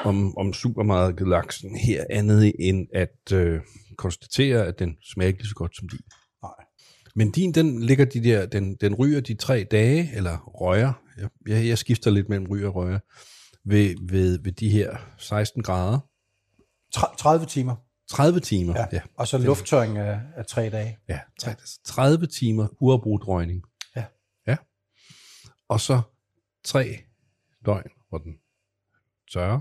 om, 0.04 0.38
om 0.38 0.52
supermarkedlaksen 0.52 1.76
her, 1.76 2.04
andet 2.10 2.52
end 2.58 2.86
at 2.94 3.32
øh, 3.32 3.60
konstatere, 3.98 4.66
at 4.66 4.78
den 4.78 4.96
smager 5.12 5.28
ikke 5.28 5.40
lige 5.40 5.48
så 5.48 5.54
godt 5.54 5.76
som 5.76 5.88
din. 5.88 6.00
Nej. 6.42 6.64
Men 7.16 7.30
din, 7.30 7.52
den 7.52 7.82
ligger 7.82 8.04
de 8.04 8.24
der, 8.24 8.46
den, 8.46 8.76
den 8.80 8.94
ryger 8.94 9.20
de 9.20 9.34
tre 9.34 9.66
dage, 9.70 10.10
eller 10.14 10.38
røger, 10.46 10.92
jeg, 11.18 11.28
jeg, 11.48 11.66
jeg 11.66 11.78
skifter 11.78 12.10
lidt 12.10 12.28
mellem 12.28 12.46
ryger 12.50 12.68
og 12.68 12.74
røger, 12.74 12.98
ved, 13.64 13.94
ved, 14.08 14.38
ved 14.42 14.52
de 14.52 14.70
her 14.70 14.96
16 15.18 15.62
grader. 15.62 15.98
Tre- 16.92 17.16
30 17.18 17.46
timer. 17.46 17.76
30 18.10 18.40
timer. 18.40 18.74
Ja. 18.78 18.86
ja. 18.92 19.00
Og 19.16 19.28
så 19.28 19.38
lufttørring 19.38 19.98
af, 19.98 20.20
af 20.36 20.46
tre 20.46 20.70
dage. 20.70 20.98
Ja, 21.08 21.20
30 21.84 22.26
timer 22.26 22.68
uafbrudt 22.80 23.28
røgning. 23.28 23.62
Ja. 23.96 24.04
Ja. 24.46 24.56
Og 25.68 25.80
så 25.80 26.00
tre 26.64 26.98
døgn, 27.66 27.90
hvor 28.08 28.18
den 28.18 28.32
tørrer. 29.32 29.60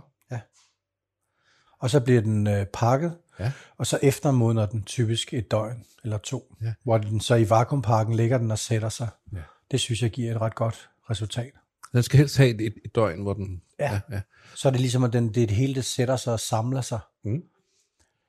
Og 1.79 1.89
så 1.89 1.99
bliver 1.99 2.21
den 2.21 2.47
øh, 2.47 2.65
pakket, 2.73 3.17
Ja. 3.39 3.51
og 3.77 3.87
så 3.87 3.99
eftermodner 4.03 4.65
den 4.65 4.83
typisk 4.83 5.33
et 5.33 5.51
døgn 5.51 5.85
eller 6.03 6.17
to, 6.17 6.55
Ja. 6.61 6.73
hvor 6.83 6.97
den 6.97 7.19
så 7.19 7.35
i 7.35 7.49
vakuumpakken 7.49 8.15
ligger 8.15 8.37
den 8.37 8.51
og 8.51 8.59
sætter 8.59 8.89
sig. 8.89 9.09
Ja. 9.33 9.43
Det 9.71 9.79
synes 9.79 10.01
jeg 10.01 10.11
giver 10.11 10.35
et 10.35 10.41
ret 10.41 10.55
godt 10.55 10.89
resultat. 11.09 11.51
Den 11.93 12.03
skal 12.03 12.17
helst 12.17 12.37
have 12.37 12.49
et, 12.49 12.73
et, 12.85 12.95
døgn, 12.95 13.21
hvor 13.21 13.33
den... 13.33 13.61
Ja. 13.79 13.93
ja, 13.93 13.99
ja. 14.11 14.21
Så 14.55 14.67
er 14.67 14.71
det 14.71 14.81
ligesom, 14.81 15.03
at 15.03 15.13
den, 15.13 15.33
det 15.33 15.51
hele 15.51 15.75
det 15.75 15.85
sætter 15.85 16.15
sig 16.15 16.33
og 16.33 16.39
samler 16.39 16.81
sig. 16.81 16.99
Mm. 17.23 17.43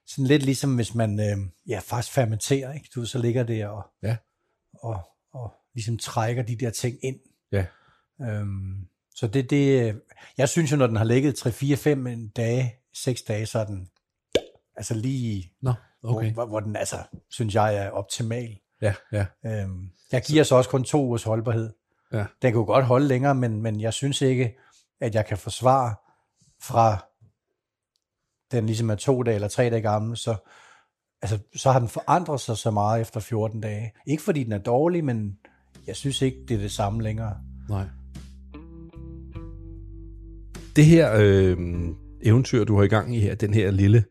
Sådan 0.07 0.27
lidt 0.27 0.43
ligesom, 0.43 0.75
hvis 0.75 0.95
man 0.95 1.21
øh, 1.21 1.37
ja, 1.69 1.81
faktisk 1.85 2.15
fermenterer, 2.15 2.73
ikke? 2.73 2.89
Du, 2.95 3.05
så 3.05 3.19
ligger 3.19 3.43
det 3.43 3.67
og, 3.67 3.83
Ja. 4.03 4.17
og, 4.75 5.01
og 5.33 5.55
ligesom 5.75 5.99
trækker 5.99 6.43
de 6.43 6.57
der 6.57 6.71
ting 6.71 6.99
ind. 7.03 7.17
Ja. 7.53 7.67
Øhm, 8.21 8.87
så 9.15 9.27
det, 9.27 9.51
det, 9.51 9.83
øh, 9.89 9.95
jeg 10.39 10.49
synes 10.49 10.73
jo, 10.73 10.77
når 10.77 10.87
den 10.87 10.97
har 10.97 11.05
ligget 11.05 11.47
3-4-5 11.47 12.33
dage, 12.37 12.75
6 12.95 13.23
dage, 13.23 13.47
så 13.47 13.59
er 13.59 13.65
den 13.65 13.89
altså 14.77 14.95
lige, 14.95 15.53
Nå, 15.61 15.75
okay. 16.03 16.33
hvor, 16.33 16.47
hvor 16.47 16.61
den 16.61 16.77
altså, 16.77 16.97
synes 17.31 17.55
jeg 17.55 17.77
er 17.77 17.91
optimal. 17.91 18.59
Ja, 18.83 18.95
ja. 19.13 19.27
Øhm, 19.47 19.91
jeg 20.13 20.23
giver 20.23 20.45
så 20.45 20.55
også 20.55 20.71
kun 20.71 20.85
to 20.85 21.07
ugers 21.07 21.23
holdbarhed. 21.23 21.71
Ja. 22.13 22.25
Den 22.43 22.53
kunne 22.53 22.65
godt 22.65 22.85
holde 22.85 23.07
længere, 23.07 23.35
men, 23.35 23.63
men 23.63 23.81
jeg 23.81 23.93
synes 23.93 24.23
ikke, 24.23 24.59
at 25.01 25.15
jeg 25.15 25.27
kan 25.27 25.39
forsvare 25.39 25.95
fra 26.63 27.05
den 28.53 28.67
ligesom 28.67 28.91
er 28.91 28.95
to 28.95 29.23
dage 29.23 29.35
eller 29.35 29.49
tre 29.49 29.71
dage 29.71 29.83
gammel, 29.83 30.17
så, 30.17 30.37
altså, 31.23 31.39
så 31.57 31.73
har 31.73 31.79
den 31.79 31.89
forandret 31.89 32.41
sig 32.41 32.57
så 32.57 32.71
meget 32.71 33.01
efter 33.01 33.21
14 33.21 33.61
dage. 33.61 33.93
Ikke 34.07 34.23
fordi 34.23 34.45
den 34.45 34.53
er 34.53 34.59
dårlig, 34.59 35.05
men 35.05 35.39
jeg 35.87 35.97
synes 35.97 36.23
ikke, 36.23 36.39
det 36.49 36.55
er 36.55 36.61
det 36.61 36.73
samme 36.73 37.03
længere. 37.03 37.37
Nej. 37.69 37.87
Det 40.77 40.85
her 40.85 41.13
øh, 41.19 41.57
eventyr, 42.23 42.65
du 42.65 42.77
har 42.77 42.83
i 42.83 42.89
gang 42.89 43.17
i 43.17 43.21
her, 43.21 43.35
den 43.35 43.55
her 43.55 43.71
lille 43.71 44.05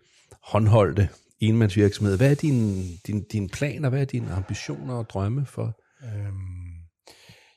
håndholdte 0.44 1.10
enmandsvirksomhed, 1.40 2.18
hvad 2.18 2.32
er 2.32 2.36
din, 2.36 2.86
din, 3.08 3.24
din 3.24 3.50
planer, 3.50 3.90
hvad 3.90 4.02
er 4.02 4.06
dine 4.06 4.32
ambitioner 4.32 4.94
og 4.94 5.10
drømme 5.10 5.46
for? 5.46 5.80
Øhm, 6.04 6.51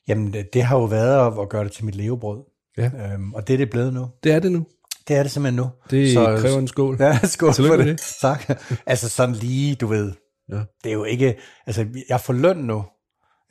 jamen, 0.07 0.35
det, 0.53 0.63
har 0.63 0.77
jo 0.77 0.83
været 0.83 1.27
at, 1.27 1.39
at 1.41 1.49
gøre 1.49 1.63
det 1.63 1.71
til 1.71 1.85
mit 1.85 1.95
levebrød. 1.95 2.43
Ja. 2.77 2.85
Øhm, 3.13 3.33
og 3.33 3.47
det 3.47 3.53
er 3.53 3.57
det 3.57 3.69
blevet 3.69 3.93
nu. 3.93 4.07
Det 4.23 4.31
er 4.31 4.39
det 4.39 4.51
nu? 4.51 4.65
Det 5.07 5.15
er 5.15 5.23
det 5.23 5.31
simpelthen 5.31 5.55
nu. 5.63 5.69
Det 5.89 6.13
så, 6.13 6.37
kræver 6.39 6.59
en 6.59 6.67
skål. 6.67 6.97
Ja, 6.99 7.19
skål 7.23 7.53
Tillykke 7.53 7.75
for 7.77 7.83
det. 7.83 7.87
det. 7.87 8.15
Tak. 8.21 8.59
Altså 8.85 9.09
sådan 9.09 9.35
lige, 9.35 9.75
du 9.75 9.87
ved, 9.87 10.11
Ja. 10.51 10.55
det 10.83 10.89
er 10.89 10.93
jo 10.93 11.03
ikke, 11.03 11.35
altså 11.67 11.85
jeg 12.09 12.21
får 12.21 12.33
løn 12.33 12.57
nu. 12.57 12.83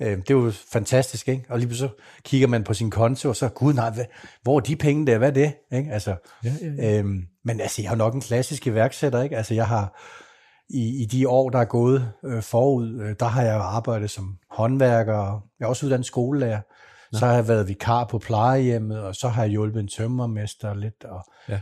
Øh, 0.02 0.16
det 0.16 0.30
er 0.30 0.34
jo 0.34 0.52
fantastisk, 0.72 1.28
ikke? 1.28 1.44
Og 1.48 1.58
lige 1.58 1.76
så 1.76 1.88
kigger 2.24 2.46
man 2.46 2.64
på 2.64 2.74
sin 2.74 2.90
konto, 2.90 3.28
og 3.28 3.36
så, 3.36 3.48
gud 3.48 3.74
nej, 3.74 3.90
hvad, 3.90 4.04
hvor 4.42 4.56
er 4.56 4.60
de 4.60 4.76
penge 4.76 5.06
der, 5.06 5.18
hvad 5.18 5.28
er 5.28 5.32
det? 5.32 5.52
Ikke? 5.78 5.92
Altså, 5.92 6.14
Ja, 6.44 6.52
ja, 6.62 6.68
ja. 6.90 6.98
Øhm, 6.98 7.22
men 7.44 7.60
altså, 7.60 7.82
jeg 7.82 7.88
er 7.88 7.92
jo 7.92 7.98
nok 7.98 8.14
en 8.14 8.20
klassisk 8.20 8.66
iværksætter, 8.66 9.22
ikke? 9.22 9.36
Altså, 9.36 9.54
jeg 9.54 9.66
har 9.66 10.00
i, 10.68 11.02
i 11.02 11.06
de 11.06 11.28
år, 11.28 11.50
der 11.50 11.58
er 11.58 11.64
gået 11.64 12.12
øh, 12.24 12.42
forud, 12.42 13.00
øh, 13.00 13.16
der 13.20 13.26
har 13.26 13.42
jeg 13.42 13.54
arbejdet 13.54 14.10
som 14.10 14.38
håndværker, 14.50 15.14
og 15.14 15.42
jeg 15.58 15.64
er 15.64 15.68
også 15.68 15.86
uddannet 15.86 16.06
skolelærer. 16.06 16.60
Så 17.12 17.26
har 17.26 17.34
jeg 17.34 17.48
været 17.48 17.68
vikar 17.68 18.04
på 18.04 18.18
plejehjemmet, 18.18 19.00
og 19.00 19.14
så 19.14 19.28
har 19.28 19.42
jeg 19.42 19.50
hjulpet 19.50 19.80
en 19.80 19.88
tømmermester 19.88 20.74
lidt. 20.74 21.04
Og, 21.04 21.24
Ja. 21.48 21.60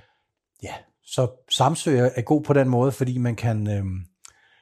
ja. 0.62 0.74
Så 1.04 1.30
Samsø 1.50 1.96
er 1.96 2.22
god 2.22 2.42
på 2.42 2.52
den 2.52 2.68
måde, 2.68 2.92
fordi 2.92 3.18
man 3.18 3.36
kan 3.36 3.70
øh, 3.70 3.84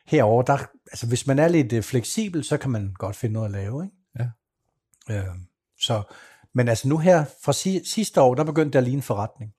herover 0.06 0.42
der, 0.42 0.58
altså 0.92 1.06
hvis 1.06 1.26
man 1.26 1.38
er 1.38 1.48
lidt 1.48 1.72
øh, 1.72 1.82
fleksibel, 1.82 2.44
så 2.44 2.56
kan 2.56 2.70
man 2.70 2.94
godt 2.98 3.16
finde 3.16 3.32
noget 3.32 3.46
at 3.46 3.52
lave. 3.52 3.84
Ikke? 3.84 3.96
Ja. 5.08 5.16
Øh, 5.16 5.36
så, 5.80 6.02
men 6.54 6.68
altså 6.68 6.88
nu 6.88 6.98
her, 6.98 7.24
fra 7.44 7.52
si, 7.52 7.84
sidste 7.84 8.20
år, 8.20 8.34
der 8.34 8.44
begyndte 8.44 8.72
det 8.72 8.78
at 8.78 8.84
ligne 8.84 8.98
en 8.98 9.02
forretning. 9.02 9.52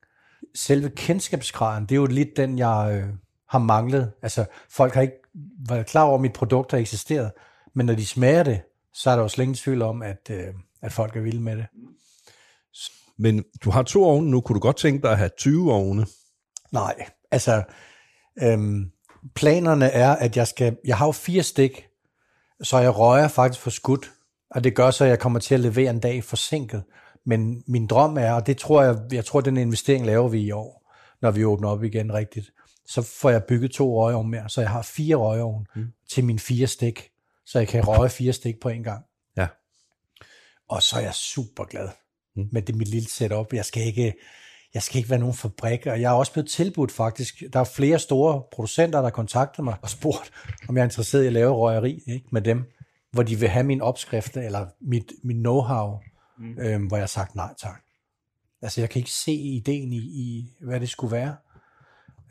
Selve 0.56 0.90
kendskabsgraden, 0.90 1.84
det 1.84 1.92
er 1.92 2.00
jo 2.00 2.06
lidt 2.06 2.38
den, 2.38 2.58
jeg 2.58 3.02
øh, 3.04 3.14
har 3.52 3.60
manglet. 3.60 4.12
Altså 4.22 4.46
folk 4.70 4.94
har 4.94 5.02
ikke 5.02 5.22
været 5.70 5.86
klar 5.86 6.04
over, 6.04 6.16
at 6.16 6.22
mit 6.22 6.34
produkt 6.34 6.72
har 6.72 6.80
eksisteret, 6.80 7.32
men 7.76 7.86
når 7.86 7.96
de 7.96 8.06
smager 8.06 8.44
det, 8.44 8.62
så 8.94 9.10
er 9.10 9.16
der 9.16 9.24
jo 9.24 9.28
slet 9.28 9.44
ingen 9.44 9.56
tvivl 9.56 9.82
om, 9.82 10.02
at, 10.02 10.30
øh, 10.30 10.48
at 10.82 10.92
folk 10.92 11.16
er 11.16 11.22
vilde 11.22 11.42
med 11.42 11.58
det. 11.58 11.66
Men 13.18 13.44
du 13.64 13.70
har 13.70 13.84
to 13.84 14.04
ovne 14.04 14.32
nu, 14.32 14.42
kunne 14.42 14.54
du 14.54 14.60
godt 14.60 14.78
tænke 14.78 15.02
dig 15.02 15.12
at 15.12 15.18
have 15.18 15.30
20 15.38 15.74
ovne? 15.74 16.06
Nej, 16.72 16.96
altså 17.32 17.64
øhm, 18.42 18.92
planerne 19.36 19.86
er, 19.86 20.16
at 20.16 20.38
jeg 20.38 20.48
skal, 20.48 20.78
jeg 20.86 20.98
har 20.98 21.06
jo 21.06 21.12
fire 21.12 21.44
stik, 21.44 21.88
så 22.64 22.78
jeg 22.78 22.98
røger 22.98 23.28
faktisk 23.28 23.62
for 23.62 23.70
skudt, 23.70 24.12
og 24.50 24.64
det 24.64 24.76
gør 24.76 24.92
så, 24.92 25.04
at 25.04 25.10
jeg 25.10 25.20
kommer 25.20 25.40
til 25.40 25.56
at 25.56 25.62
levere 25.62 25.90
en 25.90 26.00
dag 26.00 26.24
forsinket. 26.24 26.84
Men 27.26 27.64
min 27.68 27.88
drøm 27.88 28.18
er, 28.18 28.32
og 28.32 28.48
det 28.48 28.58
tror 28.58 28.84
jeg, 28.84 28.98
jeg 29.12 29.26
tror, 29.26 29.42
den 29.42 29.58
investering 29.58 30.06
laver 30.06 30.28
vi 30.28 30.40
i 30.40 30.52
år, 30.52 30.92
når 31.22 31.32
vi 31.32 31.46
åbner 31.46 31.70
op 31.70 31.84
igen 31.84 32.14
rigtigt, 32.14 32.52
så 32.86 33.02
får 33.02 33.30
jeg 33.30 33.44
bygget 33.44 33.72
to 33.72 34.04
røgeovne 34.04 34.30
mere, 34.30 34.50
så 34.50 34.62
jeg 34.62 34.70
har 34.70 34.82
fire 34.82 35.16
røgeovne 35.16 35.66
mm. 35.76 35.88
til 36.10 36.26
mine 36.26 36.40
fire 36.40 36.68
stik, 36.68 37.10
så 37.46 37.60
jeg 37.60 37.68
kan 37.68 37.88
røge 37.88 38.10
fire 38.10 38.34
stik 38.34 38.60
på 38.60 38.70
en 38.70 38.84
gang. 38.84 39.06
Ja. 39.38 39.48
Og 40.70 40.84
så 40.84 40.96
er 40.96 41.02
jeg 41.02 41.14
super 41.14 41.64
glad 41.64 41.90
mm. 42.36 42.50
med 42.52 42.62
det 42.62 42.76
mit 42.76 42.88
lille 42.88 43.10
setup. 43.10 43.54
Jeg 43.54 43.66
skal 43.66 43.84
ikke, 43.84 44.14
jeg 44.74 44.84
skal 44.84 44.98
ikke 44.98 45.10
være 45.10 45.20
nogen 45.20 45.36
fabrik, 45.36 45.86
og 45.86 46.02
jeg 46.02 46.10
er 46.10 46.16
også 46.16 46.34
blevet 46.34 46.50
tilbudt 46.50 46.92
faktisk. 46.92 47.44
Der 47.54 47.60
er 47.60 47.64
flere 47.64 48.00
store 48.00 48.44
producenter, 48.52 49.00
der 49.00 49.06
har 49.06 49.10
kontaktet 49.10 49.64
mig 49.64 49.76
og 49.82 49.90
spurgt, 49.90 50.32
om 50.68 50.78
jeg 50.78 50.82
er 50.82 50.86
interesseret 50.86 51.24
i 51.24 51.28
at 51.28 51.34
lave 51.34 51.54
røgeri 51.54 52.02
ikke, 52.08 52.28
med 52.32 52.42
dem, 52.42 52.72
hvor 53.12 53.24
de 53.24 53.36
vil 53.36 53.50
have 53.50 53.64
min 53.64 53.82
opskrift 53.82 54.38
eller 54.38 54.68
mit, 54.82 55.14
min 55.24 55.46
know-how, 55.46 56.00
mm. 56.38 56.60
øhm, 56.60 56.86
hvor 56.86 56.98
jeg 56.98 57.02
har 57.02 57.08
sagt 57.08 57.36
nej 57.36 57.54
tak. 57.62 57.82
Altså 58.62 58.82
jeg 58.82 58.90
kan 58.90 59.00
ikke 59.00 59.12
se 59.12 59.34
ideen 59.34 59.94
i, 59.94 59.98
i 59.98 60.50
hvad 60.62 60.80
det 60.80 60.90
skulle 60.90 61.12
være. 61.12 61.36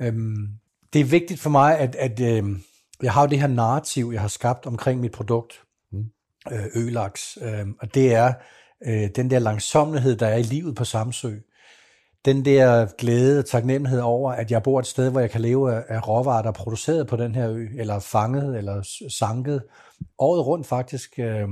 Øhm, 0.01 0.49
det 0.93 1.01
er 1.01 1.05
vigtigt 1.05 1.41
for 1.41 1.51
mig, 1.51 1.79
at, 1.79 1.95
at 1.95 2.21
øhm, 2.21 2.63
jeg 3.03 3.13
har 3.13 3.23
jo 3.23 3.29
det 3.29 3.41
her 3.41 3.47
narrativ, 3.47 4.11
jeg 4.13 4.21
har 4.21 4.29
skabt 4.29 4.67
omkring 4.67 5.01
mit 5.01 5.13
produkt, 5.13 5.63
mm. 5.93 6.05
øh, 6.53 6.65
ølaks, 6.75 7.39
øhm, 7.43 7.77
og 7.81 7.95
det 7.95 8.15
er 8.15 8.33
øh, 8.87 9.09
den 9.17 9.31
der 9.31 9.39
langsomlighed, 9.39 10.17
der 10.17 10.27
er 10.27 10.37
i 10.37 10.43
livet 10.43 10.77
på 10.77 10.85
Samsø. 10.85 11.35
Den 12.25 12.45
der 12.45 12.87
glæde 12.99 13.39
og 13.39 13.47
taknemmelighed 13.47 14.01
over, 14.01 14.33
at 14.33 14.51
jeg 14.51 14.63
bor 14.63 14.81
et 14.81 14.87
sted, 14.87 15.11
hvor 15.11 15.21
jeg 15.21 15.31
kan 15.31 15.41
leve 15.41 15.75
af, 15.75 15.85
af 15.89 16.09
råvarer, 16.09 16.43
der 16.43 16.49
er 16.49 16.55
produceret 16.55 17.07
på 17.07 17.17
den 17.17 17.35
her 17.35 17.51
ø, 17.51 17.67
eller 17.79 17.99
fanget, 17.99 18.59
eller 18.59 19.07
sanket, 19.09 19.63
året 20.19 20.47
rundt 20.47 20.67
faktisk. 20.67 21.19
Øh, 21.19 21.49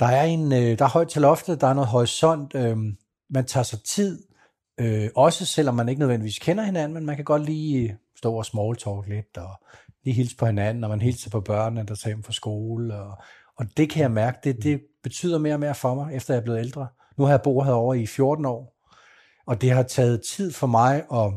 der 0.00 0.06
er 0.06 0.24
en, 0.24 0.52
øh, 0.52 0.78
der 0.78 0.84
er 0.84 0.88
højt 0.88 1.08
til 1.08 1.22
loftet, 1.22 1.60
der 1.60 1.66
er 1.66 1.74
noget 1.74 1.88
horisont, 1.88 2.54
øh, 2.54 2.76
man 3.30 3.44
tager 3.46 3.64
sig 3.64 3.82
tid, 3.82 4.22
øh, 4.80 5.10
også 5.16 5.46
selvom 5.46 5.74
man 5.74 5.88
ikke 5.88 5.98
nødvendigvis 5.98 6.38
kender 6.38 6.64
hinanden, 6.64 6.94
men 6.94 7.06
man 7.06 7.16
kan 7.16 7.24
godt 7.24 7.44
lige 7.44 7.98
stå 8.16 8.34
og 8.34 8.46
small 8.46 8.76
talk 8.76 9.08
lidt, 9.08 9.36
og 9.36 9.50
lige 10.04 10.14
hilse 10.14 10.36
på 10.36 10.46
hinanden, 10.46 10.84
og 10.84 10.90
man 10.90 11.00
hilser 11.00 11.30
på 11.30 11.40
børnene, 11.40 11.86
der 11.86 11.94
tager 11.94 12.14
hjem 12.14 12.22
fra 12.22 12.32
skole, 12.32 12.94
og, 12.94 13.18
og 13.56 13.66
det 13.76 13.90
kan 13.90 14.02
jeg 14.02 14.10
mærke, 14.10 14.38
det, 14.44 14.62
det 14.62 14.80
betyder 15.02 15.38
mere 15.38 15.54
og 15.54 15.60
mere 15.60 15.74
for 15.74 15.94
mig, 15.94 16.14
efter 16.14 16.34
jeg 16.34 16.40
er 16.40 16.44
blevet 16.44 16.58
ældre. 16.58 16.86
Nu 17.18 17.24
har 17.24 17.30
jeg 17.30 17.42
boet 17.42 17.66
herovre 17.66 17.98
i 17.98 18.06
14 18.06 18.44
år, 18.44 18.74
og 19.46 19.60
det 19.60 19.70
har 19.70 19.82
taget 19.82 20.22
tid 20.22 20.52
for 20.52 20.66
mig 20.66 21.04
at 21.12 21.32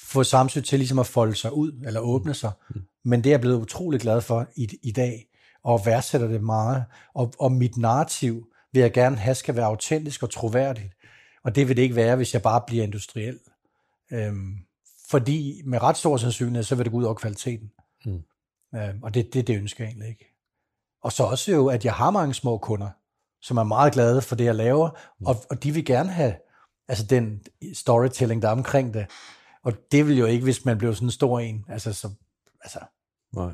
få 0.00 0.24
Samsø 0.24 0.60
til 0.60 0.78
ligesom 0.78 0.98
at 0.98 1.06
folde 1.06 1.34
sig 1.34 1.52
ud, 1.52 1.72
eller 1.86 2.00
åbne 2.00 2.34
sig. 2.34 2.50
Men 3.04 3.24
det 3.24 3.30
er 3.30 3.32
jeg 3.32 3.40
blevet 3.40 3.60
utrolig 3.60 4.00
glad 4.00 4.20
for 4.20 4.46
i, 4.56 4.68
i 4.82 4.92
dag, 4.92 5.26
og 5.64 5.86
værdsætter 5.86 6.28
det 6.28 6.42
meget. 6.42 6.84
Og, 7.14 7.32
og 7.38 7.52
mit 7.52 7.76
narrativ 7.76 8.46
vil 8.72 8.80
jeg 8.80 8.92
gerne 8.92 9.16
have, 9.16 9.34
skal 9.34 9.56
være 9.56 9.66
autentisk 9.66 10.22
og 10.22 10.30
troværdigt. 10.30 10.92
Og 11.48 11.54
det 11.54 11.68
vil 11.68 11.76
det 11.76 11.82
ikke 11.82 11.96
være, 11.96 12.16
hvis 12.16 12.34
jeg 12.34 12.42
bare 12.42 12.62
bliver 12.66 12.84
industriel. 12.84 13.38
Øhm, 14.12 14.56
fordi 15.10 15.62
med 15.64 15.82
ret 15.82 15.96
stor 15.96 16.16
sandsynlighed, 16.16 16.64
så 16.64 16.74
vil 16.74 16.84
det 16.84 16.92
gå 16.92 16.98
ud 16.98 17.04
over 17.04 17.14
kvaliteten. 17.14 17.72
Mm. 18.04 18.22
Øhm, 18.74 19.02
og 19.02 19.14
det, 19.14 19.34
det, 19.34 19.46
det 19.46 19.56
ønsker 19.56 19.84
jeg 19.84 19.88
egentlig 19.88 20.08
ikke. 20.08 20.34
Og 21.02 21.12
så 21.12 21.24
også 21.24 21.52
jo, 21.52 21.68
at 21.68 21.84
jeg 21.84 21.94
har 21.94 22.10
mange 22.10 22.34
små 22.34 22.58
kunder, 22.58 22.90
som 23.40 23.56
er 23.56 23.62
meget 23.62 23.92
glade 23.92 24.22
for 24.22 24.36
det, 24.36 24.44
jeg 24.44 24.54
laver, 24.54 24.90
og, 25.26 25.36
og 25.50 25.62
de 25.62 25.72
vil 25.72 25.84
gerne 25.84 26.08
have 26.08 26.34
altså 26.88 27.06
den 27.06 27.44
storytelling, 27.74 28.42
der 28.42 28.48
er 28.48 28.52
omkring 28.52 28.94
det. 28.94 29.06
Og 29.62 29.72
det 29.92 30.06
vil 30.06 30.18
jo 30.18 30.26
ikke, 30.26 30.44
hvis 30.44 30.64
man 30.64 30.78
bliver 30.78 30.92
sådan 30.92 31.08
en 31.08 31.12
stor 31.12 31.40
en. 31.40 31.64
Altså, 31.68 31.92
så, 31.92 32.10
altså, 32.60 32.78
Nej. 33.32 33.52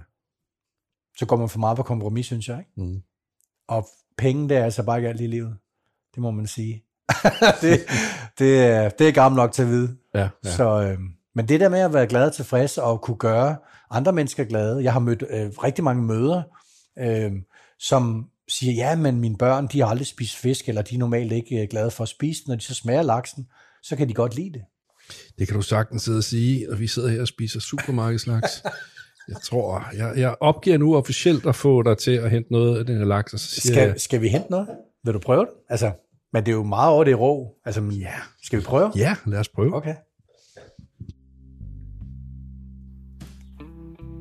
så 1.16 1.26
går 1.26 1.37
man 1.37 1.48
for 1.48 1.59
meget 1.59 1.76
på 1.76 1.83
kompromis, 1.83 2.26
synes 2.26 2.48
jeg. 2.48 2.59
Ikke? 2.59 2.72
Mm. 2.76 3.02
Og 3.66 3.88
penge, 4.16 4.48
det 4.48 4.57
er 4.57 4.64
altså 4.64 4.83
bare 4.83 4.98
ikke 4.98 5.09
alt 5.09 5.20
i 5.20 5.26
livet. 5.26 5.59
Det 6.14 6.22
må 6.22 6.30
man 6.30 6.46
sige. 6.46 6.85
det, 7.62 7.80
det, 8.38 8.62
er, 8.62 8.88
det 8.88 9.08
er 9.08 9.12
gammel 9.12 9.36
nok 9.36 9.52
til 9.52 9.62
at 9.62 9.68
vide. 9.68 9.96
Ja, 10.14 10.28
ja. 10.44 10.50
Så, 10.50 10.82
øh, 10.82 10.98
men 11.34 11.48
det 11.48 11.60
der 11.60 11.68
med 11.68 11.80
at 11.80 11.92
være 11.92 12.06
glad 12.06 12.26
og 12.26 12.34
tilfreds 12.34 12.78
og 12.78 13.00
kunne 13.00 13.16
gøre 13.16 13.56
andre 13.90 14.12
mennesker 14.12 14.44
glade. 14.44 14.84
Jeg 14.84 14.92
har 14.92 15.00
mødt 15.00 15.24
øh, 15.30 15.46
rigtig 15.48 15.84
mange 15.84 16.02
møder, 16.02 16.42
øh, 16.98 17.32
som 17.78 18.26
siger, 18.48 18.72
ja, 18.72 18.96
men 18.96 19.20
mine 19.20 19.36
børn, 19.36 19.68
de 19.72 19.80
har 19.80 19.86
aldrig 19.86 20.06
spist 20.06 20.36
fisk, 20.36 20.68
eller 20.68 20.82
de 20.82 20.94
er 20.94 20.98
normalt 20.98 21.32
ikke 21.32 21.62
øh, 21.62 21.68
glade 21.70 21.90
for 21.90 22.02
at 22.02 22.08
spise 22.08 22.44
den. 22.44 22.50
Når 22.50 22.56
de 22.56 22.62
så 22.62 22.74
smager 22.74 23.02
laksen, 23.02 23.46
så 23.82 23.96
kan 23.96 24.08
de 24.08 24.14
godt 24.14 24.36
lide 24.36 24.52
det. 24.52 24.62
Det 25.38 25.48
kan 25.48 25.56
du 25.56 25.62
sagtens 25.62 26.02
sidde 26.02 26.18
og 26.18 26.24
sige, 26.24 26.72
og 26.72 26.80
vi 26.80 26.86
sidder 26.86 27.08
her 27.08 27.20
og 27.20 27.28
spiser 27.28 27.60
supermarkedslaks. 27.60 28.62
Jeg 29.28 29.36
tror, 29.42 29.84
jeg, 29.96 30.12
jeg 30.16 30.34
opgiver 30.40 30.78
nu 30.78 30.96
officielt 30.96 31.46
at 31.46 31.56
få 31.56 31.82
dig 31.82 31.98
til 31.98 32.10
at 32.10 32.30
hente 32.30 32.52
noget 32.52 32.78
af 32.78 32.86
den 32.86 32.98
her 32.98 33.04
laks, 33.04 33.32
og 33.32 33.40
så 33.40 33.60
siger 33.60 33.74
Skal, 33.74 33.88
jeg, 33.88 34.00
skal 34.00 34.20
vi 34.20 34.28
hente 34.28 34.50
noget? 34.50 34.68
Vil 35.04 35.14
du 35.14 35.18
prøve 35.18 35.40
det? 35.40 35.52
Altså, 35.68 35.92
men 36.34 36.46
det 36.46 36.52
er 36.52 36.56
jo 36.56 36.62
meget 36.62 36.92
over 36.92 37.04
det 37.04 37.20
rå. 37.20 37.54
Altså, 37.64 37.82
ja, 37.82 38.12
skal 38.42 38.58
vi 38.58 38.64
prøve? 38.64 38.92
ja, 38.96 39.16
lad 39.26 39.38
os 39.38 39.48
prøve. 39.48 39.74
Okay. 39.74 39.94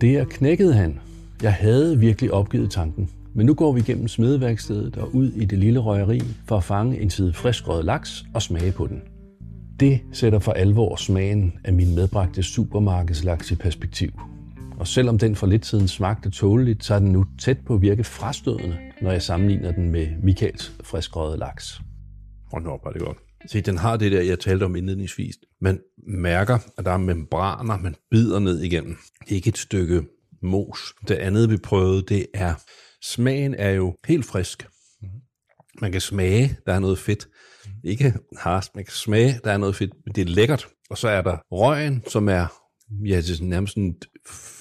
Der 0.02 0.26
knækkede 0.26 0.74
han. 0.74 1.00
Jeg 1.42 1.54
havde 1.54 2.00
virkelig 2.00 2.34
opgivet 2.34 2.72
tanken. 2.72 3.10
Men 3.36 3.46
nu 3.46 3.54
går 3.54 3.72
vi 3.72 3.82
gennem 3.82 4.08
smedeværkstedet 4.08 4.98
og 4.98 5.16
ud 5.16 5.32
i 5.32 5.46
det 5.46 5.60
lille 5.60 5.80
røgeri 5.80 6.22
for 6.46 6.58
at 6.58 6.64
fange 6.64 7.00
en 7.00 7.10
side 7.10 7.34
friskrøget 7.34 7.86
laks 7.86 8.26
og 8.34 8.42
smage 8.42 8.72
på 8.72 8.88
den. 8.88 9.02
Det 9.80 10.02
sætter 10.12 10.40
for 10.40 10.52
alvor 10.52 10.96
smagen 10.96 11.54
af 11.64 11.74
min 11.74 11.96
medbragte 11.96 12.44
supermarkedslaks 12.44 13.52
i 13.52 13.56
perspektiv. 13.56 14.10
Og 14.80 14.88
selvom 14.88 15.18
den 15.18 15.36
for 15.36 15.48
lidt 15.48 15.66
siden 15.66 15.88
smagte 15.88 16.30
tåleligt, 16.30 16.84
så 16.84 16.96
er 16.96 17.00
den 17.00 17.12
nu 17.12 17.26
tæt 17.40 17.58
på 17.66 17.74
at 17.74 17.82
virke 17.82 18.04
frastødende, 18.04 18.78
når 19.02 19.12
jeg 19.12 19.22
sammenligner 19.22 19.72
den 19.72 19.92
med 19.92 20.08
Michaels 20.24 20.74
friskrøget 20.84 21.40
laks. 21.40 21.82
Hold 22.54 22.64
nu 22.64 22.70
op, 22.70 22.94
det 22.94 23.02
godt. 23.02 23.18
Se, 23.46 23.62
den 23.62 23.78
har 23.78 23.98
det 23.98 24.12
der, 24.12 24.22
jeg 24.22 24.40
talte 24.40 24.64
om 24.64 24.76
indledningsvis. 24.76 25.36
Man 25.62 25.80
mærker, 26.08 26.60
at 26.78 26.86
der 26.86 26.92
er 26.92 26.98
membraner, 26.98 27.78
man 27.78 27.96
bider 28.12 28.40
ned 28.40 28.62
igennem. 28.62 28.98
Ikke 29.28 29.48
et 29.48 29.58
stykke 29.58 30.04
mos. 30.42 30.80
Det 31.08 31.16
andet, 31.16 31.50
vi 31.50 31.58
prøvede, 31.58 32.02
det 32.02 32.28
er, 32.34 32.54
smagen 33.02 33.54
er 33.54 33.70
jo 33.70 33.96
helt 34.06 34.26
frisk. 34.26 34.68
Man 35.82 35.92
kan 35.92 36.02
smage, 36.02 36.58
der 36.66 36.74
er 36.74 36.80
noget 36.80 37.00
fedt. 37.00 37.28
Ikke 37.84 38.14
harsk, 38.38 38.76
man 38.76 38.86
kan 38.86 38.94
smage, 38.94 39.40
der 39.44 39.52
er 39.52 39.58
noget 39.58 39.76
fedt, 39.76 39.94
men 40.06 40.16
det 40.16 40.22
er 40.22 40.26
lækkert. 40.26 40.68
Og 40.90 40.98
så 40.98 41.08
er 41.08 41.22
der 41.22 41.38
røgen, 41.52 42.04
som 42.08 42.30
er 42.30 42.48
ja, 43.06 43.18
det 43.18 43.30
er 43.30 43.36
sådan 43.36 43.50
nærmest 43.50 43.74
sådan 43.74 43.90
et 43.90 44.06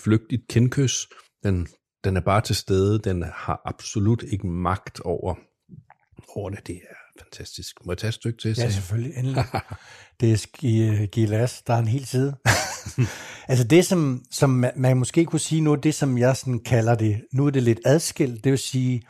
flygtigt 0.05 0.49
kendkys. 0.49 1.09
Den, 1.45 1.69
den 2.05 2.17
er 2.17 2.21
bare 2.21 2.41
til 2.41 2.57
stede. 2.57 2.99
Den 2.99 3.23
har 3.23 3.63
absolut 3.65 4.23
ikke 4.23 4.47
magt 4.47 5.01
over, 5.01 5.35
over 6.37 6.51
det. 6.51 6.67
Det 6.67 6.77
er 6.91 7.02
fantastisk. 7.19 7.77
Må 7.85 7.93
jeg 7.93 7.99
tage 7.99 8.09
et 8.09 8.15
stykke 8.15 8.39
til? 8.39 8.55
Ja, 8.59 8.71
selvfølgelig. 8.71 9.17
Endelig. 9.17 9.45
det 10.21 10.33
er 10.33 10.37
Ski- 10.37 11.07
Gilas, 11.07 11.63
der 11.63 11.75
er 11.75 11.79
en 11.79 11.89
hel 11.89 12.07
side. 12.07 12.37
altså 13.49 13.65
det, 13.65 13.87
som, 13.87 14.23
som 14.31 14.65
man, 14.77 14.97
måske 14.97 15.25
kunne 15.25 15.41
sige 15.41 15.61
nu, 15.61 15.75
det 15.75 15.95
som 15.95 16.19
jeg 16.19 16.37
sådan 16.37 16.61
kalder 16.61 16.95
det, 16.95 17.25
nu 17.33 17.47
er 17.47 17.51
det 17.51 17.63
lidt 17.63 17.81
adskilt, 17.85 18.45
det 18.45 18.51
vil 18.51 18.59
sige, 18.59 19.03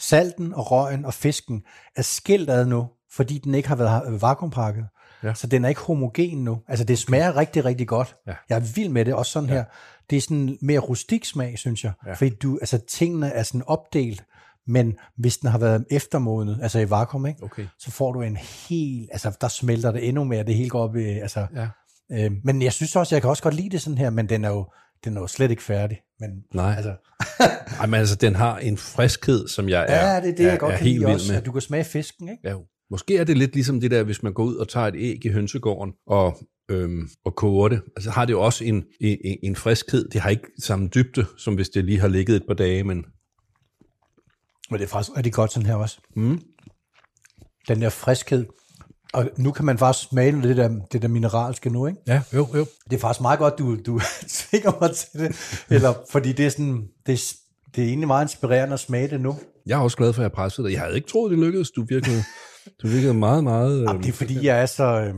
salten 0.00 0.54
og 0.54 0.70
røgen 0.70 1.04
og 1.04 1.14
fisken 1.14 1.62
er 1.96 2.02
skilt 2.02 2.50
ad 2.50 2.66
nu, 2.66 2.88
fordi 3.12 3.38
den 3.38 3.54
ikke 3.54 3.68
har 3.68 3.76
været 3.76 4.22
vakuumpakket. 4.22 4.86
Ja. 5.22 5.34
Så 5.34 5.46
den 5.46 5.64
er 5.64 5.68
ikke 5.68 5.80
homogen 5.80 6.44
nu. 6.44 6.58
Altså 6.68 6.84
det 6.84 6.98
smager 6.98 7.36
rigtig, 7.36 7.64
rigtig 7.64 7.88
godt. 7.88 8.16
Ja. 8.26 8.34
Jeg 8.48 8.56
er 8.56 8.72
vild 8.74 8.88
med 8.88 9.04
det, 9.04 9.14
også 9.14 9.32
sådan 9.32 9.48
ja. 9.48 9.54
her. 9.54 9.64
Det 10.10 10.16
er 10.16 10.20
sådan 10.20 10.58
mere 10.62 10.78
rustik 10.78 11.24
smag, 11.24 11.58
synes 11.58 11.84
jeg. 11.84 11.92
Ja. 12.06 12.12
Fordi 12.12 12.30
du, 12.30 12.58
altså, 12.60 12.78
tingene 12.88 13.28
er 13.28 13.42
sådan 13.42 13.62
opdelt, 13.66 14.24
men 14.66 14.94
hvis 15.18 15.38
den 15.38 15.48
har 15.50 15.58
været 15.58 15.84
eftermodnet, 15.90 16.58
altså 16.62 16.78
i 16.78 16.90
vakuum, 16.90 17.26
ikke? 17.26 17.42
Okay. 17.42 17.66
så 17.78 17.90
får 17.90 18.12
du 18.12 18.20
en 18.22 18.36
helt, 18.68 19.08
altså 19.12 19.36
der 19.40 19.48
smelter 19.48 19.92
det 19.92 20.08
endnu 20.08 20.24
mere, 20.24 20.44
det 20.44 20.54
hele 20.54 20.68
går 20.70 20.80
op 20.82 20.96
i, 20.96 21.04
altså, 21.04 21.46
Ja. 21.56 21.68
øh, 22.24 22.30
men 22.44 22.62
jeg 22.62 22.72
synes 22.72 22.96
også, 22.96 23.14
jeg 23.14 23.22
kan 23.22 23.30
også 23.30 23.42
godt 23.42 23.54
lide 23.54 23.70
det 23.70 23.82
sådan 23.82 23.98
her, 23.98 24.10
men 24.10 24.28
den 24.28 24.44
er 24.44 24.48
jo, 24.50 24.66
den 25.04 25.16
er 25.16 25.20
jo 25.20 25.26
slet 25.26 25.50
ikke 25.50 25.62
færdig. 25.62 25.98
Men, 26.20 26.30
Nej. 26.54 26.74
Altså, 26.76 26.94
Ej, 27.80 27.86
men 27.86 28.00
altså, 28.00 28.16
den 28.16 28.34
har 28.34 28.58
en 28.58 28.76
friskhed, 28.76 29.48
som 29.48 29.68
jeg 29.68 29.86
er, 29.88 30.14
ja, 30.14 30.20
det 30.20 30.28
er 30.30 30.34
det, 30.36 30.44
jeg 30.44 30.54
er, 30.54 30.58
godt 30.58 30.72
er 30.72 30.76
kan 30.78 30.86
helt 30.86 31.00
vild 31.00 31.14
også, 31.14 31.32
med. 31.32 31.40
at 31.40 31.46
du 31.46 31.52
kan 31.52 31.60
smage 31.60 31.84
fisken, 31.84 32.28
ikke? 32.28 32.40
Ja, 32.44 32.50
jo. 32.50 32.64
Måske 32.90 33.16
er 33.18 33.24
det 33.24 33.38
lidt 33.38 33.54
ligesom 33.54 33.80
det 33.80 33.90
der, 33.90 34.02
hvis 34.02 34.22
man 34.22 34.32
går 34.32 34.44
ud 34.44 34.54
og 34.56 34.68
tager 34.68 34.86
et 34.86 34.94
æg 34.98 35.24
i 35.24 35.28
hønsegården 35.28 35.92
og, 36.06 36.36
øhm, 36.70 37.08
og 37.24 37.34
koger 37.36 37.68
det. 37.68 37.80
Altså 37.96 38.10
har 38.10 38.24
det 38.24 38.32
jo 38.32 38.40
også 38.42 38.64
en, 38.64 38.84
en, 39.00 39.18
en 39.42 39.56
friskhed. 39.56 40.08
Det 40.08 40.20
har 40.20 40.30
ikke 40.30 40.46
samme 40.62 40.88
dybde, 40.94 41.26
som 41.38 41.54
hvis 41.54 41.68
det 41.68 41.84
lige 41.84 42.00
har 42.00 42.08
ligget 42.08 42.36
et 42.36 42.42
par 42.46 42.54
dage, 42.54 42.84
men 42.84 43.04
Men 44.70 44.80
det 44.80 44.84
er 44.86 44.88
faktisk 44.90 45.16
rigtig 45.16 45.32
godt 45.32 45.52
sådan 45.52 45.66
her 45.66 45.74
også. 45.74 45.98
Mm. 46.16 46.40
Den 47.68 47.82
der 47.82 47.88
friskhed. 47.88 48.46
Og 49.12 49.30
nu 49.38 49.52
kan 49.52 49.64
man 49.64 49.78
faktisk 49.78 50.08
smage 50.08 50.32
det 50.42 50.56
der, 50.56 50.68
det 50.92 51.02
der 51.02 51.08
mineralske 51.08 51.70
nu, 51.70 51.86
ikke? 51.86 51.98
ja, 52.06 52.22
jo, 52.34 52.48
jo. 52.54 52.66
Det 52.90 52.96
er 52.96 53.00
faktisk 53.00 53.20
meget 53.20 53.38
godt, 53.38 53.58
du, 53.58 53.76
du 53.86 54.00
tvinger 54.28 54.72
mig 54.80 54.90
til 54.96 55.20
det. 55.20 55.62
Eller, 55.70 55.94
fordi 56.10 56.32
det 56.32 56.46
er 56.46 56.50
sådan, 56.50 56.88
det 57.06 57.12
er, 57.12 57.34
det 57.76 57.84
er 57.84 57.88
egentlig 57.88 58.06
meget 58.06 58.24
inspirerende 58.24 58.74
at 58.74 58.80
smage 58.80 59.08
det 59.08 59.20
nu. 59.20 59.36
Jeg 59.66 59.78
er 59.78 59.82
også 59.82 59.96
glad 59.96 60.12
for, 60.12 60.22
at 60.22 60.24
jeg 60.24 60.32
pressede 60.32 60.66
dig. 60.66 60.72
Jeg 60.72 60.80
havde 60.80 60.96
ikke 60.96 61.08
troet, 61.08 61.30
det 61.30 61.38
lykkedes. 61.38 61.70
Du 61.70 61.84
virkede, 61.88 62.24
du 62.82 62.88
virkede 62.88 63.14
meget, 63.14 63.44
meget... 63.44 63.84
Jamen, 63.84 64.02
det 64.02 64.08
er 64.08 64.12
fordi, 64.12 64.46
jeg 64.46 64.60
er 64.62 64.66
så, 64.66 64.84
øh, 64.84 65.14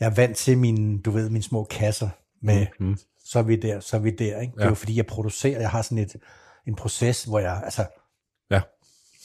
jeg 0.00 0.06
er 0.06 0.14
vant 0.14 0.36
til 0.36 0.58
mine, 0.58 0.98
du 1.02 1.10
ved, 1.10 1.30
mine 1.30 1.42
små 1.42 1.64
kasser 1.64 2.08
med, 2.42 2.66
mm. 2.80 2.96
så 3.24 3.38
er 3.38 3.42
vi 3.42 3.56
der, 3.56 3.80
så 3.80 3.96
er 3.96 4.00
vi 4.00 4.10
der, 4.10 4.40
ikke? 4.40 4.52
Det 4.52 4.60
er 4.60 4.64
Ja. 4.64 4.68
jo 4.68 4.74
fordi, 4.74 4.96
jeg 4.96 5.06
producerer, 5.06 5.60
jeg 5.60 5.70
har 5.70 5.82
sådan 5.82 5.98
et, 5.98 6.16
en 6.66 6.74
proces, 6.76 7.24
hvor 7.24 7.38
jeg, 7.38 7.60
altså. 7.64 7.84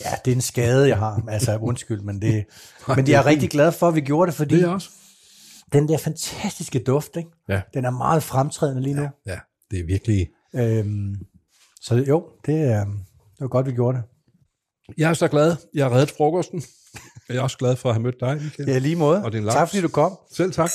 Ja, 0.02 0.10
det 0.26 0.32
er 0.32 0.36
en 0.36 0.42
skade, 0.42 0.88
jeg 0.88 0.98
har, 0.98 1.24
altså 1.28 1.58
undskyld, 1.58 2.02
men 2.02 2.22
det, 2.22 2.46
men 2.96 3.08
jeg 3.08 3.20
er 3.20 3.26
rigtig 3.26 3.50
glad 3.50 3.72
for, 3.72 3.88
at 3.88 3.96
vi 3.96 4.02
gjorde 4.02 4.28
det, 4.32 4.36
fordi 4.38 4.56
Det 4.56 4.64
er 4.64 4.70
også. 4.70 4.90
den 5.74 5.88
der 5.88 5.98
fantastiske 5.98 6.80
duft, 6.84 7.16
ikke? 7.18 7.30
Ja. 7.50 7.62
Den 7.74 7.86
er 7.86 7.90
meget 7.90 8.24
fremtrædende 8.24 8.82
lige 8.82 8.96
nu. 8.96 9.08
Ja, 9.26 9.40
det 9.72 9.80
er 9.80 9.86
virkelig... 9.86 10.28
Øhm, 10.56 11.16
så 11.82 11.96
jo, 11.96 12.28
det, 12.46 12.56
er, 12.62 12.86
det 12.86 13.40
var 13.40 13.48
godt, 13.48 13.66
vi 13.66 13.72
gjorde 13.72 13.98
det. 13.98 14.04
Jeg 14.98 15.10
er 15.10 15.14
så 15.14 15.28
glad. 15.28 15.56
Jeg 15.74 15.86
har 15.86 15.92
reddet 15.96 16.12
frokosten. 16.18 16.64
Jeg 17.30 17.38
er 17.38 17.42
også 17.42 17.58
glad 17.58 17.76
for 17.76 17.90
at 17.90 17.96
have 17.96 18.04
mødt 18.04 18.16
dig, 18.20 18.42
Michael. 18.42 18.70
Ja, 18.70 18.78
lige 18.78 18.96
måde. 18.96 19.24
Og 19.24 19.32
din. 19.32 19.46
Tak 19.46 19.68
fordi 19.70 19.82
du 19.82 19.88
kom. 19.88 20.18
Selv 20.34 20.52
tak. 20.54 20.70